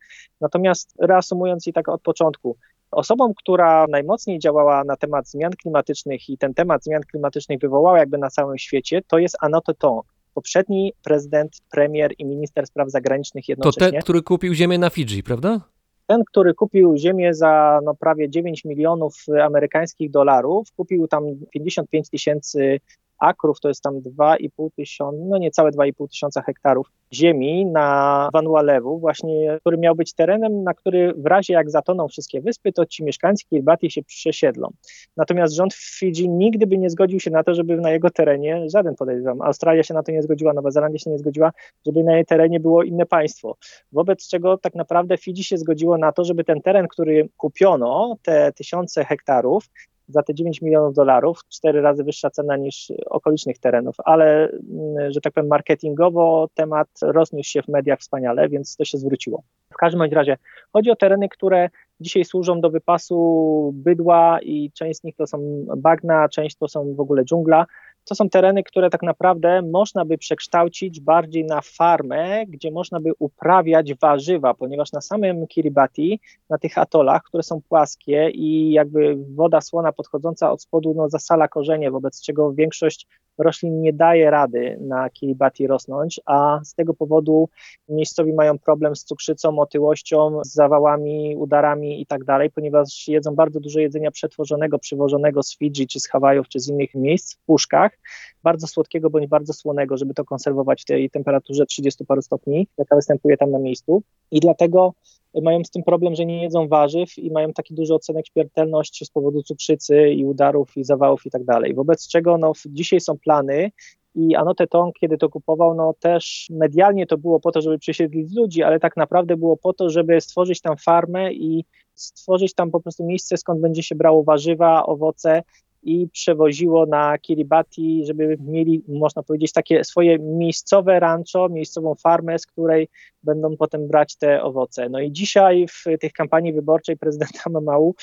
Natomiast 0.41 0.93
reasumując 0.99 1.67
i 1.67 1.73
tak 1.73 1.89
od 1.89 2.01
początku, 2.01 2.57
osobą, 2.91 3.33
która 3.37 3.85
najmocniej 3.89 4.39
działała 4.39 4.83
na 4.83 4.95
temat 4.95 5.29
zmian 5.29 5.51
klimatycznych 5.51 6.29
i 6.29 6.37
ten 6.37 6.53
temat 6.53 6.83
zmian 6.83 7.01
klimatycznych 7.11 7.59
wywołała 7.59 7.99
jakby 7.99 8.17
na 8.17 8.29
całym 8.29 8.57
świecie, 8.57 9.01
to 9.07 9.17
jest 9.17 9.37
Anote 9.41 9.73
Tong, 9.73 10.05
poprzedni 10.33 10.93
prezydent, 11.03 11.57
premier 11.71 12.13
i 12.17 12.25
minister 12.25 12.67
spraw 12.67 12.89
zagranicznych 12.89 13.45
To 13.45 13.51
jednocześnie. 13.51 13.91
ten, 13.91 14.01
który 14.01 14.21
kupił 14.21 14.53
ziemię 14.53 14.77
na 14.77 14.89
Fidżi, 14.89 15.23
prawda? 15.23 15.61
Ten, 16.07 16.23
który 16.23 16.53
kupił 16.53 16.97
ziemię 16.97 17.33
za 17.33 17.79
no, 17.83 17.95
prawie 17.95 18.29
9 18.29 18.65
milionów 18.65 19.15
amerykańskich 19.43 20.11
dolarów, 20.11 20.67
kupił 20.75 21.07
tam 21.07 21.23
55 21.51 22.09
tysięcy 22.09 22.79
akrów, 23.19 23.59
to 23.59 23.67
jest 23.67 23.81
tam 23.81 23.99
2,5 23.99 24.69
tysiąca, 24.75 25.17
no 25.25 25.37
niecałe 25.37 25.71
2,5 25.71 26.09
tysiąca 26.09 26.41
hektarów 26.41 26.91
ziemi 27.13 27.65
na 27.65 28.29
Vanualewu, 28.33 28.99
właśnie, 28.99 29.57
który 29.59 29.77
miał 29.77 29.95
być 29.95 30.13
terenem, 30.13 30.63
na 30.63 30.73
który 30.73 31.13
w 31.17 31.25
razie 31.25 31.53
jak 31.53 31.69
zatoną 31.69 32.07
wszystkie 32.07 32.41
wyspy, 32.41 32.71
to 32.71 32.85
ci 32.85 33.03
mieszkańcy 33.03 33.45
Kiribati 33.45 33.91
się 33.91 34.03
przesiedlą. 34.03 34.69
Natomiast 35.17 35.53
rząd 35.53 35.73
w 35.73 35.99
Fidżi 35.99 36.29
nigdy 36.29 36.67
by 36.67 36.77
nie 36.77 36.89
zgodził 36.89 37.19
się 37.19 37.31
na 37.31 37.43
to, 37.43 37.55
żeby 37.55 37.77
na 37.77 37.91
jego 37.91 38.09
terenie, 38.09 38.69
żaden 38.69 38.95
podejrzewam, 38.95 39.41
Australia 39.41 39.83
się 39.83 39.93
na 39.93 40.03
to 40.03 40.11
nie 40.11 40.23
zgodziła, 40.23 40.53
Nowa 40.53 40.71
Zelandia 40.71 40.99
się 40.99 41.09
nie 41.09 41.17
zgodziła, 41.17 41.51
żeby 41.85 42.03
na 42.03 42.15
jej 42.15 42.25
terenie 42.25 42.59
było 42.59 42.83
inne 42.83 43.05
państwo. 43.05 43.57
Wobec 43.91 44.27
czego 44.27 44.57
tak 44.57 44.75
naprawdę 44.75 45.17
Fidżi 45.17 45.43
się 45.43 45.57
zgodziło 45.57 45.97
na 45.97 46.11
to, 46.11 46.23
żeby 46.23 46.43
ten 46.43 46.61
teren, 46.61 46.87
który 46.87 47.29
kupiono, 47.37 48.15
te 48.23 48.51
tysiące 48.51 49.05
hektarów, 49.05 49.69
za 50.07 50.23
te 50.23 50.33
9 50.33 50.61
milionów 50.61 50.93
dolarów, 50.93 51.39
cztery 51.49 51.81
razy 51.81 52.03
wyższa 52.03 52.29
cena 52.29 52.57
niż 52.57 52.91
okolicznych 53.05 53.59
terenów, 53.59 53.95
ale, 54.05 54.49
mm, 54.49 55.11
że 55.11 55.21
tak 55.21 55.33
powiem, 55.33 55.47
marketingowo 55.47 56.47
temat 56.53 56.87
rozniósł 57.01 57.49
się 57.49 57.61
w 57.61 57.67
mediach 57.67 57.99
wspaniale, 57.99 58.49
więc 58.49 58.75
to 58.75 58.85
się 58.85 58.97
zwróciło. 58.97 59.43
W 59.73 59.77
każdym 59.77 59.99
bądź 59.99 60.13
razie 60.13 60.37
chodzi 60.73 60.91
o 60.91 60.95
tereny, 60.95 61.29
które 61.29 61.69
dzisiaj 61.99 62.25
służą 62.25 62.61
do 62.61 62.69
wypasu 62.69 63.71
bydła 63.75 64.39
i 64.41 64.71
część 64.71 64.99
z 64.99 65.03
nich 65.03 65.15
to 65.15 65.27
są 65.27 65.65
bagna, 65.77 66.29
część 66.29 66.57
to 66.57 66.67
są 66.67 66.95
w 66.95 66.99
ogóle 66.99 67.25
dżungla. 67.25 67.65
To 68.05 68.15
są 68.15 68.29
tereny, 68.29 68.63
które 68.63 68.89
tak 68.89 69.03
naprawdę 69.03 69.61
można 69.61 70.05
by 70.05 70.17
przekształcić 70.17 70.99
bardziej 70.99 71.45
na 71.45 71.61
farmę, 71.61 72.45
gdzie 72.45 72.71
można 72.71 72.99
by 72.99 73.11
uprawiać 73.19 73.93
warzywa, 73.93 74.53
ponieważ 74.53 74.91
na 74.91 75.01
samym 75.01 75.47
Kiribati, 75.47 76.19
na 76.49 76.57
tych 76.57 76.77
atolach, 76.77 77.23
które 77.23 77.43
są 77.43 77.61
płaskie 77.69 78.29
i 78.29 78.71
jakby 78.71 79.17
woda 79.35 79.61
słona 79.61 79.91
podchodząca 79.91 80.51
od 80.51 80.61
spodu 80.61 80.93
no, 80.97 81.09
zasala 81.09 81.47
korzenie, 81.47 81.91
wobec 81.91 82.21
czego 82.21 82.53
większość 82.53 83.07
roślin 83.37 83.81
nie 83.81 83.93
daje 83.93 84.31
rady 84.31 84.77
na 84.81 85.09
Kiribati 85.09 85.67
rosnąć, 85.67 86.19
a 86.25 86.59
z 86.63 86.73
tego 86.73 86.93
powodu 86.93 87.49
miejscowi 87.89 88.33
mają 88.33 88.59
problem 88.59 88.95
z 88.95 89.03
cukrzycą, 89.03 89.59
otyłością, 89.59 90.41
z 90.43 90.53
zawałami, 90.53 91.35
udarami 91.37 92.01
i 92.01 92.05
tak 92.05 92.23
dalej, 92.23 92.51
ponieważ 92.51 93.07
jedzą 93.07 93.35
bardzo 93.35 93.59
dużo 93.59 93.79
jedzenia 93.79 94.11
przetworzonego, 94.11 94.79
przywożonego 94.79 95.43
z 95.43 95.57
Fidżi, 95.57 95.87
czy 95.87 95.99
z 95.99 96.07
Hawajów, 96.07 96.47
czy 96.47 96.59
z 96.59 96.69
innych 96.69 96.95
miejsc 96.95 97.35
w 97.35 97.45
puszkach, 97.45 97.99
bardzo 98.43 98.67
słodkiego 98.67 99.09
bądź 99.09 99.27
bardzo 99.27 99.53
słonego, 99.53 99.97
żeby 99.97 100.13
to 100.13 100.25
konserwować 100.25 100.81
w 100.81 100.85
tej 100.85 101.09
temperaturze 101.09 101.65
30 101.65 102.05
paru 102.05 102.21
stopni, 102.21 102.67
jaka 102.77 102.95
występuje 102.95 103.37
tam 103.37 103.51
na 103.51 103.59
miejscu. 103.59 104.03
I 104.31 104.39
dlatego 104.39 104.93
mają 105.41 105.63
z 105.63 105.71
tym 105.71 105.83
problem, 105.83 106.15
że 106.15 106.25
nie 106.25 106.43
jedzą 106.43 106.67
warzyw 106.67 107.17
i 107.17 107.31
mają 107.31 107.53
taki 107.53 107.73
duży 107.73 107.93
odsetek 107.93 108.25
śmiertelności 108.27 109.05
z 109.05 109.09
powodu 109.09 109.43
cukrzycy 109.43 110.09
i 110.09 110.25
udarów 110.25 110.77
i 110.77 110.83
zawałów 110.83 111.25
i 111.25 111.29
tak 111.29 111.43
dalej. 111.43 111.73
Wobec 111.73 112.07
czego 112.07 112.37
no, 112.37 112.51
dzisiaj 112.65 112.99
są 112.99 113.17
plany 113.17 113.71
i 114.15 114.35
Anote 114.35 114.67
Tong, 114.67 114.95
kiedy 114.99 115.17
to 115.17 115.29
kupował, 115.29 115.75
no 115.75 115.93
też 115.99 116.47
medialnie 116.49 117.07
to 117.07 117.17
było 117.17 117.39
po 117.39 117.51
to, 117.51 117.61
żeby 117.61 117.79
przesiedlić 117.79 118.35
ludzi, 118.35 118.63
ale 118.63 118.79
tak 118.79 118.97
naprawdę 118.97 119.37
było 119.37 119.57
po 119.57 119.73
to, 119.73 119.89
żeby 119.89 120.21
stworzyć 120.21 120.61
tam 120.61 120.77
farmę 120.77 121.33
i 121.33 121.65
stworzyć 121.93 122.53
tam 122.53 122.71
po 122.71 122.79
prostu 122.79 123.05
miejsce, 123.05 123.37
skąd 123.37 123.61
będzie 123.61 123.83
się 123.83 123.95
brało 123.95 124.23
warzywa, 124.23 124.85
owoce 124.85 125.43
i 125.85 126.07
przewoziło 126.07 126.85
na 126.85 127.17
Kiribati, 127.17 128.05
żeby 128.05 128.37
mieli, 128.39 128.83
można 128.87 129.23
powiedzieć, 129.23 129.51
takie 129.53 129.83
swoje 129.83 130.19
miejscowe 130.19 130.99
rancho, 130.99 131.49
miejscową 131.49 131.95
farmę, 131.95 132.39
z 132.39 132.45
której 132.45 132.89
będą 133.23 133.57
potem 133.57 133.87
brać 133.87 134.15
te 134.15 134.43
owoce. 134.43 134.89
No 134.89 134.99
i 134.99 135.11
dzisiaj 135.11 135.65
w 135.67 135.83
tych 135.99 136.13
kampanii 136.13 136.53
wyborczej 136.53 136.97
prezydenta 136.97 137.49
Mamału 137.49 137.95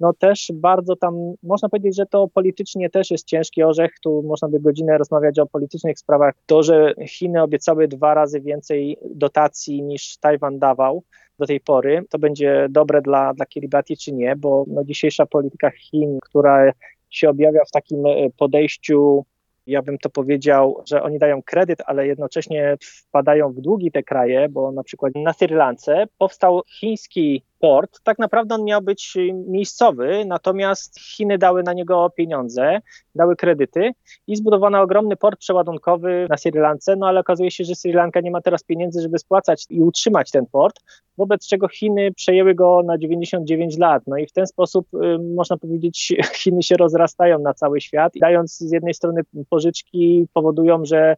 no 0.00 0.12
też 0.12 0.52
bardzo 0.54 0.96
tam, 0.96 1.34
można 1.42 1.68
powiedzieć, 1.68 1.96
że 1.96 2.06
to 2.06 2.28
politycznie 2.28 2.90
też 2.90 3.10
jest 3.10 3.26
ciężki 3.26 3.62
orzech, 3.62 3.90
tu 4.02 4.22
można 4.22 4.48
by 4.48 4.60
godzinę 4.60 4.98
rozmawiać 4.98 5.38
o 5.38 5.46
politycznych 5.46 5.98
sprawach. 5.98 6.34
To, 6.46 6.62
że 6.62 6.94
Chiny 7.08 7.42
obiecały 7.42 7.88
dwa 7.88 8.14
razy 8.14 8.40
więcej 8.40 8.98
dotacji 9.14 9.82
niż 9.82 10.18
Tajwan 10.18 10.58
dawał 10.58 11.02
do 11.38 11.46
tej 11.46 11.60
pory, 11.60 12.04
to 12.10 12.18
będzie 12.18 12.66
dobre 12.70 13.02
dla, 13.02 13.34
dla 13.34 13.46
Kiribati 13.46 13.96
czy 13.96 14.12
nie, 14.12 14.36
bo 14.36 14.64
no, 14.68 14.84
dzisiejsza 14.84 15.26
polityka 15.26 15.70
Chin, 15.70 16.18
która 16.22 16.72
się 17.10 17.28
objawia 17.28 17.64
w 17.64 17.70
takim 17.70 18.04
podejściu, 18.36 19.24
ja 19.66 19.82
bym 19.82 19.98
to 19.98 20.10
powiedział, 20.10 20.82
że 20.88 21.02
oni 21.02 21.18
dają 21.18 21.42
kredyt, 21.42 21.78
ale 21.86 22.06
jednocześnie 22.06 22.76
wpadają 22.80 23.52
w 23.52 23.60
długi 23.60 23.92
te 23.92 24.02
kraje, 24.02 24.48
bo 24.48 24.72
na 24.72 24.82
przykład 24.82 25.12
na 25.14 25.32
Sri 25.32 25.54
Lance 25.54 26.06
powstał 26.18 26.62
chiński 26.80 27.42
port, 27.58 28.00
tak 28.02 28.18
naprawdę 28.18 28.54
on 28.54 28.64
miał 28.64 28.82
być 28.82 29.16
miejscowy, 29.48 30.24
natomiast 30.26 31.00
Chiny 31.00 31.38
dały 31.38 31.62
na 31.62 31.72
niego 31.72 32.10
pieniądze, 32.16 32.80
dały 33.14 33.36
kredyty 33.36 33.90
i 34.26 34.36
zbudowano 34.36 34.80
ogromny 34.80 35.16
port 35.16 35.38
przeładunkowy 35.38 36.26
na 36.30 36.36
Sri 36.36 36.58
Lance, 36.58 36.96
no 36.96 37.06
ale 37.06 37.20
okazuje 37.20 37.50
się, 37.50 37.64
że 37.64 37.74
Sri 37.74 37.92
Lanka 37.92 38.20
nie 38.20 38.30
ma 38.30 38.40
teraz 38.40 38.64
pieniędzy, 38.64 39.00
żeby 39.00 39.18
spłacać 39.18 39.66
i 39.70 39.82
utrzymać 39.82 40.30
ten 40.30 40.46
port, 40.46 40.80
wobec 41.18 41.46
czego 41.46 41.68
Chiny 41.68 42.12
przejęły 42.12 42.54
go 42.54 42.82
na 42.84 42.98
99 42.98 43.78
lat, 43.78 44.02
no 44.06 44.16
i 44.16 44.26
w 44.26 44.32
ten 44.32 44.46
sposób 44.46 44.86
y, 44.94 45.18
można 45.34 45.56
powiedzieć 45.56 46.14
Chiny 46.42 46.62
się 46.62 46.76
rozrastają 46.76 47.38
na 47.38 47.54
cały 47.54 47.80
świat, 47.80 48.12
dając 48.20 48.58
z 48.58 48.72
jednej 48.72 48.94
strony 48.94 49.22
pożyczki 49.50 50.28
powodują, 50.32 50.84
że 50.84 51.16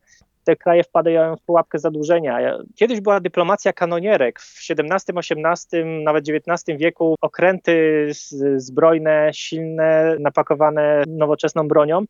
te 0.49 0.57
kraje 0.57 0.85
wpadają 0.85 1.37
w 1.37 1.43
pułapkę 1.43 1.79
zadłużenia. 1.79 2.59
Kiedyś 2.75 3.01
była 3.01 3.21
dyplomacja 3.21 3.73
kanonierek. 3.73 4.41
W 4.41 4.59
XVII, 4.71 5.19
XVIII, 5.19 5.85
nawet 6.05 6.25
XIX 6.29 6.79
wieku 6.79 7.15
okręty 7.21 8.07
zbrojne, 8.57 9.31
silne, 9.33 10.17
napakowane 10.21 11.05
nowoczesną 11.07 11.69
bronią, 11.69 12.05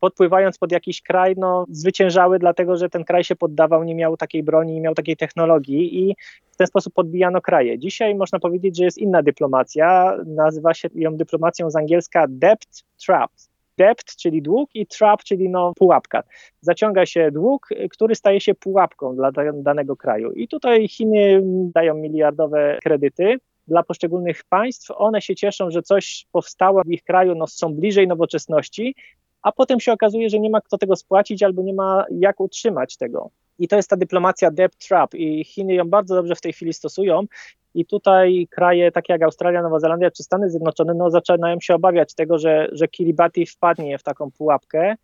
podpływając 0.00 0.58
pod 0.58 0.72
jakiś 0.72 1.02
kraj, 1.02 1.34
no, 1.36 1.66
zwyciężały, 1.68 2.38
dlatego 2.38 2.76
że 2.76 2.88
ten 2.88 3.04
kraj 3.04 3.24
się 3.24 3.36
poddawał, 3.36 3.84
nie 3.84 3.94
miał 3.94 4.16
takiej 4.16 4.42
broni, 4.42 4.72
nie 4.72 4.80
miał 4.80 4.94
takiej 4.94 5.16
technologii 5.16 6.08
i 6.08 6.16
w 6.52 6.56
ten 6.56 6.66
sposób 6.66 6.94
podbijano 6.94 7.40
kraje. 7.40 7.78
Dzisiaj 7.78 8.14
można 8.14 8.38
powiedzieć, 8.38 8.76
że 8.76 8.84
jest 8.84 8.98
inna 8.98 9.22
dyplomacja. 9.22 10.16
Nazywa 10.26 10.74
się 10.74 10.88
ją 10.94 11.16
dyplomacją 11.16 11.70
z 11.70 11.76
angielska 11.76 12.26
debt 12.28 12.84
trap 13.06 13.30
debt, 13.78 14.16
czyli 14.16 14.42
dług 14.42 14.70
i 14.74 14.86
trap, 14.86 15.24
czyli 15.24 15.48
no 15.48 15.72
pułapka. 15.76 16.22
Zaciąga 16.60 17.06
się 17.06 17.30
dług, 17.30 17.68
który 17.90 18.14
staje 18.14 18.40
się 18.40 18.54
pułapką 18.54 19.16
dla 19.16 19.30
danego 19.54 19.96
kraju. 19.96 20.32
I 20.32 20.48
tutaj 20.48 20.88
Chiny 20.88 21.42
dają 21.74 21.94
miliardowe 21.94 22.78
kredyty 22.82 23.38
dla 23.68 23.82
poszczególnych 23.82 24.44
państw. 24.44 24.90
One 24.96 25.22
się 25.22 25.34
cieszą, 25.34 25.70
że 25.70 25.82
coś 25.82 26.26
powstało 26.32 26.82
w 26.86 26.90
ich 26.90 27.02
kraju, 27.02 27.34
no, 27.34 27.46
są 27.46 27.74
bliżej 27.74 28.08
nowoczesności, 28.08 28.94
a 29.42 29.52
potem 29.52 29.80
się 29.80 29.92
okazuje, 29.92 30.30
że 30.30 30.40
nie 30.40 30.50
ma 30.50 30.60
kto 30.60 30.78
tego 30.78 30.96
spłacić 30.96 31.42
albo 31.42 31.62
nie 31.62 31.74
ma 31.74 32.04
jak 32.10 32.40
utrzymać 32.40 32.96
tego. 32.96 33.30
I 33.58 33.68
to 33.68 33.76
jest 33.76 33.90
ta 33.90 33.96
dyplomacja 33.96 34.50
debt 34.50 34.78
trap 34.88 35.14
i 35.14 35.44
Chiny 35.44 35.74
ją 35.74 35.84
bardzo 35.84 36.14
dobrze 36.14 36.34
w 36.34 36.40
tej 36.40 36.52
chwili 36.52 36.72
stosują 36.72 37.26
i 37.74 37.86
tutaj 37.86 38.46
kraje 38.50 38.92
takie 38.92 39.12
jak 39.12 39.22
Australia, 39.22 39.62
Nowa 39.62 39.80
Zelandia 39.80 40.10
czy 40.10 40.22
Stany 40.22 40.50
Zjednoczone 40.50 40.94
no, 40.94 41.10
zaczynają 41.10 41.56
się 41.60 41.74
obawiać 41.74 42.14
tego, 42.14 42.38
że, 42.38 42.68
że 42.72 42.88
Kiribati 42.88 43.46
wpadnie 43.46 43.98
w 43.98 44.02
taką 44.02 44.30
pułapkę 44.30 44.94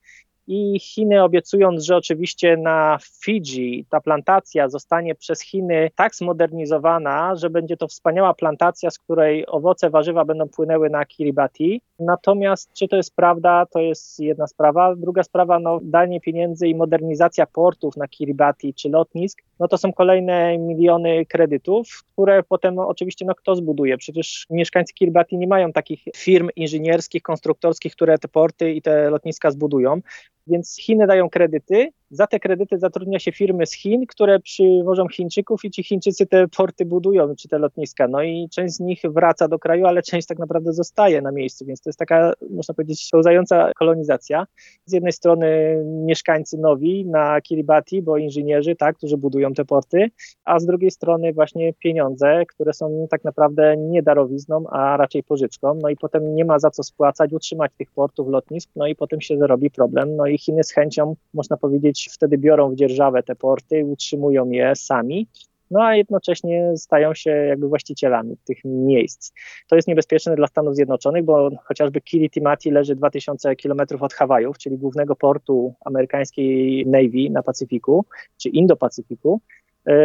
i 0.53 0.81
Chiny 0.81 1.23
obiecując, 1.23 1.85
że 1.85 1.97
oczywiście 1.97 2.57
na 2.57 2.99
Fidżi 3.25 3.87
ta 3.91 4.01
plantacja 4.01 4.69
zostanie 4.69 5.15
przez 5.15 5.41
Chiny 5.41 5.91
tak 5.97 6.15
zmodernizowana, 6.15 7.37
że 7.37 7.51
będzie 7.51 7.77
to 7.77 7.89
wspaniała 7.89 8.35
plantacja, 8.35 8.91
z 8.91 8.99
której 8.99 9.47
owoce, 9.47 9.91
warzywa 9.91 10.25
będą 10.25 10.49
płynęły 10.49 10.91
na 10.91 11.07
Kiribati. 11.07 11.81
Natomiast 11.99 12.73
czy 12.73 12.89
to 12.89 12.97
jest 12.97 13.17
prawda, 13.17 13.67
to 13.67 13.79
jest 13.79 14.21
jedna 14.21 14.47
sprawa. 14.47 14.97
Druga 14.97 15.23
sprawa, 15.23 15.59
no 15.59 15.79
danie 15.83 16.21
pieniędzy 16.21 16.69
i 16.69 16.75
modernizacja 16.75 17.47
portów 17.47 17.97
na 17.97 18.09
Kiribati 18.09 18.75
czy 18.75 18.89
lotnisk, 18.89 19.43
no 19.61 19.69
to 19.69 19.79
są 19.79 19.93
kolejne 19.93 20.59
miliony 20.59 21.27
kredytów, 21.27 22.05
które 22.13 22.43
potem 22.43 22.79
oczywiście 22.79 23.25
no 23.25 23.35
kto 23.35 23.57
zbuduje? 23.57 23.99
Przecież 23.99 24.47
mieszkańcy 24.51 24.95
Kiribati 24.95 25.39
nie 25.39 25.47
mają 25.47 25.73
takich 25.73 26.05
firm 26.17 26.49
inżynierskich, 26.57 27.23
konstruktorskich, 27.23 27.93
które 27.93 28.19
te 28.19 28.29
porty 28.29 28.73
i 28.73 28.83
te 28.83 29.11
lotniska 29.11 29.51
zbudują. 29.51 30.01
Więc 30.51 30.77
Chiny 30.77 31.07
dają 31.07 31.31
kredyty, 31.31 31.93
za 32.11 32.27
te 32.27 32.41
kredyty 32.41 32.79
zatrudnia 32.79 33.19
się 33.19 33.33
firmy 33.33 33.67
z 33.67 33.73
Chin, 33.73 34.07
które 34.07 34.41
przywożą 34.41 35.09
Chińczyków 35.09 35.65
i 35.65 35.71
ci 35.71 35.83
Chińczycy 35.83 36.27
te 36.27 36.49
porty 36.49 36.85
budują, 36.85 37.35
czy 37.37 37.49
te 37.49 37.59
lotniska. 37.59 38.09
No 38.09 38.23
i 38.23 38.49
część 38.51 38.75
z 38.75 38.81
nich 38.81 39.03
wraca 39.05 39.49
do 39.49 39.59
kraju, 39.59 39.87
ale 39.87 40.03
część 40.03 40.27
tak 40.27 40.39
naprawdę 40.39 40.73
zostaje 40.73 41.23
na 41.23 41.33
miejscu, 41.33 41.65
więc 41.67 41.81
to 41.81 41.89
jest 41.91 41.99
taka, 41.99 42.33
można 42.51 42.75
powiedzieć, 42.75 43.09
pełzająca 43.13 43.73
kolonizacja. 43.79 44.47
Z 44.85 44.93
jednej 44.93 45.13
strony 45.13 45.77
mieszkańcy 45.85 46.59
nowi 46.59 47.07
na 47.07 47.41
Kiribati, 47.41 48.03
bo 48.03 48.17
inżynierzy, 48.17 48.77
tak, 48.77 48.97
którzy 48.97 49.17
budują 49.17 49.53
te 49.53 49.65
porty, 49.65 50.11
a 50.45 50.59
z 50.59 50.67
drugiej 50.67 50.91
strony 50.91 51.33
właśnie 51.33 51.73
pieniądze, 51.73 52.47
które 52.47 52.73
są 52.73 53.07
tak 53.11 53.25
naprawdę 53.25 53.77
nie 53.77 54.03
darowizną, 54.03 54.65
a 54.71 54.97
raczej 54.97 55.23
pożyczką. 55.23 55.79
No 55.83 55.89
i 55.89 55.97
potem 55.97 56.35
nie 56.35 56.45
ma 56.45 56.59
za 56.59 56.71
co 56.71 56.83
spłacać, 56.83 57.33
utrzymać 57.33 57.73
tych 57.79 57.91
portów, 57.91 58.29
lotnisk, 58.29 58.71
no 58.77 58.87
i 58.87 58.97
potem 58.97 59.21
się 59.21 59.39
zrobi 59.39 59.71
problem. 59.71 60.17
No 60.17 60.27
i 60.27 60.39
Chiny 60.39 60.65
z 60.65 60.73
chęcią, 60.73 61.17
można 61.35 61.57
powiedzieć, 61.57 62.00
wtedy 62.13 62.39
biorą 62.39 62.71
w 62.71 62.77
dzierżawę 62.77 63.23
te 63.23 63.37
porty, 63.37 63.85
utrzymują 63.85 64.51
je 64.51 64.77
sami, 64.77 65.29
no 65.71 65.85
a 65.85 65.97
jednocześnie 65.97 66.73
stają 66.77 67.15
się 67.15 67.31
jakby 67.31 67.69
właścicielami 67.69 68.37
tych 68.45 68.59
miejsc. 68.65 69.33
To 69.69 69.77
jest 69.77 69.89
niebezpieczne 69.89 70.37
dla 70.37 70.47
Stanów 70.47 70.75
Zjednoczonych, 70.75 71.25
bo 71.25 71.51
chociażby 71.65 72.01
Kiritimati 72.01 72.71
leży 72.71 72.97
2000 72.97 73.57
kilometrów 73.57 74.03
od 74.03 74.15
Hawajów, 74.15 74.59
czyli 74.59 74.79
głównego 74.79 75.17
portu 75.17 75.75
amerykańskiej 75.85 76.87
Navy 76.87 77.31
na 77.31 77.43
Pacyfiku, 77.43 78.05
czy 78.37 78.49
Indo-Pacyfiku. 78.49 79.39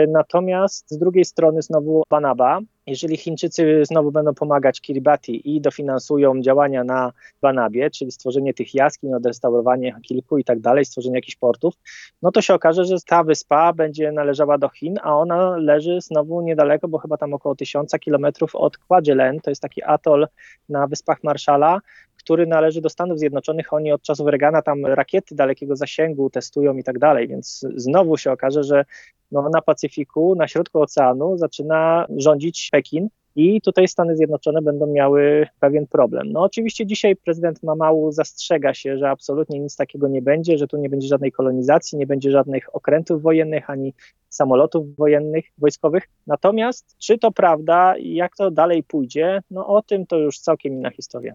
Natomiast 0.07 0.91
z 0.91 0.97
drugiej 0.97 1.25
strony 1.25 1.61
znowu 1.61 2.03
Banaba, 2.09 2.59
jeżeli 2.87 3.17
Chińczycy 3.17 3.81
znowu 3.85 4.11
będą 4.11 4.33
pomagać 4.33 4.81
Kiribati 4.81 5.55
i 5.55 5.61
dofinansują 5.61 6.41
działania 6.41 6.83
na 6.83 7.13
Banabie, 7.41 7.91
czyli 7.91 8.11
stworzenie 8.11 8.53
tych 8.53 8.75
jaskiń, 8.75 9.13
odrestaurowanie 9.13 9.95
kilku 10.01 10.37
i 10.37 10.43
tak 10.43 10.59
dalej, 10.59 10.85
stworzenie 10.85 11.15
jakichś 11.15 11.35
portów, 11.35 11.73
no 12.21 12.31
to 12.31 12.41
się 12.41 12.53
okaże, 12.53 12.85
że 12.85 12.95
ta 13.07 13.23
wyspa 13.23 13.73
będzie 13.73 14.11
należała 14.11 14.57
do 14.57 14.69
Chin, 14.69 14.99
a 15.03 15.17
ona 15.17 15.57
leży 15.57 16.01
znowu 16.01 16.41
niedaleko, 16.41 16.87
bo 16.87 16.97
chyba 16.97 17.17
tam 17.17 17.33
około 17.33 17.55
tysiąca 17.55 17.99
kilometrów 17.99 18.55
od 18.55 18.77
Kwajalein, 18.77 19.39
to 19.41 19.51
jest 19.51 19.61
taki 19.61 19.83
atol 19.83 20.27
na 20.69 20.87
Wyspach 20.87 21.23
Marszala, 21.23 21.79
który 22.25 22.47
należy 22.47 22.81
do 22.81 22.89
Stanów 22.89 23.19
Zjednoczonych. 23.19 23.73
Oni 23.73 23.91
od 23.91 24.01
czasów 24.01 24.27
Reagana 24.27 24.61
tam 24.61 24.85
rakiety 24.85 25.35
dalekiego 25.35 25.75
zasięgu 25.75 26.29
testują 26.29 26.77
i 26.77 26.83
tak 26.83 26.99
dalej, 26.99 27.27
więc 27.27 27.65
znowu 27.75 28.17
się 28.17 28.31
okaże, 28.31 28.63
że 28.63 28.85
no, 29.31 29.49
na 29.49 29.61
Pacyfiku, 29.61 30.35
na 30.35 30.47
środku 30.47 30.81
oceanu 30.81 31.37
zaczyna 31.37 32.05
rządzić 32.17 32.69
Pekin 32.71 33.09
i 33.35 33.61
tutaj 33.61 33.87
Stany 33.87 34.15
Zjednoczone 34.15 34.61
będą 34.61 34.87
miały 34.87 35.47
pewien 35.59 35.87
problem. 35.87 36.31
No 36.31 36.41
oczywiście 36.41 36.85
dzisiaj 36.85 37.15
prezydent 37.15 37.63
Mamału 37.63 38.11
zastrzega 38.11 38.73
się, 38.73 38.97
że 38.97 39.09
absolutnie 39.09 39.59
nic 39.59 39.75
takiego 39.75 40.07
nie 40.07 40.21
będzie, 40.21 40.57
że 40.57 40.67
tu 40.67 40.77
nie 40.77 40.89
będzie 40.89 41.07
żadnej 41.07 41.31
kolonizacji, 41.31 41.97
nie 41.97 42.07
będzie 42.07 42.31
żadnych 42.31 42.75
okrętów 42.75 43.21
wojennych 43.21 43.69
ani 43.69 43.93
samolotów 44.29 44.95
wojennych, 44.95 45.45
wojskowych. 45.57 46.03
Natomiast 46.27 46.95
czy 46.97 47.17
to 47.17 47.31
prawda 47.31 47.97
i 47.97 48.13
jak 48.13 48.35
to 48.35 48.51
dalej 48.51 48.83
pójdzie, 48.83 49.41
no 49.51 49.67
o 49.67 49.81
tym 49.81 50.05
to 50.05 50.17
już 50.17 50.39
całkiem 50.39 50.73
inna 50.73 50.89
historia. 50.89 51.33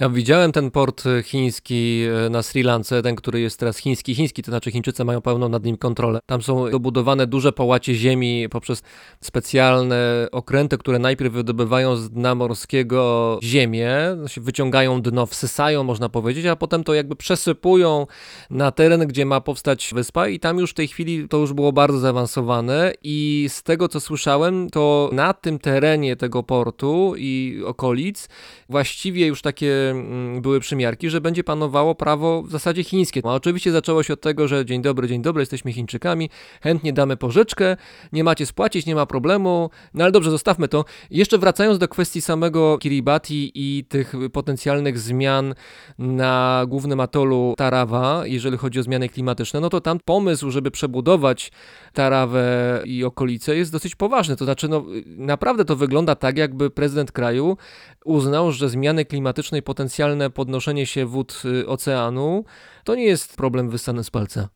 Ja 0.00 0.08
widziałem 0.08 0.52
ten 0.52 0.70
port 0.70 1.04
chiński 1.24 2.04
e, 2.26 2.30
na 2.30 2.42
Sri 2.42 2.62
Lance, 2.62 3.02
ten, 3.02 3.16
który 3.16 3.40
jest 3.40 3.60
teraz 3.60 3.78
chiński. 3.78 4.14
Chiński, 4.14 4.42
to 4.42 4.50
znaczy 4.50 4.70
Chińczycy 4.70 5.04
mają 5.04 5.20
pełną 5.20 5.48
nad 5.48 5.64
nim 5.64 5.76
kontrolę. 5.76 6.20
Tam 6.26 6.42
są 6.42 6.70
dobudowane 6.70 7.26
duże 7.26 7.52
połacie 7.52 7.94
ziemi 7.94 8.48
poprzez 8.50 8.82
specjalne 9.20 10.28
okręty, 10.32 10.78
które 10.78 10.98
najpierw 10.98 11.32
wydobywają 11.32 11.96
z 11.96 12.10
dna 12.10 12.34
morskiego 12.34 13.38
ziemię, 13.42 13.90
wyciągają 14.36 15.02
dno, 15.02 15.26
wsysają, 15.26 15.84
można 15.84 16.08
powiedzieć, 16.08 16.46
a 16.46 16.56
potem 16.56 16.84
to 16.84 16.94
jakby 16.94 17.16
przesypują 17.16 18.06
na 18.50 18.70
teren, 18.70 19.06
gdzie 19.06 19.26
ma 19.26 19.40
powstać 19.40 19.90
wyspa 19.94 20.28
i 20.28 20.40
tam 20.40 20.58
już 20.58 20.70
w 20.70 20.74
tej 20.74 20.88
chwili 20.88 21.28
to 21.28 21.36
już 21.36 21.52
było 21.52 21.72
bardzo 21.72 21.98
zaawansowane 21.98 22.92
i 23.02 23.46
z 23.48 23.62
tego, 23.62 23.88
co 23.88 24.00
słyszałem, 24.00 24.70
to 24.70 25.10
na 25.12 25.32
tym 25.32 25.58
terenie 25.58 26.16
tego 26.16 26.42
portu 26.42 27.14
i 27.16 27.62
okolic 27.66 28.28
właściwie 28.68 29.26
już 29.26 29.42
takie 29.58 29.90
mm, 29.90 30.40
były 30.40 30.60
przymiarki, 30.60 31.10
że 31.10 31.20
będzie 31.20 31.44
panowało 31.44 31.94
prawo 31.94 32.42
w 32.42 32.50
zasadzie 32.50 32.84
chińskie. 32.84 33.20
A 33.24 33.34
oczywiście 33.34 33.72
zaczęło 33.72 34.02
się 34.02 34.12
od 34.12 34.20
tego, 34.20 34.48
że 34.48 34.66
dzień 34.66 34.82
dobry, 34.82 35.08
dzień 35.08 35.22
dobry, 35.22 35.42
jesteśmy 35.42 35.72
Chińczykami, 35.72 36.30
chętnie 36.62 36.92
damy 36.92 37.16
pożyczkę, 37.16 37.76
nie 38.12 38.24
macie 38.24 38.46
spłacić, 38.46 38.86
nie 38.86 38.94
ma 38.94 39.06
problemu, 39.06 39.70
no 39.94 40.04
ale 40.04 40.12
dobrze, 40.12 40.30
zostawmy 40.30 40.68
to. 40.68 40.84
Jeszcze 41.10 41.38
wracając 41.38 41.78
do 41.78 41.88
kwestii 41.88 42.20
samego 42.20 42.78
Kiribati 42.78 43.52
i 43.54 43.84
tych 43.84 44.14
potencjalnych 44.32 44.98
zmian 44.98 45.54
na 45.98 46.64
głównym 46.68 47.00
atolu 47.00 47.54
Tarawa, 47.56 48.22
jeżeli 48.26 48.56
chodzi 48.56 48.80
o 48.80 48.82
zmiany 48.82 49.08
klimatyczne, 49.08 49.60
no 49.60 49.68
to 49.68 49.80
tam 49.80 49.98
pomysł, 50.04 50.50
żeby 50.50 50.70
przebudować 50.70 51.52
Tarawę 51.98 52.82
i 52.84 53.04
okolice 53.04 53.56
jest 53.56 53.72
dosyć 53.72 53.94
poważny. 53.94 54.36
To 54.36 54.44
znaczy, 54.44 54.68
no 54.68 54.84
naprawdę 55.06 55.64
to 55.64 55.76
wygląda 55.76 56.14
tak, 56.14 56.38
jakby 56.38 56.70
prezydent 56.70 57.12
kraju 57.12 57.56
uznał, 58.04 58.52
że 58.52 58.68
zmiany 58.68 59.04
klimatyczne 59.04 59.58
i 59.58 59.62
potencjalne 59.62 60.30
podnoszenie 60.30 60.86
się 60.86 61.06
wód 61.06 61.42
y, 61.44 61.68
oceanu 61.68 62.44
to 62.84 62.94
nie 62.94 63.04
jest 63.04 63.36
problem 63.36 63.70
wyssany 63.70 64.04
z 64.04 64.10
palca. 64.10 64.48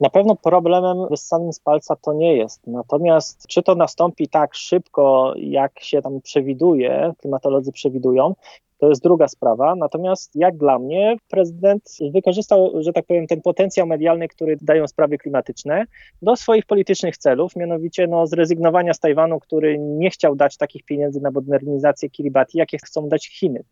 Na 0.00 0.10
pewno 0.10 0.36
problemem 0.36 1.08
wyssanym 1.10 1.52
z 1.52 1.60
palca 1.60 1.96
to 1.96 2.12
nie 2.12 2.36
jest. 2.36 2.66
Natomiast 2.66 3.46
czy 3.46 3.62
to 3.62 3.74
nastąpi 3.74 4.28
tak 4.28 4.54
szybko, 4.54 5.34
jak 5.36 5.80
się 5.80 6.02
tam 6.02 6.20
przewiduje, 6.20 7.12
klimatolodzy 7.18 7.72
przewidują, 7.72 8.34
to 8.78 8.88
jest 8.88 9.02
druga 9.02 9.28
sprawa. 9.28 9.74
Natomiast 9.74 10.36
jak 10.36 10.56
dla 10.56 10.78
mnie 10.78 11.16
prezydent 11.28 11.82
wykorzystał, 12.12 12.72
że 12.80 12.92
tak 12.92 13.06
powiem, 13.06 13.26
ten 13.26 13.42
potencjał 13.42 13.86
medialny, 13.86 14.28
który 14.28 14.56
dają 14.60 14.88
sprawy 14.88 15.18
klimatyczne 15.18 15.84
do 16.22 16.36
swoich 16.36 16.66
politycznych 16.66 17.16
celów, 17.16 17.56
mianowicie 17.56 18.06
no, 18.06 18.26
zrezygnowania 18.26 18.94
z 18.94 19.00
Tajwanu, 19.00 19.40
który 19.40 19.78
nie 19.78 20.10
chciał 20.10 20.36
dać 20.36 20.56
takich 20.56 20.84
pieniędzy 20.84 21.20
na 21.20 21.30
modernizację 21.30 22.10
Kiribati, 22.10 22.58
jakie 22.58 22.78
chcą 22.78 23.08
dać 23.08 23.28
Chiny. 23.28 23.64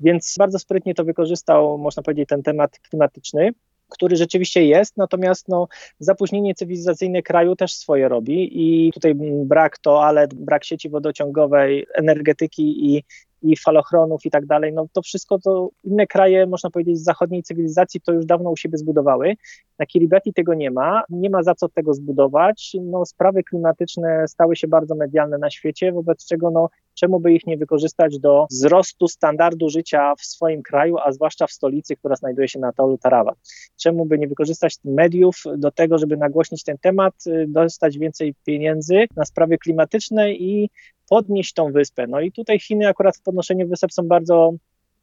Więc 0.00 0.34
bardzo 0.38 0.58
sprytnie 0.58 0.94
to 0.94 1.04
wykorzystał, 1.04 1.78
można 1.78 2.02
powiedzieć, 2.02 2.28
ten 2.28 2.42
temat 2.42 2.78
klimatyczny 2.78 3.52
który 3.88 4.16
rzeczywiście 4.16 4.66
jest, 4.66 4.96
natomiast 4.96 5.48
no, 5.48 5.68
zapóźnienie 5.98 6.54
cywilizacyjne 6.54 7.22
kraju 7.22 7.56
też 7.56 7.74
swoje 7.74 8.08
robi 8.08 8.50
i 8.52 8.92
tutaj 8.92 9.14
brak 9.44 9.78
toalet, 9.78 10.34
brak 10.34 10.64
sieci 10.64 10.88
wodociągowej, 10.88 11.86
energetyki 11.94 12.94
i, 12.94 13.04
i 13.42 13.56
falochronów 13.56 14.26
i 14.26 14.30
tak 14.30 14.46
dalej, 14.46 14.72
no 14.72 14.86
to 14.92 15.02
wszystko 15.02 15.38
to 15.38 15.70
inne 15.84 16.06
kraje, 16.06 16.46
można 16.46 16.70
powiedzieć, 16.70 16.98
z 16.98 17.04
zachodniej 17.04 17.42
cywilizacji 17.42 18.00
to 18.00 18.12
już 18.12 18.26
dawno 18.26 18.50
u 18.50 18.56
siebie 18.56 18.78
zbudowały. 18.78 19.36
Na 19.78 19.86
Kiribati 19.86 20.32
tego 20.32 20.54
nie 20.54 20.70
ma, 20.70 21.02
nie 21.10 21.30
ma 21.30 21.42
za 21.42 21.54
co 21.54 21.68
tego 21.68 21.94
zbudować. 21.94 22.76
No, 22.82 23.06
sprawy 23.06 23.42
klimatyczne 23.42 24.28
stały 24.28 24.56
się 24.56 24.68
bardzo 24.68 24.94
medialne 24.94 25.38
na 25.38 25.50
świecie, 25.50 25.92
wobec 25.92 26.26
czego 26.26 26.50
no, 26.50 26.68
czemu 27.00 27.20
by 27.20 27.32
ich 27.32 27.46
nie 27.46 27.56
wykorzystać 27.56 28.18
do 28.18 28.46
wzrostu 28.50 29.08
standardu 29.08 29.68
życia 29.68 30.14
w 30.18 30.24
swoim 30.24 30.62
kraju, 30.62 30.96
a 30.98 31.12
zwłaszcza 31.12 31.46
w 31.46 31.52
stolicy, 31.52 31.96
która 31.96 32.16
znajduje 32.16 32.48
się 32.48 32.58
na 32.58 32.68
atolu 32.68 32.98
Tarawa. 32.98 33.34
Czemu 33.76 34.06
by 34.06 34.18
nie 34.18 34.28
wykorzystać 34.28 34.76
mediów 34.84 35.42
do 35.56 35.70
tego, 35.70 35.98
żeby 35.98 36.16
nagłośnić 36.16 36.64
ten 36.64 36.78
temat, 36.78 37.14
dostać 37.48 37.98
więcej 37.98 38.34
pieniędzy 38.44 39.06
na 39.16 39.24
sprawy 39.24 39.58
klimatyczne 39.58 40.32
i 40.32 40.70
podnieść 41.08 41.52
tą 41.52 41.72
wyspę. 41.72 42.06
No 42.06 42.20
i 42.20 42.32
tutaj 42.32 42.60
Chiny 42.60 42.88
akurat 42.88 43.16
w 43.16 43.22
podnoszeniu 43.22 43.68
wysep 43.68 43.92
są 43.92 44.02
bardzo 44.02 44.52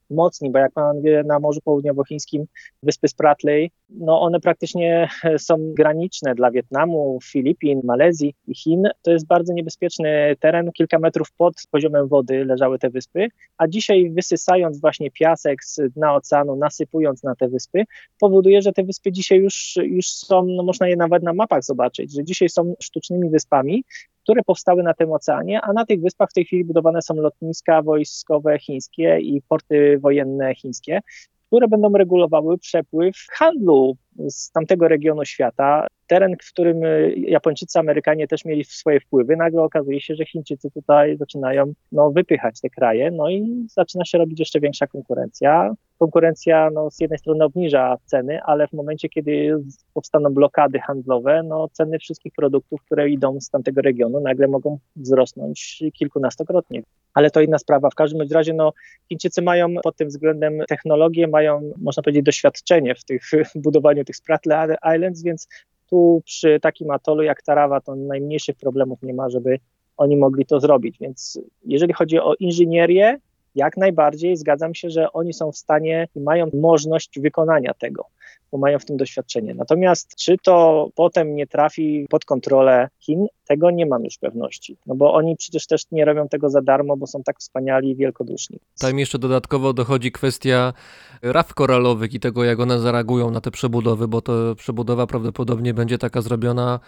mocni, 0.10 0.52
bo 0.52 0.60
jak 0.60 0.72
wie, 1.02 1.24
na 1.26 1.40
Morzu 1.40 1.62
Południowochińskim 1.62 2.46
wyspy 2.84 3.08
Spratly, 3.08 3.68
no 3.90 4.22
one 4.22 4.40
praktycznie 4.40 5.10
są 5.38 5.74
graniczne 5.74 6.36
dla 6.36 6.52
Wietnamu, 6.52 7.20
Filipin, 7.24 7.82
Malezji 7.84 8.36
i 8.48 8.56
Chin. 8.56 8.84
To 9.02 9.12
jest 9.12 9.28
bardzo 9.28 9.54
niebezpieczny 9.54 10.36
teren, 10.40 10.72
kilka 10.72 11.00
metrów 11.00 11.32
pod 11.38 11.54
poziomem 11.72 12.08
wody 12.08 12.46
leżały 12.46 12.80
te 12.80 12.90
wyspy, 12.90 13.28
a 13.58 13.68
dzisiaj 13.68 14.12
wysysając 14.12 14.82
właśnie 14.82 15.12
piasek 15.12 15.64
z 15.64 15.80
dna 15.96 16.16
oceanu, 16.16 16.56
nasypując 16.56 17.24
na 17.24 17.36
te 17.36 17.48
wyspy, 17.48 17.84
powoduje, 18.20 18.62
że 18.62 18.72
te 18.72 18.84
wyspy 18.84 19.12
dzisiaj 19.12 19.40
już, 19.40 19.78
już 19.84 20.08
są, 20.08 20.46
no 20.46 20.64
można 20.64 20.88
je 20.88 20.96
nawet 20.96 21.24
na 21.24 21.34
mapach 21.34 21.64
zobaczyć, 21.64 22.14
że 22.16 22.24
dzisiaj 22.24 22.50
są 22.50 22.74
sztucznymi 22.82 23.30
wyspami, 23.30 23.84
które 24.26 24.44
powstały 24.44 24.84
na 24.84 24.94
tym 24.94 25.12
oceanie, 25.12 25.62
a 25.62 25.74
na 25.74 25.86
tych 25.86 26.02
wyspach 26.02 26.30
w 26.30 26.34
tej 26.34 26.46
chwili 26.46 26.66
budowane 26.66 27.02
są 27.02 27.14
lotniska 27.14 27.82
wojskowe 27.82 28.60
chińskie 28.60 29.20
i 29.20 29.42
porty 29.42 30.00
wojenne 30.02 30.56
chińskie, 30.56 31.02
które 31.48 31.68
będą 31.68 31.94
regulowały 31.94 32.58
przepływ 32.58 33.16
handlu 33.32 33.98
z 34.30 34.52
tamtego 34.52 34.88
regionu 34.88 35.26
świata. 35.26 35.88
Teren, 36.08 36.36
w 36.42 36.52
którym 36.52 36.80
Japończycy, 37.16 37.80
Amerykanie 37.80 38.28
też 38.28 38.46
mieli 38.46 38.64
swoje 38.64 39.00
wpływy, 39.00 39.36
nagle 39.36 39.62
okazuje 39.62 40.02
się, 40.02 40.16
że 40.16 40.26
Chińczycy 40.26 40.72
tutaj 40.72 41.18
zaczynają 41.18 41.74
no, 41.92 42.12
wypychać 42.12 42.62
te 42.62 42.70
kraje, 42.70 43.12
no 43.12 43.30
i 43.30 43.66
zaczyna 43.70 44.06
się 44.06 44.18
robić 44.18 44.40
jeszcze 44.40 44.60
większa 44.60 44.88
konkurencja. 44.88 45.74
Konkurencja 46.00 46.70
no, 46.74 46.92
z 46.92 47.00
jednej 47.00 47.20
strony 47.20 47.46
obniża 47.46 47.98
ceny, 48.06 48.40
ale 48.44 48.68
w 48.68 48.74
momencie, 48.74 49.10
kiedy 49.10 49.58
powstaną 49.94 50.30
blokady 50.30 50.80
handlowe, 50.80 51.44
no, 51.44 51.68
ceny 51.72 52.00
wszystkich 52.00 52.34
produktów, 52.34 52.82
które 52.86 53.10
idą 53.10 53.42
z 53.42 53.50
tamtego 53.50 53.82
regionu, 53.82 54.20
nagle 54.20 54.48
mogą 54.48 54.80
wzrosnąć 54.96 55.84
kilkunastokrotnie. 55.94 56.82
Ale 57.16 57.32
to 57.32 57.42
inna 57.42 57.58
sprawa. 57.58 57.90
W 57.90 57.96
każdym 57.96 58.28
razie 58.32 58.54
no, 58.54 58.74
Chińczycy 59.10 59.42
mają 59.42 59.76
pod 59.84 59.96
tym 59.96 60.08
względem 60.08 60.60
technologię, 60.68 61.28
mają, 61.28 61.72
można 61.78 62.04
powiedzieć, 62.04 62.26
doświadczenie 62.26 62.96
w 62.96 63.04
tych 63.04 63.24
budowaniu 63.56 64.04
tych 64.04 64.16
Spratly 64.16 64.56
Islands, 64.96 65.24
więc 65.24 65.48
tu 65.90 66.22
przy 66.26 66.60
takim 66.60 66.92
atolu 66.92 67.24
jak 67.24 67.42
Tarawa 67.42 67.82
to 67.82 67.96
najmniejszych 67.96 68.56
problemów 68.56 69.00
nie 69.04 69.14
ma, 69.14 69.30
żeby 69.30 69.60
oni 69.98 70.18
mogli 70.18 70.46
to 70.46 70.60
zrobić. 70.60 70.98
Więc 71.00 71.40
jeżeli 71.66 71.94
chodzi 71.94 72.20
o 72.20 72.36
inżynierię, 72.40 73.20
jak 73.56 73.78
najbardziej 73.78 74.38
zgadzam 74.38 74.76
się, 74.76 74.90
że 74.90 75.14
oni 75.14 75.34
są 75.34 75.52
w 75.52 75.58
stanie 75.58 76.08
i 76.16 76.20
mają 76.20 76.50
możliwość 76.54 77.20
wykonania 77.20 77.74
tego, 77.74 78.06
bo 78.52 78.58
mają 78.58 78.80
w 78.80 78.86
tym 78.86 78.98
doświadczenie. 78.98 79.54
Natomiast 79.54 80.16
czy 80.16 80.38
to 80.44 80.88
potem 80.96 81.36
nie 81.36 81.48
trafi 81.48 82.06
pod 82.10 82.26
kontrolę 82.26 82.90
Chin, 83.00 83.28
tego 83.48 83.72
nie 83.72 83.86
mam 83.86 84.04
już 84.04 84.18
pewności. 84.18 84.78
No 84.86 84.96
bo 84.96 85.14
oni 85.14 85.36
przecież 85.36 85.68
też 85.68 85.92
nie 85.92 86.06
robią 86.06 86.28
tego 86.28 86.50
za 86.50 86.62
darmo, 86.62 86.98
bo 86.98 87.08
są 87.08 87.24
tak 87.24 87.40
wspaniali 87.40 87.90
i 87.90 87.96
wielkoduszni. 87.96 88.60
Tam 88.80 89.00
jeszcze 89.00 89.20
dodatkowo 89.20 89.74
dochodzi 89.74 90.12
kwestia 90.12 90.74
raf 91.22 91.54
koralowych 91.54 92.14
i 92.14 92.20
tego, 92.20 92.44
jak 92.44 92.60
one 92.60 92.80
zareagują 92.80 93.32
na 93.32 93.42
te 93.42 93.52
przebudowy, 93.52 94.08
bo 94.08 94.22
to 94.22 94.56
przebudowa 94.56 95.08
prawdopodobnie 95.08 95.74
będzie 95.74 95.98
taka 95.98 96.22
zrobiona 96.22 96.80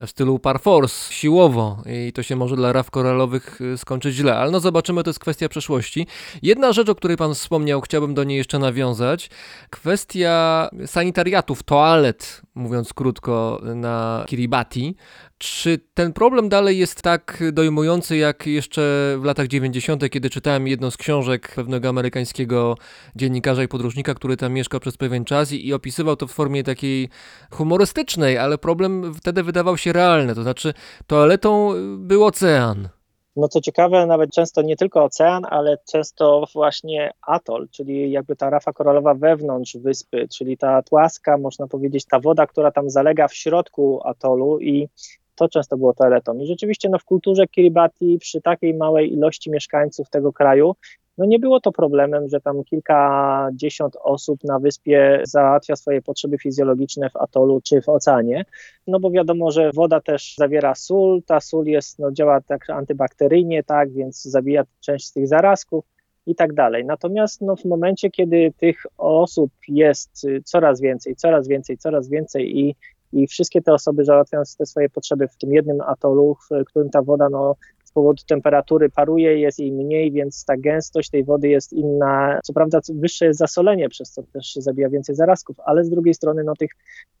w 0.00 0.10
stylu 0.10 0.38
par 0.38 0.60
force, 0.60 1.12
siłowo 1.12 1.82
i 2.08 2.12
to 2.12 2.22
się 2.22 2.36
może 2.36 2.56
dla 2.56 2.72
raf 2.72 2.90
koralowych 2.90 3.58
skończyć 3.76 4.14
źle, 4.14 4.36
ale 4.36 4.50
no 4.50 4.60
zobaczymy, 4.60 5.02
to 5.02 5.10
jest 5.10 5.20
kwestia 5.20 5.48
przeszłości. 5.48 6.06
Jedna 6.42 6.72
rzecz, 6.72 6.88
o 6.88 6.94
której 6.94 7.16
pan 7.16 7.34
wspomniał, 7.34 7.80
chciałbym 7.80 8.14
do 8.14 8.24
niej 8.24 8.38
jeszcze 8.38 8.58
nawiązać, 8.58 9.30
kwestia 9.70 10.68
sanitariatów, 10.86 11.62
toalet, 11.62 12.42
mówiąc 12.54 12.92
krótko, 12.92 13.60
na 13.74 14.24
Kiribati. 14.26 14.96
Czy 15.38 15.78
ten 15.94 16.12
problem 16.12 16.48
dalej 16.48 16.78
jest 16.78 17.02
tak 17.02 17.42
dojmujący 17.52 18.16
jak 18.16 18.46
jeszcze 18.46 19.16
w 19.18 19.24
latach 19.24 19.46
90., 19.46 20.10
kiedy 20.10 20.30
czytałem 20.30 20.66
jedną 20.66 20.90
z 20.90 20.96
książek 20.96 21.52
pewnego 21.54 21.88
amerykańskiego 21.88 22.76
dziennikarza 23.16 23.62
i 23.62 23.68
podróżnika, 23.68 24.14
który 24.14 24.36
tam 24.36 24.52
mieszkał 24.52 24.80
przez 24.80 24.96
pewien 24.96 25.24
czas 25.24 25.52
i, 25.52 25.66
i 25.66 25.72
opisywał 25.72 26.16
to 26.16 26.26
w 26.26 26.32
formie 26.32 26.64
takiej 26.64 27.08
humorystycznej, 27.50 28.38
ale 28.38 28.58
problem 28.58 29.14
wtedy 29.14 29.42
wydawał 29.42 29.76
się 29.76 29.85
realny, 29.92 30.34
to 30.34 30.42
znaczy 30.42 30.74
toaletą 31.06 31.72
był 31.98 32.24
ocean. 32.24 32.88
No 33.36 33.48
co 33.48 33.60
ciekawe, 33.60 34.06
nawet 34.06 34.30
często 34.30 34.62
nie 34.62 34.76
tylko 34.76 35.04
ocean, 35.04 35.46
ale 35.50 35.78
często 35.92 36.46
właśnie 36.54 37.10
atol, 37.22 37.68
czyli 37.68 38.10
jakby 38.10 38.36
ta 38.36 38.50
rafa 38.50 38.72
koralowa 38.72 39.14
wewnątrz 39.14 39.76
wyspy, 39.76 40.28
czyli 40.28 40.56
ta 40.56 40.82
płaska, 40.82 41.38
można 41.38 41.66
powiedzieć, 41.66 42.04
ta 42.04 42.20
woda, 42.20 42.46
która 42.46 42.70
tam 42.70 42.90
zalega 42.90 43.28
w 43.28 43.34
środku 43.34 44.00
atolu 44.04 44.60
i 44.60 44.88
to 45.34 45.48
często 45.48 45.76
było 45.76 45.94
toaletą. 45.94 46.38
I 46.38 46.46
rzeczywiście 46.46 46.88
no, 46.88 46.98
w 46.98 47.04
kulturze 47.04 47.46
Kiribati 47.46 48.18
przy 48.20 48.40
takiej 48.40 48.74
małej 48.74 49.12
ilości 49.12 49.50
mieszkańców 49.50 50.10
tego 50.10 50.32
kraju 50.32 50.76
no 51.18 51.24
nie 51.24 51.38
było 51.38 51.60
to 51.60 51.72
problemem, 51.72 52.28
że 52.28 52.40
tam 52.40 52.64
kilkadziesiąt 52.64 53.96
osób 54.02 54.44
na 54.44 54.58
wyspie 54.58 55.22
załatwia 55.24 55.76
swoje 55.76 56.02
potrzeby 56.02 56.38
fizjologiczne 56.38 57.10
w 57.10 57.16
atolu 57.16 57.60
czy 57.60 57.82
w 57.82 57.88
oceanie, 57.88 58.44
no 58.86 59.00
bo 59.00 59.10
wiadomo, 59.10 59.50
że 59.50 59.70
woda 59.74 60.00
też 60.00 60.34
zawiera 60.38 60.74
sól, 60.74 61.22
ta 61.22 61.40
sól 61.40 61.66
jest, 61.66 61.98
no, 61.98 62.12
działa 62.12 62.40
tak 62.40 62.70
antybakteryjnie, 62.70 63.62
tak, 63.62 63.92
więc 63.92 64.22
zabija 64.22 64.64
część 64.80 65.06
z 65.06 65.12
tych 65.12 65.28
zarazków, 65.28 65.84
i 66.26 66.34
tak 66.34 66.54
dalej. 66.54 66.84
Natomiast 66.84 67.40
no, 67.40 67.56
w 67.56 67.64
momencie, 67.64 68.10
kiedy 68.10 68.52
tych 68.56 68.86
osób 68.98 69.52
jest 69.68 70.26
coraz 70.44 70.80
więcej, 70.80 71.16
coraz 71.16 71.48
więcej, 71.48 71.78
coraz 71.78 72.08
więcej 72.08 72.58
i, 72.58 72.76
i 73.12 73.26
wszystkie 73.26 73.62
te 73.62 73.72
osoby 73.72 74.04
załatwiają 74.04 74.42
te 74.58 74.66
swoje 74.66 74.88
potrzeby 74.88 75.28
w 75.28 75.36
tym 75.36 75.52
jednym 75.52 75.80
atolu, 75.80 76.36
w 76.50 76.64
którym 76.64 76.90
ta 76.90 77.02
woda 77.02 77.28
no, 77.28 77.56
powodu 77.96 78.22
temperatury 78.28 78.90
paruje, 78.90 79.38
jest 79.38 79.58
jej 79.58 79.72
mniej, 79.72 80.12
więc 80.12 80.44
ta 80.44 80.56
gęstość 80.56 81.10
tej 81.10 81.24
wody 81.24 81.48
jest 81.48 81.72
inna. 81.72 82.40
Co 82.44 82.52
prawda 82.52 82.80
wyższe 82.94 83.26
jest 83.26 83.38
zasolenie, 83.38 83.88
przez 83.88 84.10
co 84.10 84.22
też 84.22 84.54
zabija 84.54 84.88
więcej 84.88 85.14
zarazków, 85.14 85.56
ale 85.64 85.84
z 85.84 85.90
drugiej 85.90 86.14
strony 86.14 86.44
no, 86.44 86.52
tych 86.58 86.70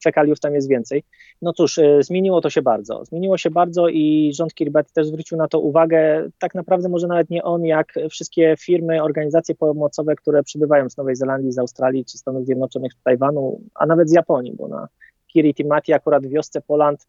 fekaliów 0.04 0.40
tam 0.40 0.54
jest 0.54 0.68
więcej. 0.68 1.02
No 1.42 1.52
cóż, 1.52 1.78
y, 1.78 1.98
zmieniło 2.02 2.40
to 2.40 2.50
się 2.50 2.62
bardzo. 2.62 3.04
Zmieniło 3.04 3.38
się 3.38 3.50
bardzo 3.50 3.88
i 3.88 4.32
rząd 4.34 4.54
Kiribati 4.54 4.92
też 4.92 5.06
zwrócił 5.06 5.38
na 5.38 5.48
to 5.48 5.60
uwagę. 5.60 6.28
Tak 6.38 6.54
naprawdę 6.54 6.88
może 6.88 7.06
nawet 7.06 7.30
nie 7.30 7.42
on, 7.42 7.64
jak 7.64 7.92
wszystkie 8.10 8.54
firmy, 8.58 9.02
organizacje 9.02 9.54
pomocowe, 9.54 10.16
które 10.16 10.42
przybywają 10.42 10.90
z 10.90 10.96
Nowej 10.96 11.16
Zelandii, 11.16 11.52
z 11.52 11.58
Australii 11.58 12.04
czy 12.04 12.18
Stanów 12.18 12.44
Zjednoczonych, 12.46 12.92
z 12.92 13.02
Tajwanu, 13.02 13.60
a 13.74 13.86
nawet 13.86 14.10
z 14.10 14.12
Japonii, 14.12 14.52
bo 14.56 14.68
na 14.68 14.88
Kiritimati 15.26 15.92
akurat 15.92 16.26
w 16.26 16.30
wiosce 16.30 16.60
Poland 16.60 17.06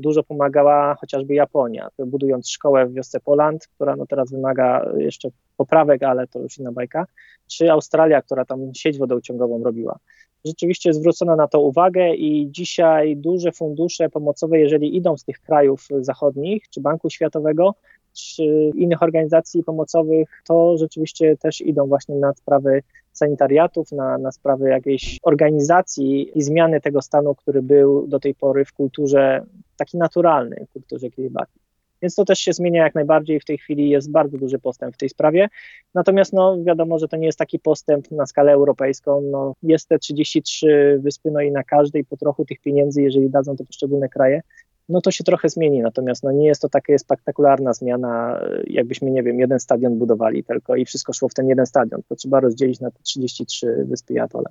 dużo 0.00 0.22
pomagała 0.22 0.94
chociażby 0.94 1.34
Japonia, 1.34 1.88
budując 1.98 2.50
szkołę 2.50 2.86
w 2.86 2.92
wiosce 2.92 3.20
Poland, 3.20 3.66
która 3.66 3.96
no 3.96 4.06
teraz 4.06 4.30
wymaga 4.30 4.92
jeszcze 4.96 5.28
poprawek, 5.56 6.02
ale 6.02 6.26
to 6.26 6.38
już 6.38 6.58
inna 6.58 6.72
bajka, 6.72 7.06
czy 7.46 7.72
Australia, 7.72 8.22
która 8.22 8.44
tam 8.44 8.74
sieć 8.74 8.98
wodociągową 8.98 9.64
robiła. 9.64 9.98
Rzeczywiście 10.44 10.92
zwrócono 10.92 11.36
na 11.36 11.48
to 11.48 11.60
uwagę 11.60 12.14
i 12.14 12.48
dzisiaj 12.50 13.16
duże 13.16 13.52
fundusze 13.52 14.08
pomocowe, 14.08 14.58
jeżeli 14.58 14.96
idą 14.96 15.16
z 15.16 15.24
tych 15.24 15.40
krajów 15.40 15.88
zachodnich, 16.00 16.68
czy 16.70 16.80
Banku 16.80 17.10
Światowego, 17.10 17.74
czy 18.12 18.70
innych 18.74 19.02
organizacji 19.02 19.62
pomocowych, 19.64 20.42
to 20.46 20.76
rzeczywiście 20.78 21.36
też 21.36 21.60
idą 21.60 21.86
właśnie 21.86 22.14
na 22.14 22.34
sprawy 22.34 22.82
sanitariatów, 23.12 23.92
na, 23.92 24.18
na 24.18 24.32
sprawy 24.32 24.68
jakiejś 24.68 25.18
organizacji 25.22 26.38
i 26.38 26.42
zmiany 26.42 26.80
tego 26.80 27.02
stanu, 27.02 27.34
który 27.34 27.62
był 27.62 28.06
do 28.06 28.20
tej 28.20 28.34
pory 28.34 28.64
w 28.64 28.72
kulturze 28.72 29.44
taki 29.80 29.98
naturalny, 29.98 30.66
w 30.68 30.72
kulturze 30.72 31.10
Kiribati. 31.10 31.60
Więc 32.02 32.14
to 32.14 32.24
też 32.24 32.38
się 32.38 32.52
zmienia 32.52 32.84
jak 32.84 32.94
najbardziej. 32.94 33.40
W 33.40 33.44
tej 33.44 33.58
chwili 33.58 33.90
jest 33.90 34.10
bardzo 34.10 34.38
duży 34.38 34.58
postęp 34.58 34.94
w 34.94 34.98
tej 34.98 35.08
sprawie. 35.08 35.48
Natomiast 35.94 36.32
no, 36.32 36.56
wiadomo, 36.64 36.98
że 36.98 37.08
to 37.08 37.16
nie 37.16 37.26
jest 37.26 37.38
taki 37.38 37.58
postęp 37.58 38.10
na 38.10 38.26
skalę 38.26 38.52
europejską. 38.52 39.20
No, 39.20 39.54
jest 39.62 39.88
te 39.88 39.98
33 39.98 40.98
wyspy, 41.02 41.30
no 41.30 41.40
i 41.40 41.52
na 41.52 41.64
każdej 41.64 42.04
po 42.04 42.16
trochu 42.16 42.44
tych 42.44 42.60
pieniędzy, 42.60 43.02
jeżeli 43.02 43.30
dadzą 43.30 43.56
to 43.56 43.64
poszczególne 43.64 44.08
kraje, 44.08 44.40
no 44.88 45.00
to 45.00 45.10
się 45.10 45.24
trochę 45.24 45.48
zmieni. 45.48 45.80
Natomiast 45.80 46.22
no, 46.22 46.32
nie 46.32 46.46
jest 46.46 46.62
to 46.62 46.68
taka 46.68 46.98
spektakularna 46.98 47.72
zmiana, 47.72 48.40
jakbyśmy, 48.66 49.10
nie 49.10 49.22
wiem, 49.22 49.40
jeden 49.40 49.60
stadion 49.60 49.98
budowali 49.98 50.44
tylko 50.44 50.76
i 50.76 50.84
wszystko 50.84 51.12
szło 51.12 51.28
w 51.28 51.34
ten 51.34 51.48
jeden 51.48 51.66
stadion. 51.66 52.02
To 52.08 52.16
trzeba 52.16 52.40
rozdzielić 52.40 52.80
na 52.80 52.90
te 52.90 53.02
33 53.02 53.84
wyspy 53.88 54.14
i 54.14 54.18
atole. 54.18 54.46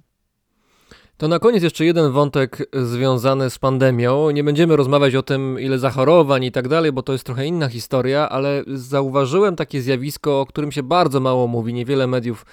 To 1.20 1.28
na 1.28 1.40
koniec 1.40 1.64
jeszcze 1.64 1.86
jeden 1.86 2.12
wątek 2.12 2.70
związany 2.74 3.50
z 3.50 3.60
pandemią. 3.60 4.32
Nie 4.32 4.44
będziemy 4.44 4.76
rozmawiać 4.76 5.16
o 5.16 5.24
tym, 5.24 5.60
ile 5.60 5.80
zachorowań 5.80 6.44
i 6.44 6.52
tak 6.52 6.68
dalej, 6.68 6.92
bo 6.92 7.04
to 7.04 7.14
jest 7.14 7.24
trochę 7.24 7.46
inna 7.46 7.68
historia, 7.70 8.30
ale 8.30 8.64
zauważyłem 8.68 9.56
takie 9.56 9.82
zjawisko, 9.82 10.42
o 10.42 10.46
którym 10.46 10.72
się 10.72 10.84
bardzo 10.84 11.20
mało 11.20 11.48
mówi, 11.48 11.74
niewiele 11.74 12.08
mediów 12.08 12.46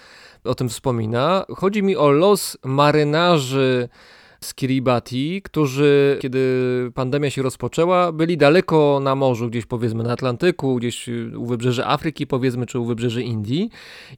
o 0.44 0.54
tym 0.54 0.68
wspomina. 0.68 1.44
Chodzi 1.56 1.82
mi 1.82 1.96
o 1.96 2.10
los 2.10 2.58
marynarzy 2.64 3.88
z 4.46 4.54
Kiribati, 4.54 5.42
którzy, 5.42 6.18
kiedy 6.20 6.40
pandemia 6.94 7.30
się 7.30 7.42
rozpoczęła, 7.42 8.12
byli 8.12 8.36
daleko 8.36 9.00
na 9.02 9.14
morzu, 9.14 9.48
gdzieś 9.48 9.66
powiedzmy 9.66 10.04
na 10.04 10.12
Atlantyku, 10.12 10.76
gdzieś 10.76 11.08
u 11.36 11.46
wybrzeży 11.46 11.86
Afryki, 11.86 12.26
powiedzmy, 12.26 12.66
czy 12.66 12.78
u 12.78 12.84
wybrzeży 12.84 13.22
Indii. 13.22 13.70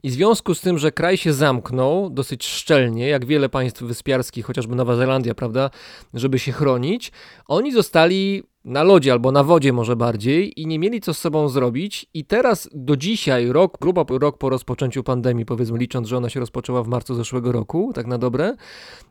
I 0.03 0.09
w 0.09 0.13
związku 0.13 0.55
z 0.55 0.61
tym, 0.61 0.77
że 0.77 0.91
kraj 0.91 1.17
się 1.17 1.33
zamknął 1.33 2.09
dosyć 2.09 2.45
szczelnie, 2.45 3.07
jak 3.07 3.25
wiele 3.25 3.49
państw 3.49 3.81
wyspiarskich, 3.81 4.45
chociażby 4.45 4.75
Nowa 4.75 4.95
Zelandia, 4.95 5.35
prawda, 5.35 5.69
żeby 6.13 6.39
się 6.39 6.51
chronić, 6.51 7.11
oni 7.47 7.71
zostali 7.71 8.43
na 8.69 8.83
lodzie 8.83 9.11
albo 9.11 9.31
na 9.31 9.43
wodzie 9.43 9.73
może 9.73 9.95
bardziej 9.95 10.61
i 10.61 10.67
nie 10.67 10.79
mieli 10.79 11.01
co 11.01 11.13
z 11.13 11.17
sobą 11.17 11.49
zrobić 11.49 12.05
i 12.13 12.25
teraz 12.25 12.69
do 12.73 12.97
dzisiaj, 12.97 13.47
rok, 13.47 13.77
grubo 13.81 14.05
rok 14.09 14.37
po 14.37 14.49
rozpoczęciu 14.49 15.03
pandemii, 15.03 15.45
powiedzmy 15.45 15.77
licząc, 15.77 16.07
że 16.07 16.17
ona 16.17 16.29
się 16.29 16.39
rozpoczęła 16.39 16.83
w 16.83 16.87
marcu 16.87 17.15
zeszłego 17.15 17.51
roku, 17.51 17.91
tak 17.95 18.07
na 18.07 18.17
dobre, 18.17 18.55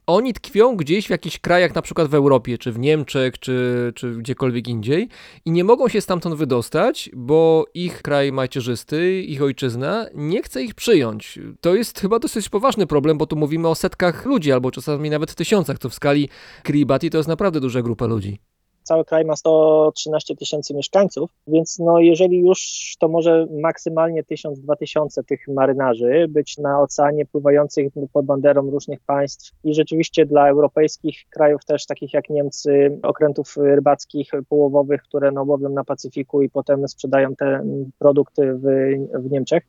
oni 0.06 0.32
tkwią 0.32 0.76
gdzieś 0.76 1.06
w 1.06 1.10
jakichś 1.10 1.38
krajach, 1.38 1.74
na 1.74 1.82
przykład 1.82 2.08
w 2.08 2.14
Europie, 2.14 2.58
czy 2.58 2.72
w 2.72 2.78
Niemczech, 2.78 3.38
czy, 3.38 3.92
czy 3.94 4.10
gdziekolwiek 4.12 4.68
indziej 4.68 5.08
i 5.44 5.50
nie 5.50 5.64
mogą 5.64 5.88
się 5.88 6.00
stamtąd 6.00 6.34
wydostać, 6.34 7.10
bo 7.16 7.66
ich 7.74 8.02
kraj 8.02 8.32
macierzysty, 8.32 9.22
ich 9.22 9.42
ojczyzna 9.42 10.06
nie 10.14 10.42
chce 10.42 10.62
ich 10.62 10.74
przyjąć. 10.74 11.38
To 11.60 11.74
jest 11.74 12.00
chyba 12.00 12.18
dosyć 12.18 12.48
poważny 12.48 12.86
problem, 12.86 13.18
bo 13.18 13.26
tu 13.26 13.36
mówimy 13.36 13.68
o 13.68 13.74
setkach 13.74 14.26
ludzi, 14.26 14.52
albo 14.52 14.70
czasami 14.70 15.10
nawet 15.10 15.34
tysiącach, 15.34 15.78
co 15.78 15.88
w 15.88 15.94
skali 15.94 16.28
Kiribati 16.62 17.10
to 17.10 17.16
jest 17.16 17.28
naprawdę 17.28 17.60
duża 17.60 17.82
grupa 17.82 18.06
ludzi 18.06 18.47
cały 18.88 19.04
kraj 19.04 19.24
ma 19.24 19.36
113 19.36 20.36
tysięcy 20.36 20.74
mieszkańców, 20.74 21.30
więc 21.46 21.78
no 21.78 21.98
jeżeli 21.98 22.40
już, 22.40 22.94
to 22.98 23.08
może 23.08 23.46
maksymalnie 23.50 24.22
1000-2000 24.22 25.24
tych 25.26 25.48
marynarzy 25.48 26.26
być 26.28 26.58
na 26.58 26.80
oceanie 26.80 27.26
pływających 27.26 27.92
pod 28.12 28.26
banderą 28.26 28.70
różnych 28.70 29.00
państw 29.00 29.52
i 29.64 29.74
rzeczywiście 29.74 30.26
dla 30.26 30.48
europejskich 30.48 31.24
krajów 31.30 31.64
też 31.64 31.86
takich 31.86 32.14
jak 32.14 32.30
Niemcy, 32.30 32.98
okrętów 33.02 33.56
rybackich 33.56 34.30
połowowych, 34.48 35.02
które 35.02 35.32
no 35.32 35.42
łowią 35.42 35.68
na 35.68 35.84
Pacyfiku 35.84 36.42
i 36.42 36.50
potem 36.50 36.88
sprzedają 36.88 37.36
te 37.36 37.62
produkty 37.98 38.54
w, 38.54 38.62
w 39.24 39.30
Niemczech, 39.30 39.62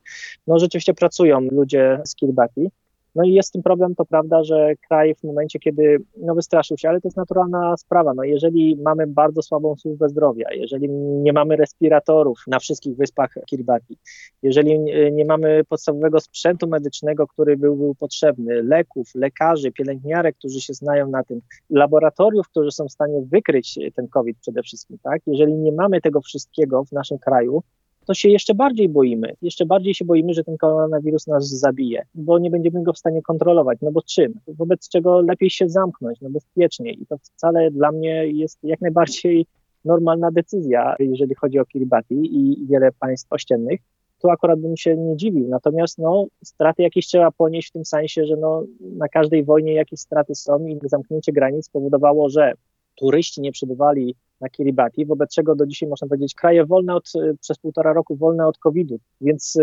no 0.48 0.60
rzeczywiście 0.60 0.94
pracują 0.94 1.40
ludzie 1.42 2.02
z 2.06 2.16
Kiribati. 2.16 2.72
No 3.16 3.24
i 3.24 3.34
jest 3.34 3.54
tym 3.54 3.64
problem, 3.64 3.96
to 3.96 4.06
prawda, 4.06 4.44
że 4.44 4.74
kraj 4.88 5.16
w 5.16 5.24
momencie, 5.24 5.60
kiedy 5.60 5.98
no 6.18 6.36
wystraszył 6.36 6.78
się, 6.78 6.90
ale 6.90 7.02
to 7.02 7.08
jest 7.08 7.18
naturalna 7.18 7.78
sprawa. 7.78 8.14
No 8.14 8.24
jeżeli 8.24 8.78
mamy 8.84 9.08
bardzo 9.08 9.42
słabą 9.42 9.76
służbę 9.76 10.10
zdrowia, 10.10 10.48
jeżeli 10.54 10.90
nie 11.00 11.34
mamy 11.34 11.56
respiratorów 11.56 12.40
na 12.48 12.60
wszystkich 12.60 12.96
wyspach 12.98 13.34
Kiribati, 13.46 13.98
jeżeli 14.44 14.80
nie 15.12 15.26
mamy 15.26 15.64
podstawowego 15.70 16.20
sprzętu 16.20 16.68
medycznego, 16.68 17.28
który 17.28 17.58
był, 17.58 17.76
był 17.76 17.96
potrzebny, 17.96 18.64
leków, 18.64 19.08
lekarzy, 19.16 19.72
pielęgniarek, 19.72 20.36
którzy 20.38 20.62
się 20.62 20.74
znają 20.74 21.10
na 21.10 21.24
tym, 21.24 21.42
laboratoriów, 21.70 22.48
którzy 22.48 22.72
są 22.72 22.86
w 22.86 22.92
stanie 22.92 23.22
wykryć 23.22 23.80
ten 23.96 24.08
COVID 24.08 24.38
przede 24.42 24.64
wszystkim, 24.64 24.98
tak? 25.04 25.22
Jeżeli 25.28 25.54
nie 25.54 25.72
mamy 25.72 26.02
tego 26.02 26.22
wszystkiego 26.22 26.84
w 26.84 26.92
naszym 26.92 27.18
kraju, 27.18 27.64
to 28.10 28.14
się 28.14 28.30
jeszcze 28.30 28.56
bardziej 28.56 28.90
boimy. 28.90 29.34
Jeszcze 29.42 29.66
bardziej 29.66 29.94
się 29.94 30.06
boimy, 30.06 30.34
że 30.34 30.44
ten 30.44 30.58
koronawirus 30.58 31.28
nas 31.28 31.50
zabije, 31.50 32.06
bo 32.16 32.40
nie 32.40 32.50
będziemy 32.50 32.84
go 32.84 32.94
w 32.94 32.98
stanie 32.98 33.22
kontrolować. 33.22 33.78
No 33.82 33.92
bo 33.92 34.02
czym? 34.02 34.34
Wobec 34.48 34.90
czego 34.90 35.22
lepiej 35.22 35.50
się 35.50 35.70
zamknąć, 35.70 36.22
no 36.22 36.30
bezpiecznie. 36.30 36.92
I 36.92 37.06
to 37.06 37.18
wcale 37.18 37.72
dla 37.72 37.92
mnie 37.92 38.28
jest 38.28 38.60
jak 38.64 38.82
najbardziej 38.82 39.46
normalna 39.86 40.32
decyzja, 40.32 40.96
jeżeli 41.00 41.36
chodzi 41.36 41.60
o 41.60 41.66
Kiribati 41.66 42.16
i 42.16 42.68
wiele 42.68 42.92
państw 43.00 43.34
ościennych. 43.34 43.80
Tu 44.22 44.30
akurat 44.30 44.60
bym 44.60 44.78
się 44.78 44.98
nie 44.98 45.18
dziwił. 45.18 45.48
Natomiast 45.50 45.98
no, 45.98 46.26
straty 46.44 46.84
jakieś 46.84 47.08
trzeba 47.08 47.32
ponieść 47.32 47.70
w 47.70 47.72
tym 47.72 47.86
sensie, 47.86 48.26
że 48.26 48.36
no, 48.36 48.64
na 48.80 49.08
każdej 49.08 49.44
wojnie 49.44 49.74
jakieś 49.74 50.00
straty 50.00 50.36
są 50.36 50.66
i 50.66 50.80
zamknięcie 50.84 51.32
granic 51.32 51.66
spowodowało, 51.66 52.30
że 52.30 52.54
turyści 52.96 53.42
nie 53.42 53.52
przybywali 53.52 54.16
na 54.42 54.50
Kiribati, 54.50 55.06
wobec 55.06 55.34
czego 55.34 55.56
do 55.56 55.66
dzisiaj 55.66 55.90
można 55.90 56.08
powiedzieć 56.08 56.36
kraje 56.36 56.66
wolne 56.66 56.96
od, 56.96 57.12
przez 57.42 57.58
półtora 57.58 57.94
roku 57.94 58.16
wolne 58.16 58.48
od 58.48 58.58
COVID-u, 58.58 59.00
więc 59.22 59.58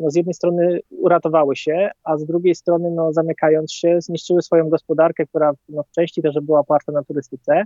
no, 0.00 0.10
z 0.10 0.14
jednej 0.14 0.34
strony 0.34 0.80
uratowały 0.90 1.56
się, 1.56 1.90
a 2.04 2.16
z 2.16 2.24
drugiej 2.24 2.54
strony 2.54 2.90
no, 2.90 3.12
zamykając 3.12 3.72
się 3.72 4.00
zniszczyły 4.00 4.42
swoją 4.42 4.68
gospodarkę, 4.68 5.26
która 5.26 5.52
no, 5.68 5.82
w 5.82 5.90
części 5.90 6.22
też 6.22 6.34
była 6.42 6.60
oparta 6.60 6.92
na 6.92 7.02
turystyce. 7.02 7.64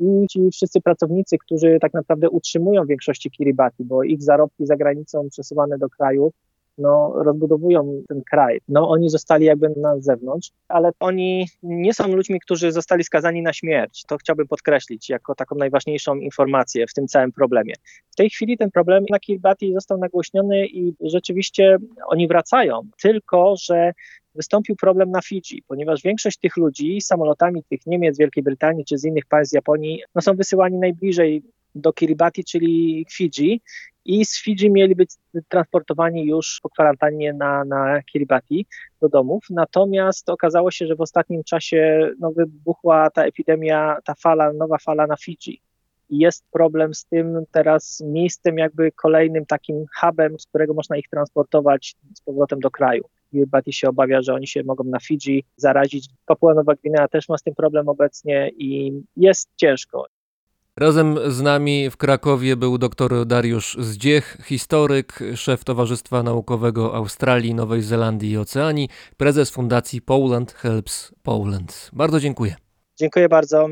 I 0.00 0.26
ci 0.30 0.50
wszyscy 0.52 0.80
pracownicy, 0.80 1.38
którzy 1.38 1.78
tak 1.80 1.94
naprawdę 1.94 2.30
utrzymują 2.30 2.84
w 2.84 2.88
większości 2.88 3.30
Kiribati, 3.30 3.84
bo 3.84 4.02
ich 4.02 4.22
zarobki 4.22 4.66
za 4.66 4.76
granicą 4.76 5.28
przesuwane 5.30 5.78
do 5.78 5.88
kraju 5.88 6.32
no, 6.78 7.12
rozbudowują 7.24 8.02
ten 8.08 8.22
kraj. 8.30 8.60
No, 8.68 8.88
oni 8.88 9.10
zostali 9.10 9.44
jakby 9.46 9.68
na 9.76 10.00
zewnątrz, 10.00 10.50
ale 10.68 10.90
oni 11.00 11.48
nie 11.62 11.94
są 11.94 12.08
ludźmi, 12.08 12.40
którzy 12.40 12.72
zostali 12.72 13.04
skazani 13.04 13.42
na 13.42 13.52
śmierć. 13.52 14.04
To 14.08 14.16
chciałbym 14.16 14.48
podkreślić 14.48 15.08
jako 15.08 15.34
taką 15.34 15.56
najważniejszą 15.56 16.14
informację 16.14 16.86
w 16.86 16.94
tym 16.94 17.06
całym 17.06 17.32
problemie. 17.32 17.74
W 18.10 18.16
tej 18.16 18.30
chwili 18.30 18.58
ten 18.58 18.70
problem 18.70 19.04
na 19.10 19.18
Kiribati 19.18 19.74
został 19.74 19.98
nagłośniony 19.98 20.66
i 20.66 20.94
rzeczywiście 21.00 21.76
oni 22.06 22.28
wracają, 22.28 22.80
tylko 23.02 23.54
że 23.56 23.92
wystąpił 24.34 24.76
problem 24.76 25.10
na 25.10 25.22
Fidżi, 25.22 25.62
ponieważ 25.68 26.02
większość 26.02 26.38
tych 26.38 26.56
ludzi 26.56 27.00
samolotami 27.00 27.62
tych 27.70 27.86
Niemiec, 27.86 28.18
Wielkiej 28.18 28.44
Brytanii 28.44 28.84
czy 28.84 28.98
z 28.98 29.04
innych 29.04 29.26
państw 29.26 29.54
Japonii 29.54 30.02
no, 30.14 30.22
są 30.22 30.36
wysyłani 30.36 30.78
najbliżej 30.78 31.42
do 31.74 31.92
Kiribati, 31.92 32.44
czyli 32.44 33.06
Fidżi 33.12 33.60
i 34.04 34.24
z 34.24 34.42
Fidżi 34.42 34.70
mieli 34.70 34.94
być 34.94 35.10
transportowani 35.48 36.26
już 36.26 36.60
po 36.62 36.70
kwarantannie 36.70 37.32
na, 37.32 37.64
na 37.64 38.02
Kiribati 38.02 38.66
do 39.00 39.08
domów. 39.08 39.44
Natomiast 39.50 40.30
okazało 40.30 40.70
się, 40.70 40.86
że 40.86 40.96
w 40.96 41.00
ostatnim 41.00 41.44
czasie 41.44 42.10
no, 42.18 42.32
wybuchła 42.32 43.10
ta 43.10 43.24
epidemia, 43.24 43.96
ta 44.04 44.14
fala, 44.14 44.52
nowa 44.52 44.78
fala 44.78 45.06
na 45.06 45.16
Fidżi. 45.16 45.60
I 46.10 46.18
jest 46.18 46.44
problem 46.50 46.94
z 46.94 47.04
tym 47.04 47.44
teraz 47.52 48.02
miejscem, 48.06 48.58
jakby 48.58 48.92
kolejnym 48.92 49.46
takim 49.46 49.84
hubem, 50.00 50.38
z 50.38 50.46
którego 50.46 50.74
można 50.74 50.96
ich 50.96 51.08
transportować 51.08 51.94
z 52.14 52.20
powrotem 52.20 52.60
do 52.60 52.70
kraju. 52.70 53.04
Kiribati 53.30 53.72
się 53.72 53.88
obawia, 53.88 54.22
że 54.22 54.34
oni 54.34 54.46
się 54.46 54.62
mogą 54.64 54.84
na 54.84 55.00
Fidżi 55.00 55.44
zarazić. 55.56 56.08
Papua 56.26 56.54
Nowa 56.54 56.74
Gwinea 56.74 57.08
też 57.08 57.28
ma 57.28 57.38
z 57.38 57.42
tym 57.42 57.54
problem 57.54 57.88
obecnie 57.88 58.50
i 58.58 58.92
jest 59.16 59.50
ciężko. 59.56 60.06
Razem 60.80 61.18
z 61.32 61.40
nami 61.40 61.90
w 61.90 61.96
Krakowie 61.96 62.56
był 62.56 62.78
dr 62.78 63.26
Dariusz 63.26 63.76
Zdziech, 63.80 64.36
historyk, 64.44 65.18
szef 65.34 65.64
Towarzystwa 65.64 66.22
Naukowego 66.22 66.94
Australii, 66.94 67.54
Nowej 67.54 67.82
Zelandii 67.82 68.30
i 68.30 68.38
Oceanii, 68.38 68.88
prezes 69.16 69.50
Fundacji 69.50 70.02
Poland 70.02 70.52
Helps 70.52 71.14
Poland. 71.22 71.90
Bardzo 71.92 72.20
dziękuję. 72.20 72.56
Dziękuję 72.96 73.28
bardzo. 73.28 73.68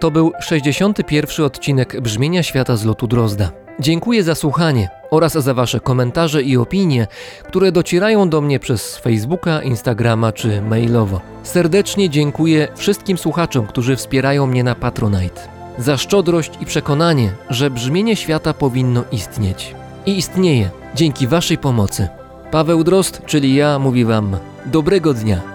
To 0.00 0.10
był 0.10 0.32
61. 0.40 1.46
odcinek 1.46 2.00
Brzmienia 2.00 2.42
Świata 2.42 2.76
z 2.76 2.84
lotu 2.84 3.06
Drozda. 3.06 3.50
Dziękuję 3.80 4.22
za 4.22 4.34
słuchanie 4.34 4.88
oraz 5.10 5.32
za 5.32 5.54
Wasze 5.54 5.80
komentarze 5.80 6.42
i 6.42 6.56
opinie, 6.56 7.06
które 7.44 7.72
docierają 7.72 8.28
do 8.28 8.40
mnie 8.40 8.58
przez 8.58 8.96
Facebooka, 8.96 9.62
Instagrama 9.62 10.32
czy 10.32 10.62
mailowo. 10.62 11.20
Serdecznie 11.42 12.10
dziękuję 12.10 12.68
wszystkim 12.76 13.18
słuchaczom, 13.18 13.66
którzy 13.66 13.96
wspierają 13.96 14.46
mnie 14.46 14.64
na 14.64 14.74
Patronite. 14.74 15.40
Za 15.78 15.96
szczodrość 15.96 16.52
i 16.60 16.66
przekonanie, 16.66 17.32
że 17.50 17.70
brzmienie 17.70 18.16
świata 18.16 18.54
powinno 18.54 19.04
istnieć. 19.12 19.74
I 20.06 20.18
istnieje 20.18 20.70
dzięki 20.94 21.26
Waszej 21.26 21.58
pomocy. 21.58 22.08
Paweł 22.50 22.84
Drost, 22.84 23.22
czyli 23.26 23.54
ja, 23.54 23.78
mówi 23.78 24.04
Wam 24.04 24.36
dobrego 24.66 25.14
dnia. 25.14 25.49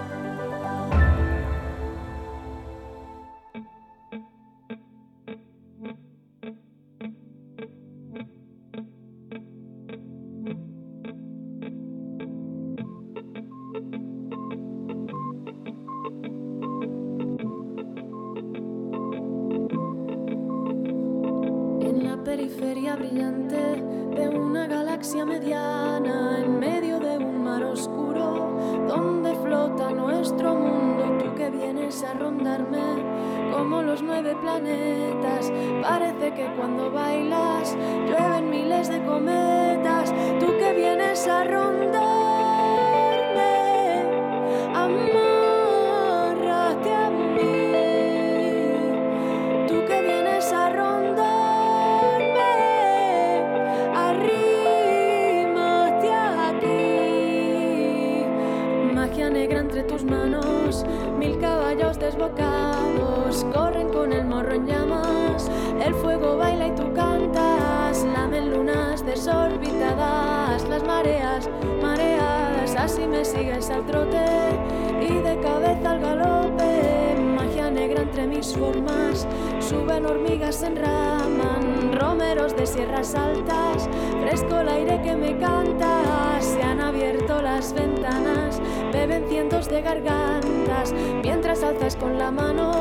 Mientras 91.23 91.63
alzas 91.63 91.95
con 91.95 92.17
la 92.17 92.31
mano 92.31 92.71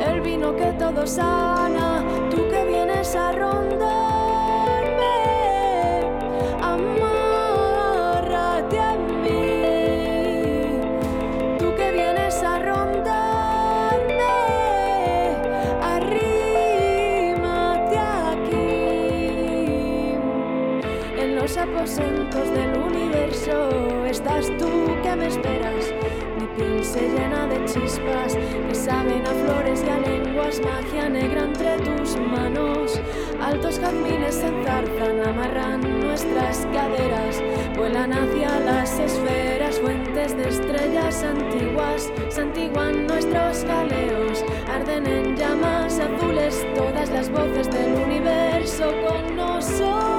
el 0.00 0.20
vino 0.20 0.54
que 0.54 0.72
todo 0.78 1.06
sana. 1.06 2.04
Tú 2.30 2.36
que 2.50 2.64
vienes 2.64 3.14
a 3.16 3.32
rondarme, 3.32 3.86
amárrate 6.60 7.98
a 8.78 8.94
mí. 9.22 10.80
Tú 11.58 11.74
que 11.74 11.92
vienes 11.92 12.42
a 12.42 12.58
rondarme, 12.58 14.22
arrímate 15.82 16.78
aquí. 18.32 18.58
En 21.18 21.36
los 21.36 21.56
aposentos 21.56 22.50
del 22.50 22.76
universo 22.78 23.70
estás 24.06 24.46
tú 24.58 24.68
que 25.02 25.16
me 25.16 25.26
esperas. 25.26 25.65
Se 26.96 27.10
llena 27.10 27.46
de 27.46 27.62
chispas 27.66 28.34
que 28.34 28.74
saben 28.74 29.22
a 29.26 29.30
flores 29.44 29.84
y 29.86 29.90
a 29.90 29.98
lenguas, 29.98 30.58
magia 30.60 31.10
negra 31.10 31.44
entre 31.44 31.76
tus 31.80 32.16
manos. 32.16 32.98
Altos 33.38 33.78
jazmines 33.78 34.36
se 34.36 34.46
enzarzan, 34.46 35.20
amarran 35.28 36.00
nuestras 36.00 36.66
caderas, 36.72 37.42
vuelan 37.76 38.14
hacia 38.14 38.60
las 38.60 38.98
esferas, 38.98 39.78
fuentes 39.78 40.34
de 40.38 40.48
estrellas 40.48 41.22
antiguas, 41.22 42.10
santiguan 42.30 43.06
nuestros 43.06 43.64
galeos, 43.64 44.42
arden 44.66 45.06
en 45.06 45.36
llamas 45.36 46.00
azules 46.00 46.66
todas 46.74 47.10
las 47.10 47.28
voces 47.28 47.70
del 47.72 47.92
universo 47.92 48.90
con 49.06 49.36
nosotros. 49.36 50.15